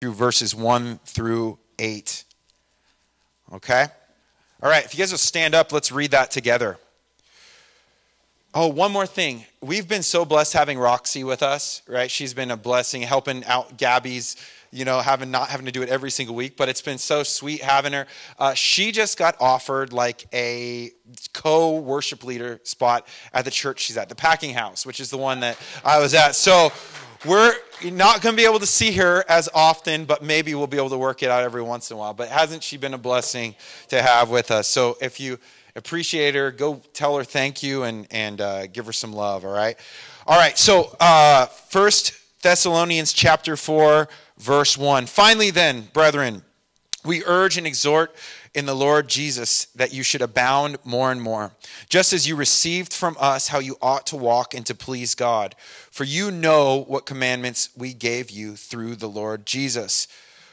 through 0.00 0.14
verses 0.14 0.54
1 0.54 1.00
through 1.04 1.58
8. 1.78 2.24
Okay? 3.54 3.86
All 4.62 4.68
right, 4.68 4.84
if 4.84 4.94
you 4.94 4.98
guys 4.98 5.10
will 5.10 5.18
stand 5.18 5.54
up, 5.54 5.72
let's 5.72 5.92
read 5.92 6.10
that 6.12 6.30
together. 6.30 6.78
Oh, 8.54 8.68
one 8.68 8.92
more 8.92 9.06
thing. 9.06 9.44
We've 9.60 9.86
been 9.86 10.02
so 10.02 10.24
blessed 10.24 10.54
having 10.54 10.78
Roxy 10.78 11.22
with 11.22 11.42
us, 11.42 11.82
right? 11.86 12.10
She's 12.10 12.32
been 12.32 12.50
a 12.50 12.56
blessing, 12.56 13.02
helping 13.02 13.44
out 13.44 13.76
Gabby's, 13.76 14.36
you 14.70 14.84
know, 14.84 15.00
having 15.00 15.30
not 15.30 15.48
having 15.48 15.66
to 15.66 15.72
do 15.72 15.82
it 15.82 15.88
every 15.88 16.10
single 16.10 16.34
week, 16.34 16.56
but 16.56 16.68
it's 16.68 16.80
been 16.80 16.98
so 16.98 17.22
sweet 17.22 17.62
having 17.62 17.92
her. 17.92 18.06
Uh, 18.38 18.54
she 18.54 18.90
just 18.90 19.18
got 19.18 19.36
offered 19.38 19.92
like 19.92 20.26
a 20.32 20.90
co 21.32 21.78
worship 21.78 22.24
leader 22.24 22.60
spot 22.64 23.06
at 23.32 23.44
the 23.44 23.50
church 23.50 23.80
she's 23.80 23.96
at, 23.96 24.08
the 24.08 24.14
Packing 24.14 24.54
House, 24.54 24.86
which 24.86 24.98
is 24.98 25.10
the 25.10 25.18
one 25.18 25.40
that 25.40 25.58
I 25.84 26.00
was 26.00 26.14
at. 26.14 26.34
So 26.34 26.72
we're 27.24 27.54
not 27.84 28.22
going 28.22 28.34
to 28.34 28.40
be 28.40 28.46
able 28.46 28.60
to 28.60 28.66
see 28.66 28.92
her 28.92 29.24
as 29.28 29.48
often, 29.54 30.04
but 30.04 30.22
maybe 30.22 30.54
we'll 30.54 30.66
be 30.66 30.76
able 30.76 30.90
to 30.90 30.98
work 30.98 31.22
it 31.22 31.30
out 31.30 31.42
every 31.42 31.62
once 31.62 31.90
in 31.90 31.96
a 31.96 31.98
while. 31.98 32.14
But 32.14 32.28
hasn't 32.28 32.62
she 32.62 32.76
been 32.76 32.94
a 32.94 32.98
blessing 32.98 33.54
to 33.88 34.00
have 34.02 34.30
with 34.30 34.50
us? 34.50 34.68
So 34.68 34.96
if 35.00 35.18
you 35.20 35.38
appreciate 35.78 36.34
her. 36.34 36.50
Go 36.50 36.82
tell 36.92 37.16
her 37.16 37.24
thank 37.24 37.62
you 37.62 37.84
and, 37.84 38.06
and 38.10 38.40
uh, 38.40 38.66
give 38.66 38.84
her 38.84 38.92
some 38.92 39.12
love, 39.12 39.44
all 39.44 39.52
right? 39.52 39.78
All 40.26 40.38
right, 40.38 40.58
so 40.58 40.94
uh, 41.00 41.46
First 41.46 42.12
Thessalonians 42.42 43.12
chapter 43.12 43.56
4, 43.56 44.08
verse 44.36 44.76
1. 44.76 45.06
Finally, 45.06 45.50
then, 45.52 45.88
brethren, 45.94 46.42
we 47.04 47.24
urge 47.24 47.56
and 47.56 47.66
exhort 47.66 48.14
in 48.54 48.66
the 48.66 48.74
Lord 48.74 49.08
Jesus 49.08 49.66
that 49.74 49.92
you 49.92 50.02
should 50.02 50.22
abound 50.22 50.78
more 50.84 51.12
and 51.12 51.20
more, 51.20 51.52
just 51.88 52.12
as 52.12 52.26
you 52.26 52.36
received 52.36 52.92
from 52.92 53.16
us 53.18 53.48
how 53.48 53.58
you 53.58 53.76
ought 53.80 54.06
to 54.08 54.16
walk 54.16 54.54
and 54.54 54.64
to 54.66 54.74
please 54.74 55.14
God. 55.14 55.54
For 55.90 56.04
you 56.04 56.30
know 56.30 56.84
what 56.88 57.06
commandments 57.06 57.70
we 57.76 57.94
gave 57.94 58.30
you 58.30 58.56
through 58.56 58.96
the 58.96 59.08
Lord 59.08 59.46
Jesus. 59.46 60.08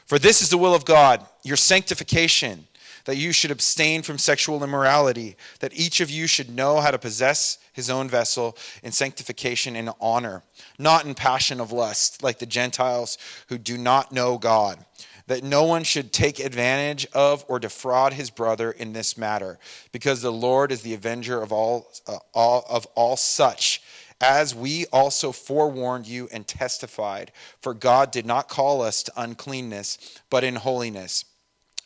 For 0.06 0.18
this 0.18 0.40
is 0.42 0.50
the 0.50 0.58
will 0.58 0.74
of 0.74 0.84
God, 0.84 1.26
your 1.42 1.56
sanctification 1.56 2.66
that 3.06 3.16
you 3.16 3.32
should 3.32 3.50
abstain 3.50 4.02
from 4.02 4.18
sexual 4.18 4.62
immorality, 4.62 5.36
that 5.60 5.72
each 5.78 6.00
of 6.00 6.10
you 6.10 6.26
should 6.26 6.54
know 6.54 6.80
how 6.80 6.90
to 6.90 6.98
possess 6.98 7.58
his 7.72 7.88
own 7.88 8.08
vessel 8.08 8.56
in 8.82 8.92
sanctification 8.92 9.76
and 9.76 9.90
honor, 10.00 10.42
not 10.78 11.04
in 11.04 11.14
passion 11.14 11.60
of 11.60 11.72
lust, 11.72 12.22
like 12.22 12.38
the 12.38 12.46
Gentiles 12.46 13.16
who 13.48 13.58
do 13.58 13.78
not 13.78 14.12
know 14.12 14.38
God. 14.38 14.84
That 15.26 15.42
no 15.42 15.64
one 15.64 15.82
should 15.82 16.12
take 16.12 16.38
advantage 16.38 17.06
of 17.12 17.44
or 17.48 17.58
defraud 17.58 18.12
his 18.12 18.30
brother 18.30 18.70
in 18.70 18.92
this 18.92 19.18
matter, 19.18 19.58
because 19.90 20.22
the 20.22 20.32
Lord 20.32 20.70
is 20.70 20.82
the 20.82 20.94
avenger 20.94 21.42
of 21.42 21.52
all, 21.52 21.88
uh, 22.06 22.18
all 22.32 22.64
of 22.68 22.86
all 22.94 23.16
such 23.16 23.82
as 24.20 24.54
we 24.54 24.86
also 24.92 25.32
forewarned 25.32 26.06
you 26.06 26.28
and 26.32 26.46
testified. 26.46 27.32
For 27.60 27.74
God 27.74 28.10
did 28.10 28.24
not 28.24 28.48
call 28.48 28.82
us 28.82 29.02
to 29.02 29.12
uncleanness, 29.16 30.20
but 30.30 30.44
in 30.44 30.56
holiness. 30.56 31.24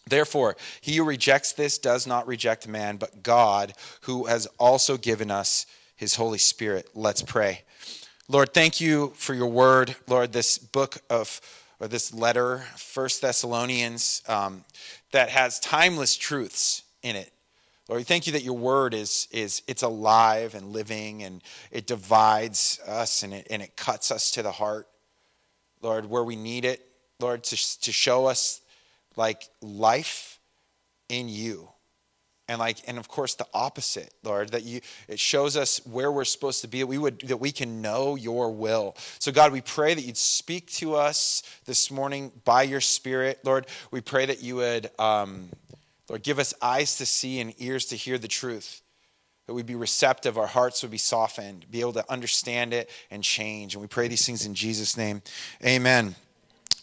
Therefore, 0.06 0.56
he 0.80 0.96
who 0.96 1.04
rejects 1.04 1.52
this 1.52 1.78
does 1.78 2.06
not 2.06 2.26
reject 2.26 2.68
man, 2.68 2.96
but 2.96 3.22
God, 3.22 3.74
who 4.02 4.26
has 4.26 4.46
also 4.58 4.96
given 4.96 5.30
us 5.30 5.66
his 5.96 6.16
Holy 6.16 6.38
Spirit. 6.38 6.88
Let's 6.94 7.22
pray. 7.22 7.62
Lord, 8.28 8.54
thank 8.54 8.80
you 8.80 9.12
for 9.16 9.34
your 9.34 9.48
word. 9.48 9.96
Lord, 10.06 10.32
this 10.32 10.56
book 10.56 10.98
of, 11.10 11.40
or 11.80 11.88
this 11.88 12.12
letter, 12.12 12.58
First 12.76 13.22
Thessalonians, 13.22 14.22
um, 14.28 14.64
that 15.12 15.30
has 15.30 15.58
timeless 15.58 16.16
truths 16.16 16.82
in 17.02 17.16
it. 17.16 17.32
Lord, 17.88 18.00
we 18.00 18.04
thank 18.04 18.26
you 18.26 18.34
that 18.34 18.44
your 18.44 18.56
word 18.56 18.94
is, 18.94 19.26
is 19.32 19.62
it's 19.66 19.82
alive 19.82 20.54
and 20.54 20.72
living 20.72 21.24
and 21.24 21.42
it 21.72 21.86
divides 21.86 22.78
us 22.86 23.24
and 23.24 23.34
it, 23.34 23.48
and 23.50 23.62
it 23.62 23.76
cuts 23.76 24.12
us 24.12 24.30
to 24.32 24.42
the 24.42 24.52
heart. 24.52 24.86
Lord, 25.82 26.06
where 26.06 26.22
we 26.22 26.36
need 26.36 26.64
it, 26.64 26.86
Lord, 27.18 27.42
to, 27.44 27.80
to 27.80 27.90
show 27.90 28.26
us 28.26 28.60
like 29.16 29.48
life 29.60 30.38
in 31.08 31.28
you 31.28 31.70
and 32.50 32.58
like 32.58 32.78
and 32.88 32.98
of 32.98 33.06
course 33.06 33.36
the 33.36 33.46
opposite 33.54 34.12
lord 34.24 34.50
that 34.50 34.64
you 34.64 34.80
it 35.06 35.20
shows 35.20 35.56
us 35.56 35.80
where 35.86 36.10
we're 36.10 36.24
supposed 36.24 36.60
to 36.62 36.68
be 36.68 36.80
that 36.80 36.86
we 36.88 36.98
would 36.98 37.20
that 37.20 37.36
we 37.36 37.52
can 37.52 37.80
know 37.80 38.16
your 38.16 38.50
will. 38.50 38.96
So 39.20 39.30
god 39.30 39.52
we 39.52 39.60
pray 39.60 39.94
that 39.94 40.02
you'd 40.02 40.16
speak 40.16 40.70
to 40.72 40.96
us 40.96 41.44
this 41.64 41.90
morning 41.92 42.32
by 42.44 42.64
your 42.64 42.80
spirit 42.80 43.38
lord. 43.44 43.66
We 43.92 44.00
pray 44.00 44.26
that 44.26 44.42
you 44.42 44.56
would 44.56 44.90
um, 44.98 45.48
lord 46.08 46.24
give 46.24 46.40
us 46.40 46.52
eyes 46.60 46.96
to 46.96 47.06
see 47.06 47.40
and 47.40 47.54
ears 47.58 47.86
to 47.86 47.96
hear 47.96 48.18
the 48.18 48.28
truth 48.28 48.82
that 49.46 49.54
we'd 49.54 49.66
be 49.66 49.76
receptive 49.76 50.36
our 50.36 50.48
hearts 50.48 50.82
would 50.82 50.90
be 50.90 50.98
softened 50.98 51.66
be 51.70 51.80
able 51.80 51.92
to 51.92 52.10
understand 52.10 52.74
it 52.74 52.90
and 53.12 53.22
change. 53.22 53.74
And 53.74 53.80
we 53.80 53.86
pray 53.86 54.08
these 54.08 54.26
things 54.26 54.44
in 54.44 54.54
jesus 54.54 54.96
name. 54.96 55.22
Amen. 55.64 56.16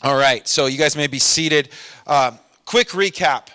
All 0.01 0.15
right, 0.15 0.47
so 0.47 0.67
you 0.67 0.77
guys 0.77 0.95
may 0.95 1.07
be 1.07 1.19
seated. 1.19 1.69
Uh, 2.05 2.31
quick 2.63 2.89
recap. 2.89 3.47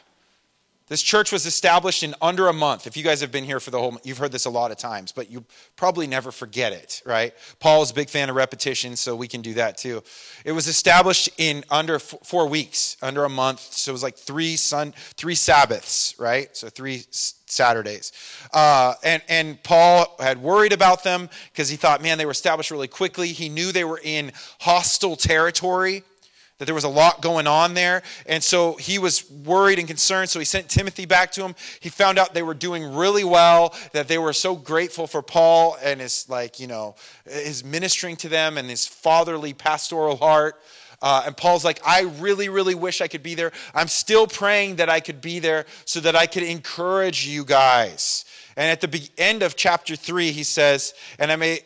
This 0.93 1.01
church 1.01 1.33
was 1.33 1.47
established 1.47 2.03
in 2.03 2.15
under 2.21 2.49
a 2.49 2.53
month. 2.53 2.87
If 2.87 2.99
you 2.99 3.03
guys 3.03 3.23
have 3.23 3.33
been 3.33 3.45
here 3.45 3.61
for 3.61 3.71
the 3.71 3.79
whole, 3.79 3.97
you've 4.05 4.19
heard 4.19 4.31
this 4.31 4.45
a 4.45 4.51
lot 4.51 4.71
of 4.71 4.77
times, 4.77 5.11
but 5.11 5.31
you 5.31 5.43
probably 5.75 6.07
never 6.07 6.31
forget 6.31 6.75
it, 6.75 7.01
right? 7.07 7.33
Paul's 7.61 7.93
a 7.93 7.95
big 7.95 8.11
fan 8.11 8.29
of 8.29 8.37
repetition, 8.37 8.95
so 8.97 9.17
we 9.17 9.27
can 9.27 9.41
do 9.41 9.55
that 9.55 9.79
too. 9.79 10.03
It 10.45 10.53
was 10.53 10.67
established 10.67 11.31
in 11.39 11.65
under 11.71 11.99
four 11.99 12.47
weeks, 12.47 12.99
under 13.01 13.25
a 13.25 13.31
month. 13.31 13.61
So 13.61 13.91
it 13.91 13.95
was 13.95 14.03
like 14.03 14.19
three 14.19 14.55
sun, 14.57 14.93
three 15.17 15.35
Sabbaths, 15.35 16.15
right? 16.19 16.55
So 16.55 16.69
three 16.69 17.07
Saturdays. 17.11 18.13
Uh, 18.53 18.93
and, 19.03 19.23
and 19.31 19.63
Paul 19.63 20.15
had 20.21 20.43
worried 20.43 20.75
about 20.75 21.05
them 21.05 21.31
because 21.53 21.71
he 21.71 21.77
thought, 21.77 22.03
man, 22.03 22.19
they 22.19 22.27
were 22.27 22.33
established 22.33 22.71
really 22.71 22.87
quickly. 22.87 23.29
He 23.29 23.49
knew 23.49 23.73
they 23.73 23.85
were 23.85 24.01
in 24.05 24.31
hostile 24.61 25.17
territory 25.17 26.05
that 26.63 26.67
there 26.67 26.77
was 26.77 26.85
a 26.85 26.89
lot 26.89 27.21
going 27.21 27.49
on 27.49 27.75
there. 27.75 28.05
And 28.25 28.41
so 28.41 28.77
he 28.77 28.97
was 28.97 29.29
worried 29.29 29.81
and 29.81 29.89
concerned. 29.89 30.31
So 30.31 30.39
he 30.39 30.45
sent 30.45 30.69
Timothy 30.69 31.07
back 31.07 31.33
to 31.33 31.43
him. 31.45 31.57
He 31.81 31.89
found 31.89 32.21
out 32.21 32.35
they 32.35 32.45
were 32.45 32.55
doing 32.55 32.95
really 32.95 33.25
well, 33.25 33.75
that 33.91 34.07
they 34.07 34.17
were 34.17 34.33
so 34.33 34.55
grateful 34.55 35.09
for 35.09 35.23
Paul 35.23 35.77
and 35.83 36.01
his, 36.01 36.29
like, 36.29 36.61
you 36.61 36.69
know, 36.69 36.95
his 37.29 37.65
ministering 37.65 38.15
to 38.19 38.29
them 38.29 38.59
and 38.59 38.71
his 38.71 38.87
fatherly 38.87 39.53
pastoral 39.53 40.15
heart. 40.15 40.55
Uh, 41.03 41.25
and 41.27 41.37
Paul's 41.37 41.65
like, 41.65 41.81
I 41.85 42.03
really, 42.21 42.49
really 42.49 42.77
wish 42.77 43.01
I 43.01 43.09
could 43.09 43.25
be 43.25 43.35
there. 43.35 43.51
I'm 43.75 43.89
still 43.89 44.29
praying 44.29 44.77
that 44.77 44.89
I 44.89 45.01
could 45.01 45.21
be 45.21 45.41
there 45.41 45.67
so 45.85 45.99
that 45.99 46.15
I 46.15 46.27
could 46.27 46.45
encourage 46.45 47.27
you 47.27 47.45
guys. 47.45 48.25
And 48.57 48.71
at 48.71 48.81
the 48.81 49.11
end 49.19 49.43
of 49.43 49.57
chapter 49.57 49.97
three, 49.97 50.31
he 50.31 50.45
says, 50.45 50.95
"And 51.19 51.33
I 51.33 51.37
may, 51.37 51.61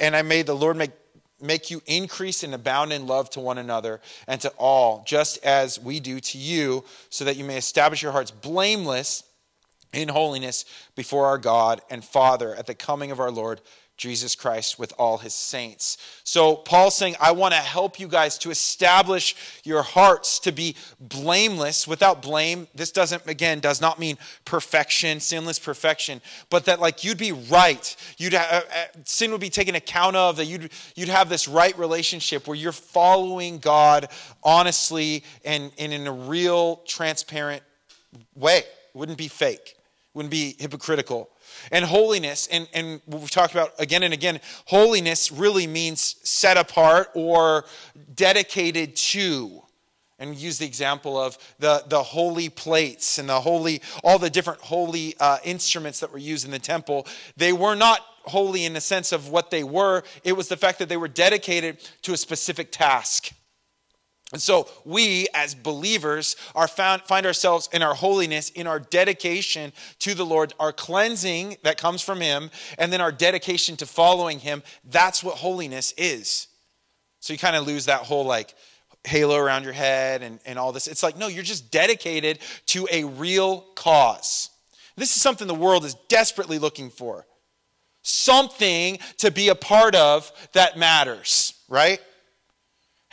and 0.00 0.16
I 0.16 0.22
made 0.22 0.46
the 0.46 0.54
Lord 0.54 0.76
make 0.76 0.92
make 1.40 1.70
you 1.70 1.82
increase 1.86 2.42
and 2.42 2.54
abound 2.54 2.92
in 2.92 3.06
love 3.06 3.30
to 3.30 3.40
one 3.40 3.58
another 3.58 4.00
and 4.26 4.40
to 4.40 4.48
all, 4.58 5.04
just 5.06 5.44
as 5.44 5.78
we 5.78 6.00
do 6.00 6.20
to 6.20 6.38
you, 6.38 6.84
so 7.10 7.24
that 7.24 7.36
you 7.36 7.44
may 7.44 7.56
establish 7.56 8.02
your 8.02 8.12
hearts 8.12 8.30
blameless 8.30 9.22
in 9.92 10.08
holiness 10.08 10.64
before 10.96 11.26
our 11.26 11.38
God 11.38 11.80
and 11.90 12.04
Father 12.04 12.54
at 12.54 12.66
the 12.66 12.74
coming 12.74 13.10
of 13.10 13.20
our 13.20 13.30
Lord 13.30 13.60
Jesus 13.98 14.36
Christ 14.36 14.78
with 14.78 14.94
all 14.96 15.18
his 15.18 15.34
saints. 15.34 15.98
So 16.22 16.54
Paul's 16.54 16.96
saying, 16.96 17.16
I 17.20 17.32
want 17.32 17.52
to 17.52 17.60
help 17.60 17.98
you 17.98 18.06
guys 18.06 18.38
to 18.38 18.50
establish 18.50 19.34
your 19.64 19.82
hearts 19.82 20.38
to 20.40 20.52
be 20.52 20.76
blameless 21.00 21.86
without 21.86 22.22
blame. 22.22 22.68
This 22.76 22.92
doesn't, 22.92 23.26
again, 23.26 23.58
does 23.58 23.80
not 23.80 23.98
mean 23.98 24.16
perfection, 24.44 25.18
sinless 25.18 25.58
perfection, 25.58 26.22
but 26.48 26.64
that 26.66 26.80
like 26.80 27.02
you'd 27.02 27.18
be 27.18 27.32
right. 27.32 27.96
You'd 28.18 28.34
uh, 28.34 28.44
uh, 28.52 28.62
sin 29.04 29.32
would 29.32 29.40
be 29.40 29.50
taken 29.50 29.74
account 29.74 30.14
of, 30.14 30.36
that 30.36 30.44
you'd, 30.44 30.70
you'd 30.94 31.08
have 31.08 31.28
this 31.28 31.48
right 31.48 31.76
relationship 31.76 32.46
where 32.46 32.56
you're 32.56 32.70
following 32.70 33.58
God 33.58 34.08
honestly 34.44 35.24
and, 35.44 35.72
and 35.76 35.92
in 35.92 36.06
a 36.06 36.12
real, 36.12 36.76
transparent 36.86 37.64
way. 38.36 38.62
Wouldn't 38.94 39.18
be 39.18 39.28
fake, 39.28 39.74
wouldn't 40.14 40.30
be 40.30 40.54
hypocritical. 40.58 41.30
And 41.70 41.84
holiness, 41.84 42.48
and, 42.50 42.68
and 42.72 43.00
we've 43.06 43.30
talked 43.30 43.52
about 43.52 43.72
again 43.78 44.02
and 44.02 44.14
again, 44.14 44.40
holiness 44.66 45.30
really 45.32 45.66
means 45.66 46.16
set 46.22 46.56
apart 46.56 47.10
or 47.14 47.64
dedicated 48.14 48.96
to. 48.96 49.62
And 50.20 50.34
use 50.34 50.58
the 50.58 50.66
example 50.66 51.16
of 51.16 51.38
the, 51.60 51.84
the 51.86 52.02
holy 52.02 52.48
plates 52.48 53.18
and 53.18 53.28
the 53.28 53.40
holy, 53.40 53.80
all 54.02 54.18
the 54.18 54.28
different 54.28 54.60
holy 54.60 55.14
uh, 55.20 55.38
instruments 55.44 56.00
that 56.00 56.12
were 56.12 56.18
used 56.18 56.44
in 56.44 56.50
the 56.50 56.58
temple. 56.58 57.06
They 57.36 57.52
were 57.52 57.76
not 57.76 58.00
holy 58.24 58.64
in 58.64 58.72
the 58.72 58.80
sense 58.80 59.12
of 59.12 59.28
what 59.28 59.50
they 59.50 59.64
were, 59.64 60.02
it 60.24 60.32
was 60.32 60.48
the 60.48 60.56
fact 60.56 60.78
that 60.78 60.88
they 60.88 60.96
were 60.96 61.08
dedicated 61.08 61.78
to 62.02 62.12
a 62.12 62.16
specific 62.16 62.70
task. 62.70 63.32
And 64.32 64.42
so 64.42 64.68
we, 64.84 65.26
as 65.32 65.54
believers, 65.54 66.36
are 66.54 66.68
found, 66.68 67.02
find 67.02 67.24
ourselves 67.24 67.68
in 67.72 67.82
our 67.82 67.94
holiness, 67.94 68.50
in 68.50 68.66
our 68.66 68.78
dedication 68.78 69.72
to 70.00 70.14
the 70.14 70.26
Lord, 70.26 70.52
our 70.60 70.72
cleansing 70.72 71.56
that 71.62 71.78
comes 71.78 72.02
from 72.02 72.20
Him, 72.20 72.50
and 72.76 72.92
then 72.92 73.00
our 73.00 73.12
dedication 73.12 73.76
to 73.78 73.86
following 73.86 74.38
Him. 74.38 74.62
That's 74.84 75.24
what 75.24 75.36
holiness 75.36 75.94
is. 75.96 76.48
So 77.20 77.32
you 77.32 77.38
kind 77.38 77.56
of 77.56 77.66
lose 77.66 77.86
that 77.86 78.02
whole 78.02 78.24
like 78.24 78.54
halo 79.04 79.36
around 79.36 79.64
your 79.64 79.72
head 79.72 80.22
and, 80.22 80.40
and 80.44 80.58
all 80.58 80.72
this. 80.72 80.86
It's 80.86 81.02
like, 81.02 81.16
no, 81.16 81.28
you're 81.28 81.42
just 81.42 81.70
dedicated 81.70 82.38
to 82.66 82.86
a 82.90 83.04
real 83.04 83.60
cause. 83.74 84.50
This 84.96 85.14
is 85.14 85.22
something 85.22 85.46
the 85.46 85.54
world 85.54 85.84
is 85.84 85.94
desperately 86.08 86.58
looking 86.58 86.90
for. 86.90 87.26
Something 88.02 88.98
to 89.18 89.30
be 89.30 89.48
a 89.48 89.54
part 89.54 89.94
of 89.94 90.30
that 90.52 90.76
matters, 90.76 91.54
right? 91.68 92.00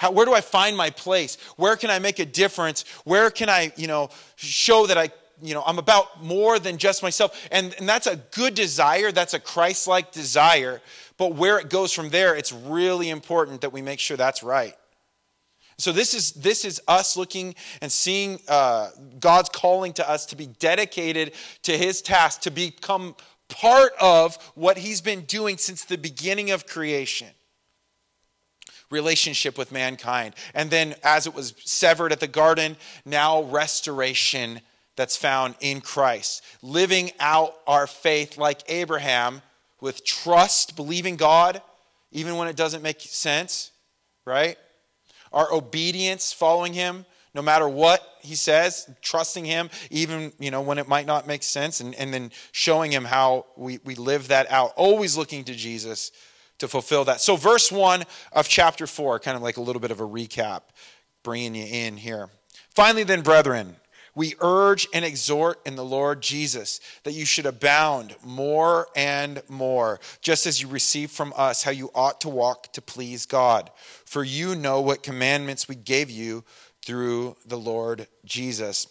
How, 0.06 0.12
where 0.12 0.28
do 0.28 0.36
I 0.36 0.42
find 0.42 0.78
my 0.78 0.92
place? 0.92 1.36
Where 1.56 1.76
can 1.76 1.90
I 1.90 1.98
make 1.98 2.20
a 2.20 2.26
difference? 2.26 2.86
Where 3.06 3.32
can 3.32 3.50
I, 3.50 3.74
you 3.76 3.88
know, 3.88 4.10
show 4.36 4.86
that 4.86 5.00
I, 5.00 5.10
you 5.42 5.56
know, 5.56 5.64
I'm 5.66 5.80
about 5.80 6.24
more 6.24 6.60
than 6.60 6.78
just 6.78 7.02
myself? 7.02 7.48
And, 7.52 7.74
and 7.80 7.90
that's 7.90 8.06
a 8.06 8.18
good 8.18 8.54
desire. 8.54 9.12
That's 9.12 9.34
a 9.34 9.40
Christ 9.40 9.88
like 9.88 10.12
desire. 10.12 10.80
But 11.18 11.34
where 11.34 11.58
it 11.58 11.72
goes 11.72 11.92
from 11.92 12.10
there, 12.10 12.36
it's 12.36 12.54
really 12.54 13.10
important 13.10 13.62
that 13.62 13.74
we 13.74 13.82
make 13.82 14.00
sure 14.00 14.16
that's 14.16 14.44
right. 14.44 14.76
So 15.80 15.92
this 15.92 16.14
is 16.14 16.34
this 16.34 16.66
is 16.66 16.80
us 16.88 17.18
looking 17.18 17.56
and 17.82 17.92
seeing 17.92 18.40
uh, 18.48 18.92
God's 19.20 19.50
calling 19.50 19.92
to 19.94 20.08
us 20.08 20.28
to 20.28 20.36
be 20.36 20.46
dedicated 20.46 21.34
to 21.64 21.76
His 21.76 22.04
task, 22.04 22.42
to 22.42 22.52
become 22.52 23.16
part 23.50 23.94
of 24.00 24.36
what 24.54 24.78
He's 24.78 25.02
been 25.02 25.22
doing 25.22 25.58
since 25.58 25.84
the 25.84 25.98
beginning 25.98 26.52
of 26.52 26.68
creation 26.68 27.30
relationship 28.90 29.58
with 29.58 29.72
mankind. 29.72 30.36
And 30.54 30.70
then, 30.70 30.96
as 31.04 31.28
it 31.28 31.34
was 31.34 31.54
severed 31.64 32.12
at 32.12 32.20
the 32.20 32.28
garden, 32.28 32.78
now 33.06 33.44
restoration 33.44 34.62
that's 34.96 35.18
found 35.18 35.56
in 35.60 35.82
Christ. 35.82 36.44
Living 36.62 37.12
out 37.20 37.56
our 37.68 37.88
faith 37.88 38.38
like 38.38 38.62
Abraham 38.68 39.42
with 39.82 40.06
trust, 40.06 40.76
believing 40.76 41.16
God, 41.16 41.62
even 42.12 42.38
when 42.38 42.48
it 42.48 42.56
doesn't 42.56 42.82
make 42.82 43.02
sense, 43.02 43.72
right? 44.26 44.58
Our 45.34 45.52
obedience, 45.54 46.32
following 46.32 46.74
Him, 46.74 47.06
no 47.36 47.42
matter 47.42 47.68
what 47.68 48.02
he 48.22 48.34
says, 48.34 48.90
trusting 49.02 49.44
him, 49.44 49.70
even 49.92 50.32
you 50.40 50.50
know 50.50 50.62
when 50.62 50.78
it 50.78 50.88
might 50.88 51.06
not 51.06 51.28
make 51.28 51.44
sense, 51.44 51.82
and, 51.82 51.94
and 51.96 52.14
then 52.14 52.32
showing 52.54 52.92
him 52.92 53.04
how 53.04 53.46
we, 53.58 53.80
we 53.84 53.94
live 53.96 54.30
that 54.30 54.50
out, 54.50 54.72
always 54.78 55.18
looking 55.18 55.44
to 55.44 55.54
Jesus 55.54 56.12
to 56.60 56.68
fulfill 56.68 57.06
that. 57.06 57.22
So, 57.22 57.36
verse 57.36 57.72
1 57.72 58.04
of 58.32 58.48
chapter 58.48 58.88
4, 58.88 59.20
kind 59.20 59.36
of 59.36 59.44
like 59.44 59.58
a 59.58 59.62
little 59.62 59.80
bit 59.80 59.92
of 59.92 60.00
a 60.00 60.08
recap, 60.08 60.62
bringing 61.24 61.56
you 61.56 61.66
in 61.66 61.98
here. 61.98 62.30
Finally, 62.74 63.04
then, 63.04 63.22
brethren, 63.22 63.76
we 64.16 64.36
urge 64.40 64.88
and 64.94 65.04
exhort 65.04 65.60
in 65.66 65.76
the 65.76 65.84
Lord 65.84 66.22
Jesus 66.22 66.80
that 67.04 67.12
you 67.12 67.26
should 67.26 67.46
abound 67.46 68.16
more 68.24 68.88
and 68.96 69.42
more, 69.50 70.00
just 70.22 70.48
as 70.48 70.62
you 70.62 70.70
receive 70.70 71.12
from 71.12 71.34
us 71.36 71.64
how 71.64 71.72
you 71.72 71.92
ought 71.94 72.22
to 72.22 72.30
walk 72.30 72.72
to 72.74 72.82
please 72.82 73.26
God. 73.26 73.70
For 74.06 74.24
you 74.24 74.56
know 74.56 74.80
what 74.80 75.04
commandments 75.04 75.68
we 75.68 75.76
gave 75.76 76.10
you 76.10 76.46
through 76.86 77.36
the 77.46 77.58
Lord 77.58 78.08
Jesus. 78.24 78.88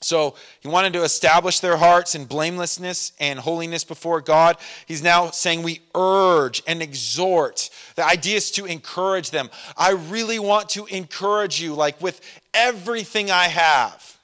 So 0.00 0.36
he 0.60 0.68
wanted 0.68 0.92
to 0.92 1.02
establish 1.02 1.58
their 1.58 1.76
hearts 1.76 2.14
in 2.14 2.24
blamelessness 2.24 3.12
and 3.18 3.38
holiness 3.38 3.82
before 3.82 4.20
God. 4.20 4.56
He's 4.86 5.02
now 5.02 5.30
saying 5.30 5.62
we 5.62 5.80
urge 5.94 6.62
and 6.68 6.80
exhort. 6.80 7.68
The 7.96 8.06
idea 8.06 8.36
is 8.36 8.52
to 8.52 8.64
encourage 8.64 9.32
them. 9.32 9.50
I 9.76 9.92
really 9.92 10.38
want 10.38 10.68
to 10.70 10.86
encourage 10.86 11.60
you, 11.60 11.74
like 11.74 12.00
with 12.00 12.20
everything 12.54 13.30
I 13.30 13.48
have. 13.48 14.16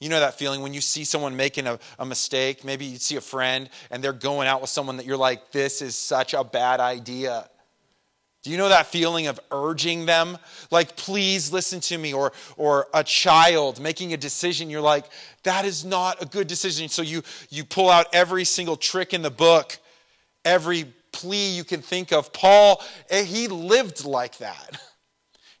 You 0.00 0.08
know 0.08 0.20
that 0.20 0.38
feeling 0.38 0.62
when 0.62 0.72
you 0.72 0.80
see 0.80 1.04
someone 1.04 1.36
making 1.36 1.66
a, 1.66 1.78
a 1.98 2.06
mistake? 2.06 2.64
Maybe 2.64 2.86
you 2.86 2.96
see 2.96 3.16
a 3.16 3.20
friend 3.20 3.68
and 3.90 4.02
they're 4.02 4.14
going 4.14 4.48
out 4.48 4.62
with 4.62 4.70
someone 4.70 4.96
that 4.96 5.04
you're 5.04 5.18
like, 5.18 5.52
this 5.52 5.82
is 5.82 5.94
such 5.94 6.32
a 6.32 6.42
bad 6.42 6.80
idea. 6.80 7.50
Do 8.42 8.50
you 8.50 8.56
know 8.56 8.70
that 8.70 8.86
feeling 8.86 9.26
of 9.26 9.38
urging 9.50 10.06
them? 10.06 10.38
Like, 10.70 10.96
please 10.96 11.52
listen 11.52 11.80
to 11.80 11.98
me. 11.98 12.14
Or, 12.14 12.32
or 12.56 12.86
a 12.94 13.04
child 13.04 13.80
making 13.80 14.14
a 14.14 14.16
decision, 14.16 14.70
you're 14.70 14.80
like, 14.80 15.04
that 15.42 15.64
is 15.64 15.84
not 15.84 16.22
a 16.22 16.26
good 16.26 16.46
decision. 16.46 16.88
So 16.88 17.02
you, 17.02 17.22
you 17.50 17.64
pull 17.64 17.90
out 17.90 18.06
every 18.14 18.44
single 18.44 18.76
trick 18.76 19.12
in 19.12 19.20
the 19.20 19.30
book, 19.30 19.78
every 20.44 20.86
plea 21.12 21.50
you 21.50 21.64
can 21.64 21.82
think 21.82 22.12
of. 22.12 22.32
Paul, 22.32 22.82
eh, 23.10 23.24
he 23.24 23.48
lived 23.48 24.04
like 24.04 24.38
that. 24.38 24.80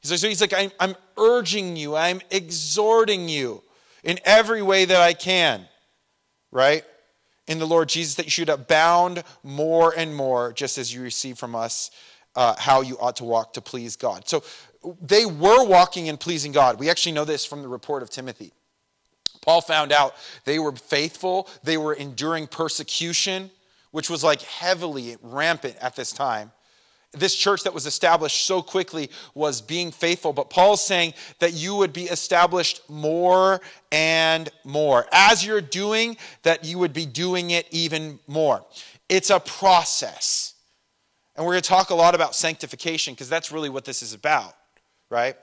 So 0.02 0.14
he's 0.26 0.40
like, 0.40 0.54
I'm, 0.54 0.70
I'm 0.80 0.96
urging 1.18 1.76
you, 1.76 1.94
I'm 1.94 2.22
exhorting 2.30 3.28
you 3.28 3.62
in 4.02 4.18
every 4.24 4.62
way 4.62 4.86
that 4.86 4.98
I 4.98 5.12
can, 5.12 5.66
right? 6.50 6.84
In 7.46 7.58
the 7.58 7.66
Lord 7.66 7.90
Jesus, 7.90 8.14
that 8.14 8.24
you 8.24 8.30
should 8.30 8.48
abound 8.48 9.22
more 9.42 9.92
and 9.94 10.16
more, 10.16 10.54
just 10.54 10.78
as 10.78 10.94
you 10.94 11.02
receive 11.02 11.36
from 11.36 11.54
us 11.54 11.90
uh, 12.40 12.54
how 12.58 12.80
you 12.80 12.96
ought 12.98 13.16
to 13.16 13.24
walk 13.24 13.52
to 13.52 13.60
please 13.60 13.96
God. 13.96 14.26
So 14.26 14.42
they 15.02 15.26
were 15.26 15.62
walking 15.62 16.08
and 16.08 16.18
pleasing 16.18 16.52
God. 16.52 16.80
We 16.80 16.88
actually 16.88 17.12
know 17.12 17.26
this 17.26 17.44
from 17.44 17.60
the 17.60 17.68
report 17.68 18.02
of 18.02 18.08
Timothy. 18.08 18.54
Paul 19.42 19.60
found 19.60 19.92
out 19.92 20.14
they 20.46 20.58
were 20.58 20.72
faithful, 20.72 21.50
they 21.62 21.76
were 21.76 21.92
enduring 21.92 22.46
persecution, 22.46 23.50
which 23.90 24.08
was 24.08 24.24
like 24.24 24.40
heavily 24.40 25.18
rampant 25.20 25.76
at 25.82 25.96
this 25.96 26.12
time. 26.12 26.50
This 27.12 27.34
church 27.34 27.64
that 27.64 27.74
was 27.74 27.84
established 27.84 28.46
so 28.46 28.62
quickly 28.62 29.10
was 29.34 29.60
being 29.60 29.90
faithful, 29.90 30.32
but 30.32 30.48
Paul's 30.48 30.86
saying 30.86 31.12
that 31.40 31.52
you 31.52 31.74
would 31.74 31.92
be 31.92 32.04
established 32.04 32.88
more 32.88 33.60
and 33.92 34.48
more. 34.64 35.04
As 35.12 35.44
you're 35.44 35.60
doing, 35.60 36.16
that 36.42 36.64
you 36.64 36.78
would 36.78 36.94
be 36.94 37.04
doing 37.04 37.50
it 37.50 37.66
even 37.70 38.18
more. 38.26 38.64
It's 39.10 39.28
a 39.28 39.40
process. 39.40 40.49
And 41.36 41.46
we're 41.46 41.52
going 41.52 41.62
to 41.62 41.68
talk 41.68 41.90
a 41.90 41.94
lot 41.94 42.14
about 42.14 42.34
sanctification 42.34 43.14
because 43.14 43.28
that's 43.28 43.52
really 43.52 43.68
what 43.68 43.84
this 43.84 44.02
is 44.02 44.12
about, 44.12 44.54
right? 45.10 45.36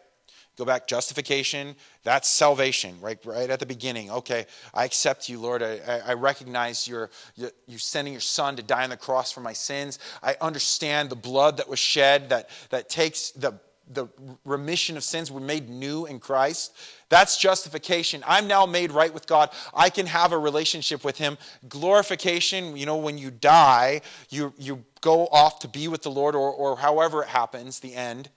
Go 0.57 0.66
back, 0.66 0.88
justification, 0.88 1.75
that's 2.04 2.28
salvation, 2.28 3.00
right? 3.00 3.24
Right 3.24 3.50
at 3.50 3.60
the 3.60 3.66
beginning. 3.66 4.10
Okay, 4.10 4.48
I 4.74 4.86
accept 4.86 5.30
you, 5.30 5.39
Lord. 5.39 5.62
I, 5.62 6.01
I 6.04 6.13
recognize 6.13 6.88
you're, 6.88 7.12
you 7.36 7.78
sending 7.78 8.12
your 8.12 8.22
son 8.22 8.56
to 8.56 8.63
die 8.63 8.84
on 8.84 8.89
the 8.89 8.98
cross 8.98 9.31
for 9.31 9.42
my 9.42 9.54
sins. 9.54 10.00
I 10.24 10.36
understand 10.42 11.12
the 11.12 11.16
blood 11.16 11.57
that 11.57 11.69
was 11.69 11.78
shed 11.78 12.30
that, 12.30 12.50
that 12.72 12.90
takes 12.90 13.30
the, 13.31 13.60
the 13.92 14.07
remission 14.45 14.98
of 14.98 15.04
sins. 15.04 15.31
We're 15.31 15.39
made 15.39 15.69
new 15.69 16.06
in 16.06 16.19
Christ. 16.19 16.75
That's 17.10 17.38
justification. 17.38 18.24
I'm 18.28 18.48
now 18.48 18.66
made 18.66 18.92
right 18.92 19.13
with 19.13 19.28
God. 19.28 19.50
I 19.74 19.89
can 19.89 20.06
have 20.07 20.31
a 20.31 20.38
relationship 20.38 21.04
with 21.04 21.18
Him. 21.18 21.38
Glorification, 21.69 22.75
you 22.75 22.86
know, 22.86 22.98
when 22.98 23.18
you 23.18 23.31
die, 23.31 24.01
you, 24.30 24.54
you 24.57 24.84
go 25.01 25.28
off 25.28 25.60
to 25.60 25.68
be 25.68 25.88
with 25.88 26.01
the 26.04 26.12
Lord, 26.12 26.36
or, 26.36 26.51
or 26.51 26.78
however 26.78 27.24
it 27.24 27.30
happens, 27.30 27.80
the 27.80 27.95
end. 27.95 28.30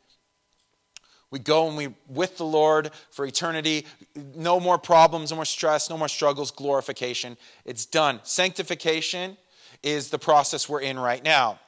We 1.30 1.38
go 1.38 1.68
and 1.68 1.76
we 1.76 1.94
with 2.08 2.38
the 2.38 2.44
Lord 2.44 2.90
for 3.10 3.24
eternity. 3.24 3.86
No 4.34 4.58
more 4.58 4.78
problems, 4.78 5.30
no 5.30 5.36
more 5.36 5.44
stress, 5.44 5.88
no 5.88 5.96
more 5.96 6.08
struggles, 6.08 6.50
glorification. 6.50 7.36
It's 7.64 7.86
done. 7.86 8.20
Sanctification 8.24 9.36
is 9.82 10.10
the 10.10 10.18
process 10.18 10.68
we're 10.68 10.80
in 10.80 10.98
right 10.98 11.22
now, 11.22 11.60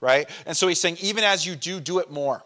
right? 0.00 0.28
And 0.46 0.56
so 0.56 0.66
he's 0.66 0.80
saying, 0.80 0.96
even 1.00 1.24
as 1.24 1.46
you 1.46 1.56
do, 1.56 1.78
do 1.78 1.98
it 1.98 2.10
more. 2.10 2.42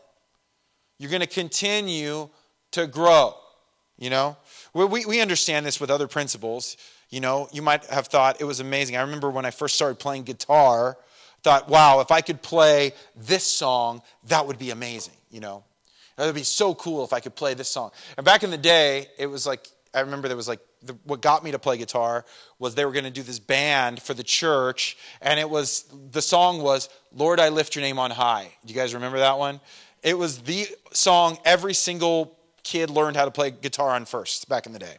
You're 0.99 1.11
going 1.11 1.21
to 1.21 1.27
continue 1.27 2.29
to 2.73 2.87
grow. 2.87 3.35
You 3.99 4.11
know, 4.11 4.37
we, 4.75 5.07
we 5.07 5.21
understand 5.21 5.65
this 5.65 5.81
with 5.81 5.91
other 5.91 6.07
principles. 6.07 6.77
You 7.09 7.21
know, 7.21 7.49
you 7.53 7.63
might 7.63 7.85
have 7.87 8.09
thought 8.09 8.41
it 8.41 8.45
was 8.45 8.61
amazing. 8.61 8.97
I 8.97 9.03
remember 9.03 9.31
when 9.31 9.47
I 9.47 9.51
first 9.51 9.75
started 9.75 9.99
playing 9.99 10.25
guitar, 10.25 10.99
thought, 11.43 11.69
wow, 11.69 12.01
if 12.01 12.11
I 12.11 12.21
could 12.21 12.43
play 12.43 12.93
this 13.15 13.45
song, 13.45 14.03
that 14.29 14.47
would 14.47 14.59
be 14.59 14.71
amazing. 14.71 15.15
You 15.31 15.41
know, 15.41 15.65
it 16.19 16.23
would 16.23 16.35
be 16.35 16.43
so 16.43 16.75
cool 16.75 17.05
if 17.05 17.13
I 17.13 17.21
could 17.21 17.35
play 17.35 17.55
this 17.55 17.69
song. 17.69 17.91
And 18.17 18.25
back 18.25 18.43
in 18.43 18.51
the 18.51 18.59
day, 18.59 19.07
it 19.19 19.27
was 19.27 19.47
like, 19.47 19.67
I 19.95 20.01
remember 20.01 20.29
there 20.29 20.37
was 20.37 20.49
like, 20.49 20.61
the, 20.83 20.93
what 21.05 21.23
got 21.23 21.43
me 21.43 21.53
to 21.53 21.59
play 21.59 21.79
guitar 21.79 22.25
was 22.59 22.75
they 22.75 22.85
were 22.85 22.93
going 22.93 23.05
to 23.05 23.11
do 23.11 23.23
this 23.23 23.39
band 23.39 24.03
for 24.03 24.13
the 24.13 24.23
church, 24.23 24.97
and 25.23 25.41
it 25.41 25.49
was, 25.49 25.85
the 26.11 26.21
song 26.21 26.61
was, 26.61 26.89
Lord, 27.15 27.41
I 27.41 27.49
lift 27.49 27.75
your 27.75 27.83
name 27.83 27.99
on 27.99 28.11
high. 28.11 28.53
Do 28.65 28.75
you 28.75 28.79
guys 28.79 28.93
remember 28.95 29.19
that 29.19 29.39
one? 29.39 29.61
It 30.07 30.17
was 30.17 30.39
the 30.39 30.69
song 30.93 31.37
every 31.45 31.75
single 31.75 32.39
kid 32.63 32.91
learned 32.91 33.17
how 33.17 33.25
to 33.25 33.33
play 33.33 33.51
guitar 33.51 33.91
on 33.91 34.05
first 34.05 34.49
back 34.49 34.65
in 34.67 34.73
the 34.73 34.79
day. 34.79 34.99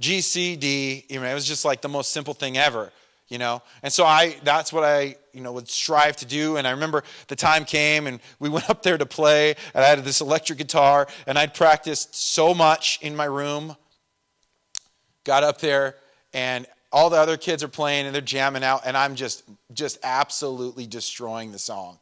G, 0.00 0.20
C, 0.20 0.56
D, 0.56 1.04
you 1.08 1.20
know, 1.20 1.26
it 1.26 1.32
was 1.32 1.46
just 1.46 1.64
like 1.64 1.80
the 1.80 1.88
most 1.88 2.10
simple 2.10 2.34
thing 2.34 2.58
ever, 2.58 2.90
you 3.28 3.38
know? 3.38 3.62
And 3.84 3.92
so 3.92 4.04
I, 4.04 4.34
that's 4.42 4.72
what 4.72 4.82
I, 4.82 5.14
you 5.32 5.42
know, 5.42 5.52
would 5.52 5.68
strive 5.68 6.16
to 6.16 6.26
do. 6.26 6.56
And 6.56 6.66
I 6.66 6.72
remember 6.72 7.04
the 7.28 7.36
time 7.36 7.64
came 7.64 8.08
and 8.08 8.18
we 8.40 8.48
went 8.48 8.68
up 8.68 8.82
there 8.82 8.98
to 8.98 9.06
play 9.06 9.54
and 9.74 9.84
I 9.84 9.86
had 9.86 10.04
this 10.04 10.20
electric 10.20 10.58
guitar 10.58 11.06
and 11.28 11.38
I'd 11.38 11.54
practiced 11.54 12.12
so 12.16 12.52
much 12.52 12.98
in 13.02 13.14
my 13.14 13.26
room. 13.26 13.76
Got 15.22 15.44
up 15.44 15.60
there 15.60 15.94
and 16.34 16.66
all 16.90 17.10
the 17.10 17.18
other 17.18 17.36
kids 17.36 17.62
are 17.62 17.68
playing 17.68 18.06
and 18.06 18.14
they're 18.14 18.22
jamming 18.22 18.64
out 18.64 18.82
and 18.84 18.96
I'm 18.96 19.14
just, 19.14 19.44
just 19.72 19.98
absolutely 20.02 20.88
destroying 20.88 21.52
the 21.52 21.60
song. 21.60 22.00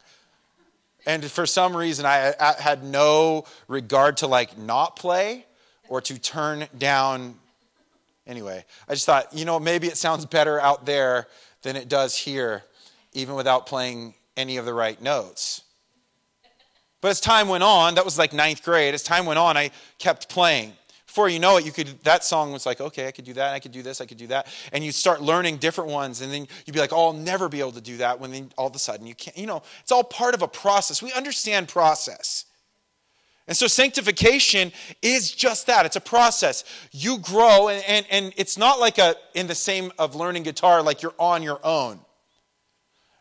And 1.08 1.24
for 1.24 1.46
some 1.46 1.74
reason, 1.74 2.04
I, 2.04 2.34
had 2.58 2.84
no 2.84 3.46
regard 3.66 4.18
to 4.18 4.26
like 4.26 4.58
not 4.58 4.94
play 4.94 5.46
or 5.88 6.02
to 6.02 6.18
turn 6.18 6.66
down. 6.76 7.34
Anyway, 8.26 8.62
I 8.86 8.92
just 8.92 9.06
thought, 9.06 9.32
you 9.32 9.46
know, 9.46 9.58
maybe 9.58 9.86
it 9.86 9.96
sounds 9.96 10.26
better 10.26 10.60
out 10.60 10.84
there 10.84 11.26
than 11.62 11.76
it 11.76 11.88
does 11.88 12.14
here, 12.14 12.62
even 13.14 13.36
without 13.36 13.66
playing 13.66 14.16
any 14.36 14.58
of 14.58 14.66
the 14.66 14.74
right 14.74 15.00
notes. 15.00 15.62
But 17.00 17.08
as 17.08 17.22
time 17.22 17.48
went 17.48 17.64
on, 17.64 17.94
that 17.94 18.04
was 18.04 18.18
like 18.18 18.34
ninth 18.34 18.62
grade. 18.62 18.92
As 18.92 19.02
time 19.02 19.24
went 19.24 19.38
on, 19.38 19.56
I 19.56 19.70
kept 19.98 20.28
playing 20.28 20.74
before 21.18 21.28
you 21.28 21.40
know 21.40 21.56
it, 21.56 21.66
you 21.66 21.72
could 21.72 21.88
that 22.04 22.22
song 22.22 22.52
was 22.52 22.64
like, 22.64 22.80
okay, 22.80 23.08
I 23.08 23.10
could 23.10 23.24
do 23.24 23.32
that, 23.32 23.52
I 23.52 23.58
could 23.58 23.72
do 23.72 23.82
this, 23.82 24.00
I 24.00 24.06
could 24.06 24.18
do 24.18 24.28
that. 24.28 24.46
And 24.72 24.84
you 24.84 24.92
start 24.92 25.20
learning 25.20 25.56
different 25.56 25.90
ones, 25.90 26.20
and 26.20 26.32
then 26.32 26.46
you'd 26.64 26.74
be 26.74 26.78
like, 26.78 26.92
oh, 26.92 27.06
I'll 27.06 27.12
never 27.12 27.48
be 27.48 27.58
able 27.58 27.72
to 27.72 27.80
do 27.80 27.96
that 27.96 28.20
when 28.20 28.30
then 28.30 28.52
all 28.56 28.68
of 28.68 28.76
a 28.76 28.78
sudden 28.78 29.04
you 29.04 29.16
can't, 29.16 29.36
you 29.36 29.48
know, 29.48 29.64
it's 29.80 29.90
all 29.90 30.04
part 30.04 30.36
of 30.36 30.42
a 30.42 30.46
process. 30.46 31.02
We 31.02 31.12
understand 31.12 31.66
process. 31.66 32.44
And 33.48 33.56
so 33.56 33.66
sanctification 33.66 34.70
is 35.02 35.32
just 35.32 35.66
that. 35.66 35.86
It's 35.86 35.96
a 35.96 36.00
process. 36.00 36.62
You 36.92 37.18
grow, 37.18 37.66
and, 37.66 37.82
and, 37.88 38.06
and 38.12 38.32
it's 38.36 38.56
not 38.56 38.78
like 38.78 38.98
a 38.98 39.16
in 39.34 39.48
the 39.48 39.56
same 39.56 39.90
of 39.98 40.14
learning 40.14 40.44
guitar, 40.44 40.84
like 40.84 41.02
you're 41.02 41.16
on 41.18 41.42
your 41.42 41.58
own. 41.64 41.98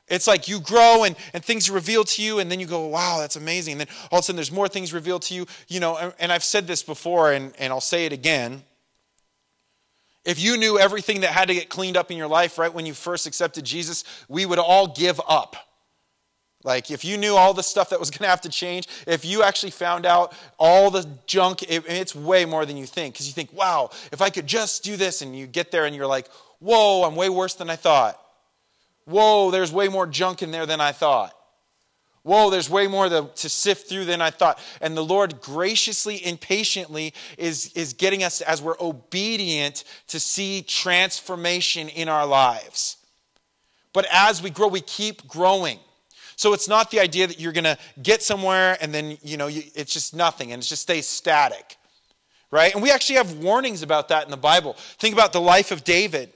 It's 0.08 0.28
like 0.28 0.48
you 0.48 0.60
grow 0.60 1.04
and, 1.04 1.16
and 1.34 1.44
things 1.44 1.70
are 1.70 1.74
revealed 1.74 2.08
to 2.08 2.22
you, 2.22 2.40
and 2.40 2.50
then 2.50 2.60
you 2.60 2.66
go, 2.66 2.88
wow, 2.88 3.18
that's 3.20 3.36
amazing. 3.36 3.74
And 3.74 3.82
then 3.82 3.88
all 4.12 4.20
of 4.20 4.24
a 4.24 4.26
sudden 4.26 4.38
there's 4.38 4.52
more 4.52 4.70
things 4.70 4.94
revealed 4.94 5.24
to 5.24 5.34
you. 5.34 5.46
You 5.68 5.80
know, 5.80 5.98
and, 5.98 6.14
and 6.20 6.32
I've 6.32 6.44
said 6.44 6.66
this 6.66 6.82
before, 6.82 7.34
and, 7.34 7.54
and 7.60 7.74
I'll 7.74 7.82
say 7.82 8.06
it 8.06 8.14
again. 8.14 8.64
If 10.24 10.42
you 10.42 10.58
knew 10.58 10.78
everything 10.78 11.22
that 11.22 11.32
had 11.32 11.48
to 11.48 11.54
get 11.54 11.70
cleaned 11.70 11.98
up 11.98 12.12
in 12.12 12.18
your 12.18 12.28
life 12.28 12.58
right 12.58 12.74
when 12.74 12.86
you 12.86 12.94
first 12.94 13.28
accepted 13.28 13.64
Jesus, 13.64 14.04
we 14.28 14.46
would 14.46 14.60
all 14.60 14.88
give 14.88 15.22
up. 15.28 15.56
Like, 16.64 16.92
if 16.92 17.06
you 17.06 17.18
knew 17.18 17.36
all 17.36 17.54
the 17.54 17.64
stuff 17.64 17.90
that 17.92 18.00
was 18.00 18.10
going 18.12 18.26
to 18.26 18.30
have 18.30 18.42
to 18.42 18.50
change, 18.50 18.88
if 19.08 19.26
you 19.26 19.44
actually 19.44 19.72
found 19.72 20.06
out 20.06 20.34
all 20.58 20.90
the 20.90 21.08
junk, 21.26 21.64
it, 21.64 21.86
it's 21.88 22.16
way 22.16 22.46
more 22.46 22.66
than 22.66 22.78
you 22.78 22.86
think. 22.86 23.14
Because 23.14 23.28
you 23.28 23.34
think, 23.34 23.52
wow, 23.54 23.90
if 24.12 24.22
I 24.22 24.30
could 24.30 24.48
just 24.48 24.84
do 24.84 24.96
this, 24.96 25.22
and 25.22 25.38
you 25.38 25.48
get 25.48 25.72
there 25.72 25.86
and 25.86 25.96
you're 25.96 26.08
like, 26.08 26.28
whoa, 26.60 27.04
I'm 27.04 27.16
way 27.16 27.30
worse 27.30 27.54
than 27.56 27.70
I 27.70 27.76
thought. 27.76 28.22
Whoa, 29.08 29.52
there's 29.52 29.72
way 29.72 29.88
more 29.88 30.06
junk 30.06 30.44
in 30.44 30.52
there 30.52 30.66
than 30.66 30.82
I 30.82 30.92
thought. 30.92 31.34
Whoa, 32.24 32.50
there's 32.50 32.70
way 32.70 32.88
more 32.88 33.08
to, 33.08 33.30
to, 33.34 33.48
sift 33.48 33.88
through 33.88 34.04
than 34.04 34.22
I 34.22 34.32
thought. 34.32 34.60
And 34.82 34.98
the 34.98 35.04
Lord 35.04 35.40
graciously 35.40 36.22
and 36.26 36.40
patiently 36.40 37.14
is, 37.38 37.72
is 37.74 37.94
getting 37.94 38.22
us, 38.22 38.42
as 38.42 38.62
we're 38.62 38.76
obedient, 38.82 39.86
to 40.08 40.20
see 40.20 40.62
transformation 40.62 41.88
in 41.88 42.10
our 42.10 42.26
lives. 42.26 42.98
But 43.94 44.08
as 44.12 44.44
we 44.44 44.50
grow, 44.50 44.68
we 44.68 44.82
keep 44.82 45.26
growing. 45.26 45.80
So 46.36 46.52
it's 46.52 46.68
not 46.68 46.92
the 46.92 47.00
idea 47.00 47.28
that 47.28 47.40
you're 47.40 47.54
going 47.54 47.64
to 47.64 47.78
get 48.04 48.22
somewhere 48.22 48.78
and 48.82 48.94
then, 48.94 49.18
you 49.24 49.38
know, 49.38 49.48
you, 49.48 49.64
it's 49.74 49.94
just 49.94 50.14
nothing 50.14 50.52
and 50.52 50.62
it 50.62 50.66
just 50.66 50.82
stays 50.82 51.08
static, 51.08 51.78
right? 52.52 52.74
And 52.74 52.84
we 52.84 52.92
actually 52.92 53.16
have 53.16 53.38
warnings 53.38 53.84
about 53.84 54.10
that 54.10 54.26
in 54.26 54.32
the 54.32 54.38
Bible. 54.38 54.74
Think 55.00 55.14
about 55.14 55.32
the 55.32 55.40
life 55.40 55.72
of 55.72 55.86
David 55.86 56.34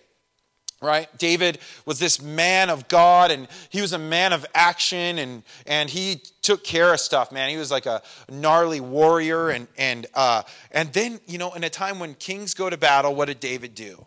right 0.82 1.16
david 1.18 1.60
was 1.86 2.00
this 2.00 2.22
man 2.22 2.70
of 2.70 2.88
god 2.88 3.32
and 3.32 3.48
he 3.70 3.82
was 3.82 3.94
a 3.94 4.00
man 4.00 4.34
of 4.34 4.46
action 4.54 5.20
and 5.20 5.44
and 5.66 5.90
he 5.90 6.22
took 6.42 6.64
care 6.64 6.94
of 6.94 7.00
stuff 7.00 7.32
man 7.32 7.50
he 7.50 7.58
was 7.58 7.72
like 7.72 7.86
a 7.86 8.02
gnarly 8.30 8.80
warrior 8.80 9.50
and 9.50 9.68
and 9.78 10.08
uh 10.14 10.42
and 10.72 10.92
then 10.94 11.20
you 11.28 11.38
know 11.38 11.54
in 11.54 11.64
a 11.64 11.70
time 11.70 12.00
when 12.00 12.14
kings 12.16 12.54
go 12.54 12.70
to 12.70 12.78
battle 12.78 13.14
what 13.14 13.26
did 13.26 13.40
david 13.40 13.76
do 13.76 14.06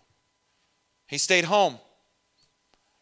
he 1.07 1.19
stayed 1.19 1.45
home 1.45 1.79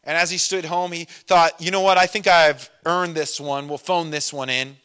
and 0.05 0.19
as 0.19 0.31
he 0.31 0.39
stood 0.39 0.65
home, 0.65 0.93
he 0.93 1.05
thought, 1.05 1.61
you 1.61 1.71
know 1.71 1.81
what? 1.81 1.97
I 1.97 2.07
think 2.07 2.27
I've 2.27 2.69
earned 2.85 3.15
this 3.15 3.41
one. 3.41 3.69
We'll 3.69 3.79
phone 3.79 4.11
this 4.11 4.33
one 4.33 4.51
in. 4.51 4.77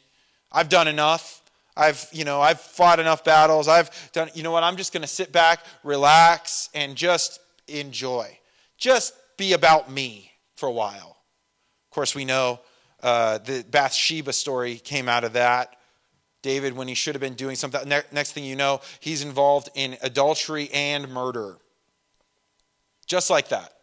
I've 0.51 0.70
done 0.70 0.88
enough. 0.88 1.41
I've, 1.75 2.08
you 2.12 2.24
know, 2.24 2.41
I've 2.41 2.60
fought 2.60 3.00
enough 3.00 3.24
battles. 3.24 3.67
I've 3.67 3.89
done, 4.12 4.29
you 4.34 4.44
know 4.44 4.51
what? 4.51 4.63
I'm 4.63 4.77
just 4.77 4.94
going 4.94 5.01
to 5.01 5.08
sit 5.08 5.32
back, 5.32 5.63
relax, 5.84 6.70
and 6.74 6.96
just 6.96 7.39
enjoy. 7.67 8.38
Just 8.77 9.13
be 9.38 9.53
about 9.53 9.91
me 9.91 10.31
for 10.55 10.67
a 10.67 10.72
while. 10.72 11.17
Of 11.86 11.91
course, 11.91 12.15
we 12.15 12.25
know 12.25 12.60
uh, 13.01 13.39
the 13.39 13.65
Bathsheba 13.69 14.34
story 14.34 14.75
came 14.77 15.07
out 15.07 15.24
of 15.24 15.34
that. 15.34 15.75
David, 16.41 16.75
when 16.75 16.88
he 16.88 16.93
should 16.93 17.15
have 17.15 17.22
been 17.22 17.34
doing 17.34 17.55
something, 17.55 17.88
next 17.88 18.34
thing 18.34 18.43
you 18.43 18.55
know, 18.55 18.81
he's 19.00 19.24
involved 19.24 19.69
in 19.75 19.98
adultery 20.01 20.69
and 20.72 21.10
murder. 21.10 21.57
Just 23.05 23.29
like 23.29 23.50
that. 23.50 23.74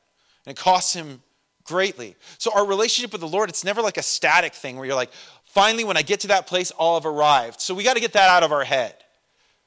And 0.47 0.57
it 0.57 0.61
costs 0.61 0.95
him 0.95 1.23
greatly. 1.65 2.15
So 2.39 2.53
our 2.55 2.67
relationship 2.67 3.13
with 3.13 3.21
the 3.21 3.29
Lord, 3.29 3.49
it's 3.49 3.65
never 3.65 3.83
like 3.83 3.97
a 3.97 4.03
static 4.03 4.53
thing 4.55 4.77
where 4.77 4.87
you're 4.87 4.95
like, 4.95 5.13
finally, 5.45 5.85
when 5.85 5.97
I 5.97 6.03
get 6.03 6.21
to 6.21 6.29
that 6.29 6.47
place, 6.47 6.71
I'll 6.79 6.95
have 6.95 7.07
arrived. 7.07 7.61
So 7.61 7.75
we 7.75 7.83
got 7.83 7.95
to 7.95 8.01
get 8.01 8.13
that 8.13 8.31
out 8.31 8.43
of 8.43 8.53
our 8.53 8.65
head. 8.65 8.95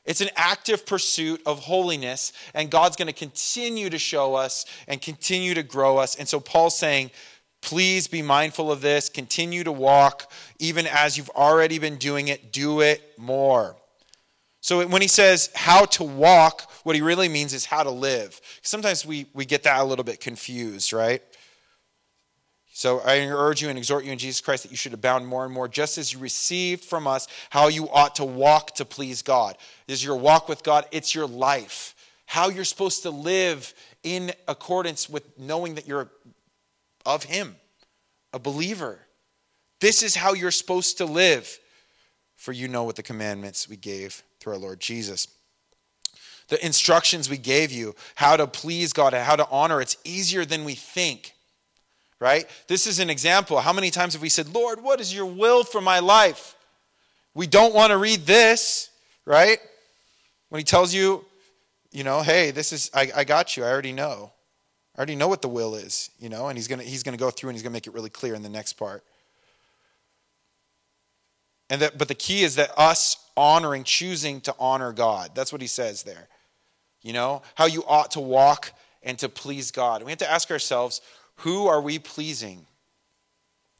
It's 0.07 0.21
an 0.21 0.29
active 0.35 0.85
pursuit 0.85 1.41
of 1.45 1.59
holiness, 1.59 2.33
and 2.53 2.71
God's 2.71 2.95
going 2.95 3.07
to 3.07 3.13
continue 3.13 3.89
to 3.89 3.99
show 3.99 4.35
us 4.35 4.65
and 4.87 5.01
continue 5.01 5.53
to 5.53 5.63
grow 5.63 5.97
us. 5.97 6.15
And 6.15 6.27
so 6.27 6.39
Paul's 6.39 6.77
saying, 6.77 7.11
please 7.61 8.07
be 8.07 8.21
mindful 8.21 8.71
of 8.71 8.81
this, 8.81 9.09
continue 9.09 9.65
to 9.65 9.71
walk, 9.71 10.31
even 10.59 10.87
as 10.87 11.17
you've 11.17 11.29
already 11.31 11.77
been 11.77 11.97
doing 11.97 12.29
it, 12.29 12.53
do 12.53 12.79
it 12.79 13.19
more. 13.19 13.75
So 14.61 14.85
when 14.87 15.01
he 15.01 15.07
says 15.07 15.49
how 15.53 15.85
to 15.85 16.03
walk, 16.03 16.69
what 16.83 16.95
he 16.95 17.01
really 17.01 17.29
means 17.29 17.53
is 17.53 17.65
how 17.65 17.83
to 17.83 17.91
live. 17.91 18.39
Sometimes 18.61 19.05
we, 19.05 19.25
we 19.33 19.45
get 19.45 19.63
that 19.63 19.79
a 19.79 19.83
little 19.83 20.05
bit 20.05 20.19
confused, 20.19 20.93
right? 20.93 21.21
So 22.77 22.99
I 22.99 23.25
urge 23.25 23.63
you 23.63 23.69
and 23.69 23.77
exhort 23.79 24.05
you 24.05 24.11
in 24.11 24.19
Jesus 24.19 24.39
Christ 24.39 24.61
that 24.61 24.69
you 24.69 24.77
should 24.77 24.93
abound 24.93 25.25
more 25.25 25.43
and 25.43 25.51
more, 25.51 25.67
just 25.67 25.97
as 25.97 26.13
you 26.13 26.19
received 26.19 26.83
from 26.83 27.07
us 27.07 27.27
how 27.49 27.69
you 27.69 27.89
ought 27.89 28.17
to 28.17 28.23
walk 28.23 28.75
to 28.75 28.85
please 28.85 29.23
God. 29.23 29.57
This 29.87 30.01
is 30.01 30.05
your 30.05 30.15
walk 30.15 30.47
with 30.47 30.61
God, 30.61 30.85
it's 30.91 31.15
your 31.15 31.25
life. 31.25 31.95
How 32.27 32.49
you're 32.49 32.63
supposed 32.63 33.01
to 33.01 33.09
live 33.09 33.73
in 34.03 34.31
accordance 34.47 35.09
with 35.09 35.39
knowing 35.39 35.73
that 35.73 35.87
you're 35.87 36.11
of 37.03 37.23
Him, 37.23 37.55
a 38.31 38.37
believer. 38.37 38.99
This 39.79 40.03
is 40.03 40.13
how 40.13 40.35
you're 40.35 40.51
supposed 40.51 40.99
to 40.99 41.05
live, 41.05 41.57
for 42.35 42.51
you 42.51 42.67
know 42.67 42.83
what 42.83 42.95
the 42.95 43.01
commandments 43.01 43.67
we 43.67 43.75
gave 43.75 44.21
through 44.39 44.53
our 44.53 44.59
Lord 44.59 44.79
Jesus. 44.79 45.27
The 46.49 46.63
instructions 46.63 47.27
we 47.27 47.39
gave 47.39 47.71
you, 47.71 47.95
how 48.13 48.37
to 48.37 48.45
please 48.45 48.93
God 48.93 49.15
how 49.15 49.35
to 49.35 49.49
honor, 49.49 49.81
it's 49.81 49.97
easier 50.03 50.45
than 50.45 50.63
we 50.63 50.75
think 50.75 51.33
right? 52.19 52.47
This 52.67 52.87
is 52.87 52.99
an 52.99 53.09
example. 53.09 53.59
How 53.59 53.73
many 53.73 53.89
times 53.89 54.13
have 54.13 54.21
we 54.21 54.29
said, 54.29 54.53
Lord, 54.53 54.81
what 54.81 54.99
is 54.99 55.13
your 55.13 55.25
will 55.25 55.63
for 55.63 55.81
my 55.81 55.99
life? 55.99 56.55
We 57.33 57.47
don't 57.47 57.73
want 57.73 57.91
to 57.91 57.97
read 57.97 58.25
this, 58.25 58.89
right? 59.25 59.59
When 60.49 60.59
he 60.59 60.63
tells 60.63 60.93
you, 60.93 61.25
you 61.91 62.03
know, 62.03 62.21
hey, 62.21 62.51
this 62.51 62.73
is, 62.73 62.89
I, 62.93 63.11
I 63.15 63.23
got 63.23 63.55
you. 63.55 63.63
I 63.63 63.67
already 63.69 63.93
know. 63.93 64.31
I 64.95 64.99
already 64.99 65.15
know 65.15 65.27
what 65.27 65.43
the 65.43 65.47
will 65.47 65.75
is, 65.75 66.09
you 66.19 66.29
know, 66.29 66.47
and 66.47 66.57
he's 66.57 66.67
to 66.67 66.77
he's 66.77 67.03
to 67.03 67.17
go 67.17 67.29
through 67.29 67.49
and 67.49 67.55
he's 67.55 67.63
to 67.63 67.69
make 67.69 67.85
it 67.85 67.93
really 67.93 68.09
clear 68.09 68.33
in 68.33 68.41
the 68.41 68.49
next 68.49 68.73
part. 68.73 69.03
And 71.69 71.81
that, 71.81 71.97
but 71.97 72.07
the 72.07 72.15
key 72.15 72.43
is 72.43 72.55
that 72.55 72.71
us 72.77 73.17
honoring, 73.35 73.83
choosing 73.83 74.41
to 74.41 74.55
honor 74.59 74.91
God. 74.91 75.31
That's 75.35 75.51
what 75.51 75.61
he 75.61 75.67
says 75.67 76.03
there. 76.03 76.27
You 77.03 77.13
know, 77.13 77.43
how 77.55 77.65
you 77.65 77.83
ought 77.87 78.11
to 78.11 78.19
walk 78.19 78.71
and 79.03 79.19
to 79.19 79.29
please 79.29 79.69
God. 79.69 80.01
We 80.01 80.11
have 80.11 80.19
to 80.19 80.31
ask 80.31 80.49
ourselves, 80.49 81.01
who 81.37 81.67
are 81.67 81.81
we 81.81 81.99
pleasing? 81.99 82.65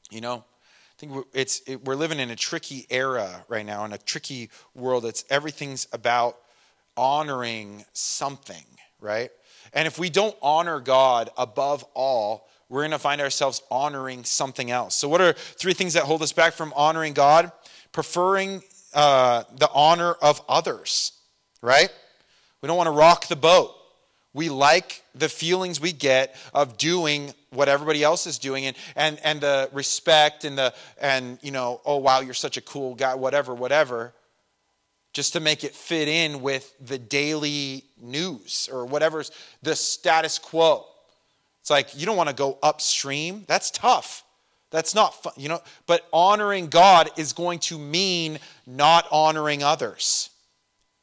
You 0.10 0.22
know, 0.22 0.38
I 0.38 0.94
think 0.98 1.26
it's, 1.34 1.62
it, 1.68 1.84
we're 1.86 1.96
living 1.96 2.20
in 2.20 2.30
a 2.30 2.36
tricky 2.36 2.88
era 2.90 3.44
right 3.48 3.66
now, 3.66 3.86
in 3.86 3.94
a 3.94 3.98
tricky 3.98 4.50
world. 4.74 5.06
It's 5.06 5.26
everything's 5.30 5.88
about 5.92 6.38
honoring 6.96 7.86
something, 7.94 8.66
right? 9.00 9.30
And 9.74 9.88
if 9.88 10.00
we 10.00 10.10
don't 10.10 10.36
honor 10.42 10.80
God 10.80 11.30
above 11.38 11.84
all, 11.94 12.48
we're 12.70 12.82
going 12.82 12.92
to 12.92 13.00
find 13.00 13.22
ourselves 13.22 13.62
honoring 13.72 14.24
something 14.24 14.72
else. 14.72 14.96
So, 14.96 15.08
what 15.08 15.22
are 15.22 15.34
three 15.34 15.74
things 15.74 15.94
that 15.94 16.04
hold 16.04 16.22
us 16.22 16.34
back 16.34 16.54
from 16.54 16.74
honoring 16.76 17.14
God? 17.14 17.52
Preferring 17.92 18.62
uh, 18.94 19.44
the 19.56 19.70
honor 19.74 20.14
of 20.14 20.42
others, 20.50 21.14
right? 21.62 21.90
We 22.62 22.68
don't 22.68 22.78
want 22.78 22.88
to 22.88 22.92
rock 22.92 23.28
the 23.28 23.36
boat. 23.36 23.74
We 24.38 24.50
like 24.50 25.02
the 25.16 25.30
feelings 25.30 25.82
we 25.82 25.92
get 25.92 26.36
of 26.54 26.78
doing 26.78 27.34
what 27.50 27.68
everybody 27.68 28.04
else 28.04 28.28
is 28.28 28.38
doing 28.38 28.68
and, 28.68 28.78
and, 28.96 29.20
and 29.24 29.42
the 29.42 29.68
respect 29.74 30.46
and 30.46 30.56
the 30.56 30.76
and 31.02 31.40
you 31.42 31.50
know 31.50 31.82
oh 31.88 31.98
wow 31.98 32.20
you're 32.20 32.36
such 32.36 32.56
a 32.56 32.62
cool 32.62 32.94
guy 32.94 33.16
whatever 33.16 33.56
whatever 33.56 34.14
just 35.12 35.34
to 35.34 35.40
make 35.40 35.64
it 35.64 35.74
fit 35.74 36.08
in 36.08 36.44
with 36.44 36.72
the 36.80 37.00
daily 37.00 37.84
news 38.00 38.70
or 38.72 38.86
whatever's 38.86 39.32
the 39.64 39.76
status 39.76 40.38
quo. 40.38 40.86
It's 41.62 41.72
like 41.72 42.00
you 42.00 42.06
don't 42.06 42.16
want 42.16 42.30
to 42.30 42.36
go 42.36 42.60
upstream. 42.62 43.44
That's 43.48 43.72
tough. 43.72 44.24
That's 44.70 44.94
not 44.94 45.24
fun 45.24 45.34
you 45.36 45.50
know 45.50 45.62
but 45.88 46.08
honoring 46.14 46.68
god 46.68 47.10
is 47.18 47.34
going 47.34 47.58
to 47.58 47.80
mean 47.80 48.38
not 48.68 49.08
honoring 49.12 49.64
others 49.64 50.30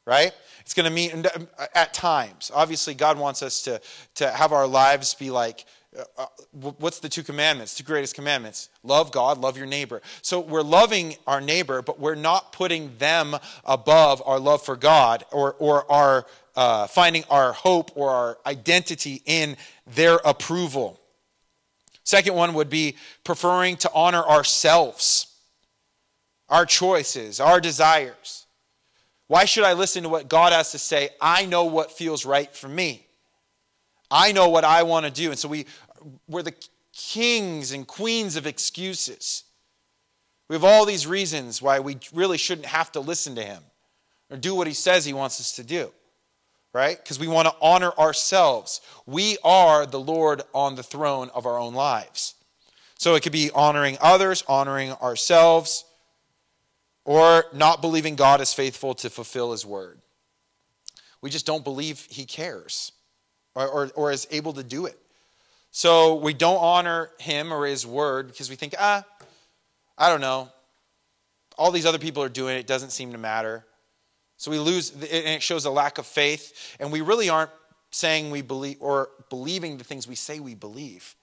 right 0.07 0.33
it's 0.65 0.73
going 0.73 0.89
to 0.89 0.91
mean 0.91 1.27
at 1.75 1.93
times. 1.93 2.51
Obviously 2.55 2.95
god 2.95 3.19
wants 3.19 3.43
us 3.43 3.63
to 3.63 3.81
to 4.15 4.31
have 4.31 4.53
our 4.53 4.67
lives 4.67 5.15
be 5.15 5.31
like 5.31 5.67
uh, 5.97 6.03
uh 6.17 6.27
what's 6.53 7.01
the 7.01 7.09
two 7.09 7.23
commandments 7.23 7.75
two 7.75 7.85
greatest 7.85 8.15
commandments? 8.15 8.71
Love 8.83 9.13
god 9.13 9.39
love 9.39 9.59
your 9.59 9.67
neighbor. 9.67 10.01
So 10.23 10.41
we're 10.41 10.63
loving 10.63 11.17
our 11.27 11.41
neighbor 11.41 11.83
but 11.83 12.01
we're 12.01 12.15
not 12.15 12.53
putting 12.53 12.97
them 12.97 13.37
above 13.65 14.23
our 14.25 14.41
love 14.41 14.63
for 14.63 14.77
god 14.77 15.25
or 15.33 15.55
or 15.59 15.91
our 15.93 16.27
uh, 16.57 16.87
finding 16.87 17.25
our 17.29 17.53
hope 17.53 17.91
or 17.97 18.11
our 18.11 18.39
identity 18.47 19.21
in 19.27 19.57
their 19.87 20.17
approval. 20.25 21.01
Second 22.05 22.37
one 22.37 22.55
would 22.55 22.71
be 22.71 22.97
preferring 23.25 23.77
to 23.79 23.91
honor 23.93 24.23
ourselves 24.23 25.27
our 26.49 26.67
choices 26.67 27.41
our 27.41 27.61
desires 27.61 28.44
why 29.27 29.45
should 29.47 29.65
I 29.65 29.73
listen 29.73 30.03
to 30.03 30.09
what 30.09 30.29
God 30.29 30.53
has 30.53 30.73
to 30.73 30.79
say? 30.79 31.11
I 31.21 31.47
know 31.47 31.65
what 31.65 31.93
feels 31.93 32.27
right 32.27 32.55
for 32.55 32.69
me. 32.69 33.07
I 34.11 34.33
know 34.33 34.49
what 34.49 34.65
I 34.65 34.83
want 34.83 35.07
to 35.07 35.13
do. 35.13 35.31
And 35.31 35.39
so 35.39 35.49
we, 35.49 35.67
we're 36.29 36.43
the 36.43 36.55
kings 36.93 37.73
and 37.73 37.87
queens 37.87 38.37
of 38.37 38.47
excuses. 38.47 39.45
We 40.49 40.57
have 40.57 40.65
all 40.65 40.85
these 40.85 41.07
reasons 41.07 41.63
why 41.63 41.81
we 41.81 41.99
really 42.13 42.39
shouldn't 42.39 42.67
have 42.67 42.93
to 42.93 43.01
listen 43.01 43.35
to 43.37 43.43
him 43.43 43.63
or 44.31 44.37
do 44.37 44.55
what 44.55 44.67
he 44.67 44.75
says 44.75 45.05
he 45.05 45.13
wants 45.13 45.41
us 45.41 45.57
to 45.57 45.65
do, 45.65 45.91
right? 46.75 46.99
Because 46.99 47.19
we 47.19 47.27
want 47.27 47.49
to 47.49 47.55
honor 47.63 47.93
ourselves. 47.99 48.83
We 49.07 49.39
are 49.43 49.87
the 49.87 50.01
Lord 50.01 50.43
on 50.53 50.75
the 50.75 50.83
throne 50.83 51.31
of 51.35 51.47
our 51.47 51.59
own 51.59 51.75
lives. 51.75 52.35
So 52.99 53.15
it 53.15 53.23
could 53.23 53.33
be 53.33 53.51
honoring 53.55 53.97
others, 54.01 54.45
honoring 54.47 54.93
ourselves, 54.93 55.85
or 57.05 57.45
not 57.53 57.81
believing 57.81 58.17
God 58.17 58.41
is 58.41 58.53
faithful 58.53 58.95
to 58.95 59.11
fulfill 59.11 59.53
his 59.53 59.65
word. 59.67 60.01
We 61.21 61.31
just 61.31 61.47
don't 61.47 61.65
believe 61.65 62.07
he 62.11 62.25
cares 62.25 62.93
or, 63.55 63.67
or, 63.67 63.91
or 63.95 64.13
is 64.13 64.27
able 64.31 64.53
to 64.55 64.63
do 64.63 64.87
it. 64.87 64.99
So 65.71 66.15
we 66.15 66.35
don't 66.35 66.59
honor 66.59 67.11
him 67.19 67.53
or 67.53 67.67
his 67.67 67.87
word 67.87 68.29
because 68.29 68.49
we 68.49 68.57
think, 68.57 68.75
ah, 68.79 69.05
I 69.99 70.09
don't 70.09 70.21
know. 70.21 70.49
All 71.57 71.71
these 71.71 71.87
other 71.87 71.99
people 71.99 72.23
are 72.23 72.29
doing 72.29 72.57
it, 72.57 72.61
it 72.61 72.67
doesn't 72.67 72.91
seem 72.91 73.13
to 73.13 73.19
matter. 73.19 73.65
So 74.37 74.51
we 74.51 74.59
lose, 74.59 74.93
and 74.93 75.03
it 75.03 75.43
shows 75.43 75.65
a 75.65 75.71
lack 75.71 75.99
of 75.99 76.07
faith, 76.07 76.77
and 76.81 76.93
we 76.93 77.01
really 77.01 77.29
aren't 77.29 77.51
saying 77.91 78.31
we 78.31 78.43
believe 78.43 78.77
or 78.81 79.11
believing 79.31 79.79
the 79.79 79.85
things 79.85 80.09
we 80.09 80.17
say 80.17 80.41
we 80.41 80.55
believe. 80.55 81.15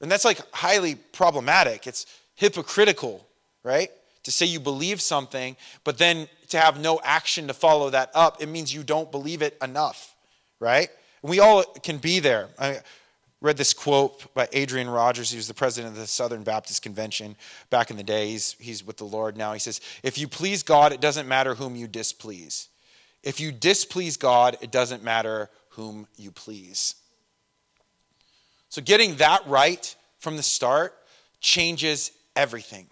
And 0.00 0.10
that's 0.10 0.24
like 0.24 0.40
highly 0.52 0.96
problematic. 0.96 1.86
It's 1.86 2.06
hypocritical, 2.34 3.26
right? 3.62 3.90
To 4.24 4.30
say 4.30 4.46
you 4.46 4.60
believe 4.60 5.00
something, 5.00 5.56
but 5.82 5.98
then 5.98 6.28
to 6.48 6.58
have 6.58 6.78
no 6.78 7.00
action 7.02 7.46
to 7.46 7.54
follow 7.54 7.90
that 7.90 8.10
up, 8.14 8.42
it 8.42 8.48
means 8.48 8.74
you 8.74 8.82
don't 8.82 9.10
believe 9.10 9.40
it 9.42 9.56
enough, 9.62 10.14
right? 10.58 10.90
We 11.22 11.40
all 11.40 11.62
can 11.64 11.98
be 11.98 12.20
there. 12.20 12.48
I, 12.58 12.80
read 13.40 13.56
this 13.56 13.72
quote 13.72 14.32
by 14.34 14.48
Adrian 14.52 14.88
Rogers. 14.88 15.30
He 15.30 15.36
was 15.36 15.48
the 15.48 15.54
president 15.54 15.94
of 15.94 16.00
the 16.00 16.06
Southern 16.06 16.42
Baptist 16.42 16.82
Convention 16.82 17.36
back 17.70 17.90
in 17.90 17.96
the 17.96 18.02
day. 18.02 18.28
He's, 18.28 18.52
he's 18.58 18.86
with 18.86 18.96
the 18.96 19.04
Lord 19.04 19.36
now. 19.36 19.52
He 19.52 19.58
says, 19.58 19.80
If 20.02 20.18
you 20.18 20.28
please 20.28 20.62
God, 20.62 20.92
it 20.92 21.00
doesn't 21.00 21.28
matter 21.28 21.54
whom 21.54 21.76
you 21.76 21.86
displease. 21.86 22.68
If 23.22 23.40
you 23.40 23.52
displease 23.52 24.16
God, 24.16 24.56
it 24.60 24.70
doesn't 24.70 25.02
matter 25.02 25.50
whom 25.70 26.06
you 26.16 26.30
please. 26.30 26.94
So, 28.68 28.80
getting 28.80 29.16
that 29.16 29.46
right 29.46 29.94
from 30.18 30.36
the 30.36 30.42
start 30.42 30.94
changes 31.40 32.12
everything. 32.36 32.86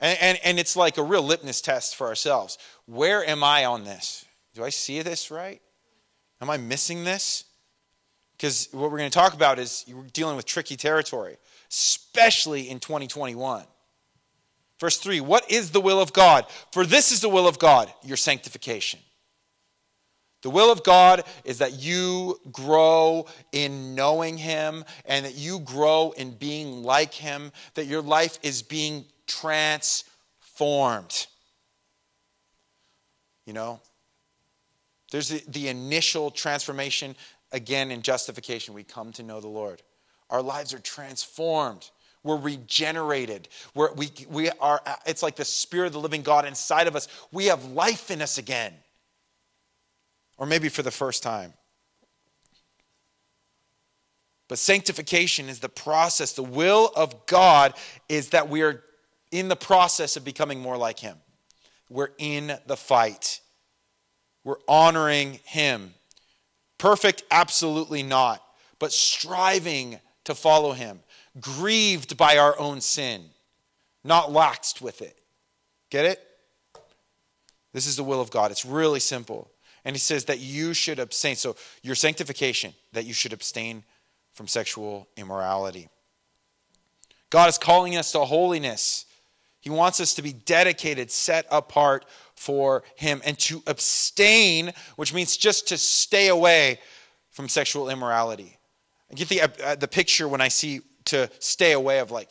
And, 0.00 0.18
and, 0.20 0.38
and 0.44 0.58
it's 0.58 0.76
like 0.76 0.98
a 0.98 1.02
real 1.02 1.22
litmus 1.22 1.60
test 1.60 1.96
for 1.96 2.06
ourselves. 2.06 2.58
Where 2.86 3.26
am 3.28 3.42
I 3.42 3.64
on 3.64 3.84
this? 3.84 4.24
Do 4.54 4.64
I 4.64 4.70
see 4.70 5.02
this 5.02 5.30
right? 5.30 5.60
Am 6.40 6.50
I 6.50 6.56
missing 6.56 7.04
this? 7.04 7.44
Because 8.36 8.68
what 8.72 8.90
we're 8.90 8.98
going 8.98 9.10
to 9.10 9.18
talk 9.18 9.32
about 9.32 9.58
is 9.58 9.84
you're 9.86 10.04
dealing 10.12 10.36
with 10.36 10.44
tricky 10.44 10.76
territory, 10.76 11.36
especially 11.70 12.68
in 12.68 12.78
2021. 12.80 13.64
Verse 14.78 14.98
3 14.98 15.20
What 15.20 15.50
is 15.50 15.70
the 15.70 15.80
will 15.80 16.00
of 16.00 16.12
God? 16.12 16.44
For 16.72 16.84
this 16.84 17.12
is 17.12 17.20
the 17.20 17.28
will 17.28 17.48
of 17.48 17.58
God, 17.58 17.92
your 18.02 18.18
sanctification. 18.18 19.00
The 20.42 20.50
will 20.50 20.70
of 20.70 20.84
God 20.84 21.24
is 21.44 21.58
that 21.58 21.80
you 21.80 22.38
grow 22.52 23.26
in 23.52 23.94
knowing 23.94 24.36
Him 24.36 24.84
and 25.06 25.24
that 25.24 25.34
you 25.34 25.60
grow 25.60 26.12
in 26.16 26.32
being 26.32 26.82
like 26.82 27.14
Him, 27.14 27.52
that 27.74 27.86
your 27.86 28.02
life 28.02 28.38
is 28.42 28.62
being 28.62 29.06
transformed. 29.26 31.26
You 33.46 33.52
know, 33.52 33.80
there's 35.10 35.28
the, 35.28 35.42
the 35.48 35.68
initial 35.68 36.30
transformation 36.30 37.16
again 37.52 37.90
in 37.90 38.02
justification, 38.02 38.74
we 38.74 38.84
come 38.84 39.12
to 39.12 39.22
know 39.22 39.40
the 39.40 39.48
Lord. 39.48 39.82
Our 40.30 40.42
lives 40.42 40.74
are 40.74 40.78
transformed. 40.78 41.90
We're 42.22 42.36
regenerated. 42.36 43.48
We're, 43.74 43.92
we, 43.94 44.10
we 44.28 44.50
are, 44.60 44.80
it's 45.06 45.22
like 45.22 45.36
the 45.36 45.44
Spirit 45.44 45.88
of 45.88 45.92
the 45.92 46.00
living 46.00 46.22
God 46.22 46.44
inside 46.44 46.88
of 46.88 46.96
us. 46.96 47.06
We 47.30 47.46
have 47.46 47.64
life 47.66 48.10
in 48.10 48.20
us 48.20 48.36
again. 48.36 48.74
Or 50.38 50.46
maybe 50.46 50.68
for 50.68 50.82
the 50.82 50.90
first 50.90 51.22
time. 51.22 51.52
But 54.48 54.58
sanctification 54.58 55.48
is 55.48 55.60
the 55.60 55.68
process. 55.68 56.32
The 56.32 56.42
will 56.42 56.92
of 56.94 57.26
God 57.26 57.74
is 58.08 58.30
that 58.30 58.48
we 58.48 58.62
are 58.62 58.82
in 59.30 59.48
the 59.48 59.56
process 59.56 60.16
of 60.16 60.24
becoming 60.24 60.60
more 60.60 60.76
like 60.76 60.98
Him. 60.98 61.16
We're 61.88 62.10
in 62.18 62.58
the 62.66 62.76
fight. 62.76 63.40
We're 64.44 64.60
honoring 64.68 65.40
Him. 65.44 65.94
Perfect? 66.78 67.22
Absolutely 67.30 68.02
not. 68.02 68.42
But 68.78 68.92
striving 68.92 70.00
to 70.26 70.34
follow 70.34 70.72
him, 70.72 71.00
grieved 71.40 72.16
by 72.16 72.36
our 72.36 72.58
own 72.58 72.80
sin, 72.80 73.24
not 74.04 74.28
laxed 74.28 74.80
with 74.80 75.00
it. 75.00 75.18
Get 75.90 76.04
it? 76.04 76.20
This 77.72 77.86
is 77.86 77.96
the 77.96 78.04
will 78.04 78.20
of 78.20 78.30
God. 78.30 78.50
It's 78.50 78.64
really 78.64 79.00
simple. 79.00 79.50
And 79.84 79.94
he 79.94 80.00
says 80.00 80.24
that 80.24 80.40
you 80.40 80.74
should 80.74 80.98
abstain. 80.98 81.36
So, 81.36 81.56
your 81.82 81.94
sanctification, 81.94 82.74
that 82.92 83.04
you 83.04 83.14
should 83.14 83.32
abstain 83.32 83.84
from 84.32 84.48
sexual 84.48 85.08
immorality. 85.16 85.88
God 87.30 87.48
is 87.48 87.58
calling 87.58 87.96
us 87.96 88.12
to 88.12 88.20
holiness. 88.20 89.05
He 89.66 89.70
wants 89.70 89.98
us 89.98 90.14
to 90.14 90.22
be 90.22 90.32
dedicated, 90.32 91.10
set 91.10 91.44
apart 91.50 92.04
for 92.36 92.84
him 92.94 93.20
and 93.24 93.36
to 93.40 93.64
abstain, 93.66 94.72
which 94.94 95.12
means 95.12 95.36
just 95.36 95.66
to 95.66 95.76
stay 95.76 96.28
away 96.28 96.78
from 97.32 97.48
sexual 97.48 97.90
immorality. 97.90 98.58
I 99.10 99.14
get 99.14 99.28
the, 99.28 99.40
uh, 99.40 99.74
the 99.74 99.88
picture 99.88 100.28
when 100.28 100.40
I 100.40 100.46
see 100.46 100.82
to 101.06 101.28
stay 101.40 101.72
away 101.72 101.98
of 101.98 102.12
like 102.12 102.28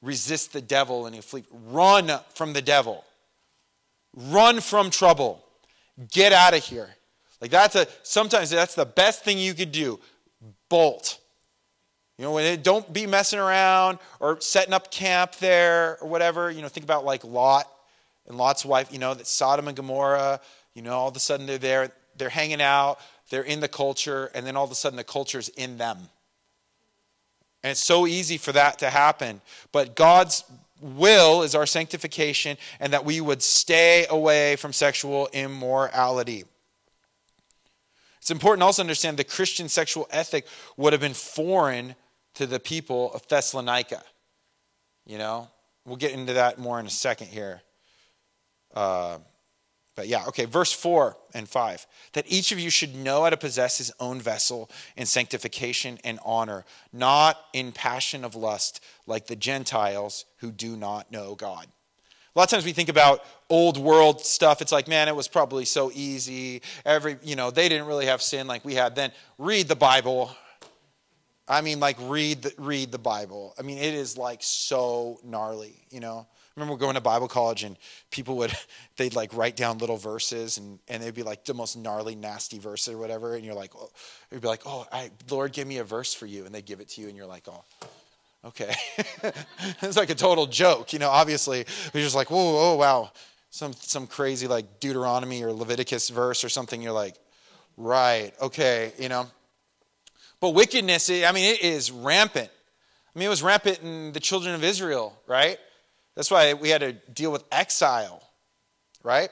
resist 0.00 0.54
the 0.54 0.62
devil 0.62 1.04
and 1.04 1.14
you 1.14 1.20
flee. 1.20 1.44
Run 1.50 2.10
from 2.34 2.54
the 2.54 2.62
devil. 2.62 3.04
Run 4.16 4.58
from 4.62 4.88
trouble. 4.88 5.44
Get 6.10 6.32
out 6.32 6.54
of 6.54 6.64
here. 6.64 6.88
Like 7.42 7.50
that's 7.50 7.74
a 7.74 7.86
sometimes 8.02 8.48
that's 8.48 8.74
the 8.74 8.86
best 8.86 9.22
thing 9.22 9.36
you 9.36 9.52
could 9.52 9.72
do. 9.72 10.00
Bolt. 10.70 11.18
You 12.18 12.24
know, 12.24 12.56
don't 12.56 12.92
be 12.92 13.06
messing 13.06 13.38
around 13.38 13.98
or 14.18 14.40
setting 14.40 14.74
up 14.74 14.90
camp 14.90 15.36
there 15.36 15.98
or 16.00 16.08
whatever. 16.08 16.50
You 16.50 16.62
know, 16.62 16.68
think 16.68 16.84
about 16.84 17.04
like 17.04 17.22
Lot 17.22 17.70
and 18.26 18.36
Lot's 18.36 18.64
wife, 18.64 18.92
you 18.92 18.98
know, 18.98 19.14
that 19.14 19.28
Sodom 19.28 19.68
and 19.68 19.76
Gomorrah, 19.76 20.40
you 20.74 20.82
know, 20.82 20.92
all 20.92 21.08
of 21.08 21.16
a 21.16 21.20
sudden 21.20 21.46
they're 21.46 21.58
there, 21.58 21.92
they're 22.16 22.28
hanging 22.28 22.60
out, 22.60 22.98
they're 23.30 23.42
in 23.42 23.60
the 23.60 23.68
culture, 23.68 24.30
and 24.34 24.44
then 24.44 24.56
all 24.56 24.64
of 24.64 24.70
a 24.72 24.74
sudden 24.74 24.96
the 24.96 25.04
culture's 25.04 25.48
in 25.50 25.78
them. 25.78 25.96
And 27.62 27.70
it's 27.70 27.82
so 27.82 28.06
easy 28.06 28.36
for 28.36 28.52
that 28.52 28.80
to 28.80 28.90
happen. 28.90 29.40
But 29.70 29.94
God's 29.94 30.44
will 30.80 31.42
is 31.42 31.54
our 31.54 31.66
sanctification 31.66 32.56
and 32.80 32.92
that 32.92 33.04
we 33.04 33.20
would 33.20 33.42
stay 33.42 34.06
away 34.10 34.56
from 34.56 34.72
sexual 34.72 35.28
immorality. 35.32 36.44
It's 38.18 38.30
important 38.30 38.62
also 38.62 38.82
to 38.82 38.84
understand 38.84 39.16
the 39.16 39.24
Christian 39.24 39.68
sexual 39.68 40.06
ethic 40.10 40.46
would 40.76 40.92
have 40.92 41.00
been 41.00 41.14
foreign 41.14 41.94
to 42.38 42.46
the 42.46 42.60
people 42.60 43.12
of 43.14 43.26
Thessalonica. 43.26 44.00
You 45.04 45.18
know, 45.18 45.48
we'll 45.84 45.96
get 45.96 46.12
into 46.12 46.34
that 46.34 46.56
more 46.56 46.78
in 46.78 46.86
a 46.86 46.90
second 46.90 47.26
here. 47.26 47.62
Uh, 48.72 49.18
but 49.96 50.06
yeah, 50.06 50.24
okay, 50.28 50.44
verse 50.44 50.72
4 50.72 51.16
and 51.34 51.48
5. 51.48 51.86
That 52.12 52.26
each 52.28 52.52
of 52.52 52.60
you 52.60 52.70
should 52.70 52.94
know 52.94 53.24
how 53.24 53.30
to 53.30 53.36
possess 53.36 53.78
his 53.78 53.90
own 53.98 54.20
vessel 54.20 54.70
in 54.96 55.04
sanctification 55.04 55.98
and 56.04 56.20
honor, 56.24 56.64
not 56.92 57.36
in 57.52 57.72
passion 57.72 58.24
of 58.24 58.36
lust 58.36 58.84
like 59.08 59.26
the 59.26 59.34
Gentiles 59.34 60.24
who 60.36 60.52
do 60.52 60.76
not 60.76 61.10
know 61.10 61.34
God. 61.34 61.66
A 61.66 62.38
lot 62.38 62.44
of 62.44 62.50
times 62.50 62.64
we 62.64 62.72
think 62.72 62.88
about 62.88 63.24
old 63.50 63.78
world 63.78 64.24
stuff. 64.24 64.62
It's 64.62 64.70
like, 64.70 64.86
man, 64.86 65.08
it 65.08 65.16
was 65.16 65.26
probably 65.26 65.64
so 65.64 65.90
easy. 65.92 66.62
Every, 66.84 67.16
you 67.24 67.34
know, 67.34 67.50
they 67.50 67.68
didn't 67.68 67.88
really 67.88 68.06
have 68.06 68.22
sin 68.22 68.46
like 68.46 68.64
we 68.64 68.76
had 68.76 68.94
then. 68.94 69.10
Read 69.38 69.66
the 69.66 69.74
Bible. 69.74 70.30
I 71.48 71.62
mean, 71.62 71.80
like, 71.80 71.96
read 72.00 72.42
the, 72.42 72.54
read 72.58 72.92
the 72.92 72.98
Bible. 72.98 73.54
I 73.58 73.62
mean, 73.62 73.78
it 73.78 73.94
is 73.94 74.18
like 74.18 74.40
so 74.42 75.18
gnarly, 75.24 75.74
you 75.90 76.00
know 76.00 76.26
I 76.58 76.60
remember 76.60 76.80
going 76.80 76.96
to 76.96 77.00
Bible 77.00 77.28
college 77.28 77.62
and 77.62 77.76
people 78.10 78.36
would 78.38 78.52
they'd 78.96 79.14
like 79.14 79.32
write 79.32 79.54
down 79.54 79.78
little 79.78 79.96
verses 79.96 80.58
and, 80.58 80.80
and 80.88 81.00
they'd 81.00 81.14
be 81.14 81.22
like 81.22 81.44
the 81.44 81.54
most 81.54 81.76
gnarly, 81.76 82.16
nasty 82.16 82.58
verse 82.58 82.88
or 82.88 82.98
whatever, 82.98 83.36
and 83.36 83.44
you're 83.44 83.54
like, 83.54 83.70
oh, 83.76 83.90
it'd 84.32 84.42
be 84.42 84.48
like, 84.48 84.62
oh, 84.66 84.84
I, 84.90 85.12
Lord, 85.30 85.52
give 85.52 85.68
me 85.68 85.78
a 85.78 85.84
verse 85.84 86.12
for 86.12 86.26
you, 86.26 86.46
and 86.46 86.54
they 86.54 86.62
give 86.62 86.80
it 86.80 86.88
to 86.90 87.00
you, 87.00 87.06
and 87.06 87.16
you're 87.16 87.26
like, 87.26 87.46
oh, 87.46 87.62
okay. 88.44 88.74
it's 89.82 89.96
like 89.96 90.10
a 90.10 90.16
total 90.16 90.46
joke, 90.46 90.92
you 90.92 90.98
know. 90.98 91.10
Obviously, 91.10 91.64
you're 91.94 92.02
just 92.02 92.16
like, 92.16 92.28
whoa, 92.28 92.72
oh, 92.72 92.74
wow, 92.74 93.12
some 93.50 93.72
some 93.74 94.08
crazy 94.08 94.48
like 94.48 94.80
Deuteronomy 94.80 95.44
or 95.44 95.52
Leviticus 95.52 96.08
verse 96.08 96.42
or 96.42 96.48
something. 96.48 96.82
You're 96.82 96.92
like, 96.92 97.14
right, 97.76 98.32
okay, 98.42 98.92
you 98.98 99.08
know. 99.08 99.28
But 100.40 100.50
wickedness, 100.50 101.10
I 101.10 101.32
mean, 101.32 101.54
it 101.54 101.62
is 101.62 101.90
rampant. 101.90 102.50
I 103.14 103.18
mean, 103.18 103.26
it 103.26 103.30
was 103.30 103.42
rampant 103.42 103.80
in 103.82 104.12
the 104.12 104.20
children 104.20 104.54
of 104.54 104.62
Israel, 104.62 105.18
right? 105.26 105.58
That's 106.14 106.30
why 106.30 106.54
we 106.54 106.68
had 106.68 106.80
to 106.80 106.92
deal 106.92 107.32
with 107.32 107.44
exile, 107.50 108.22
right? 109.02 109.30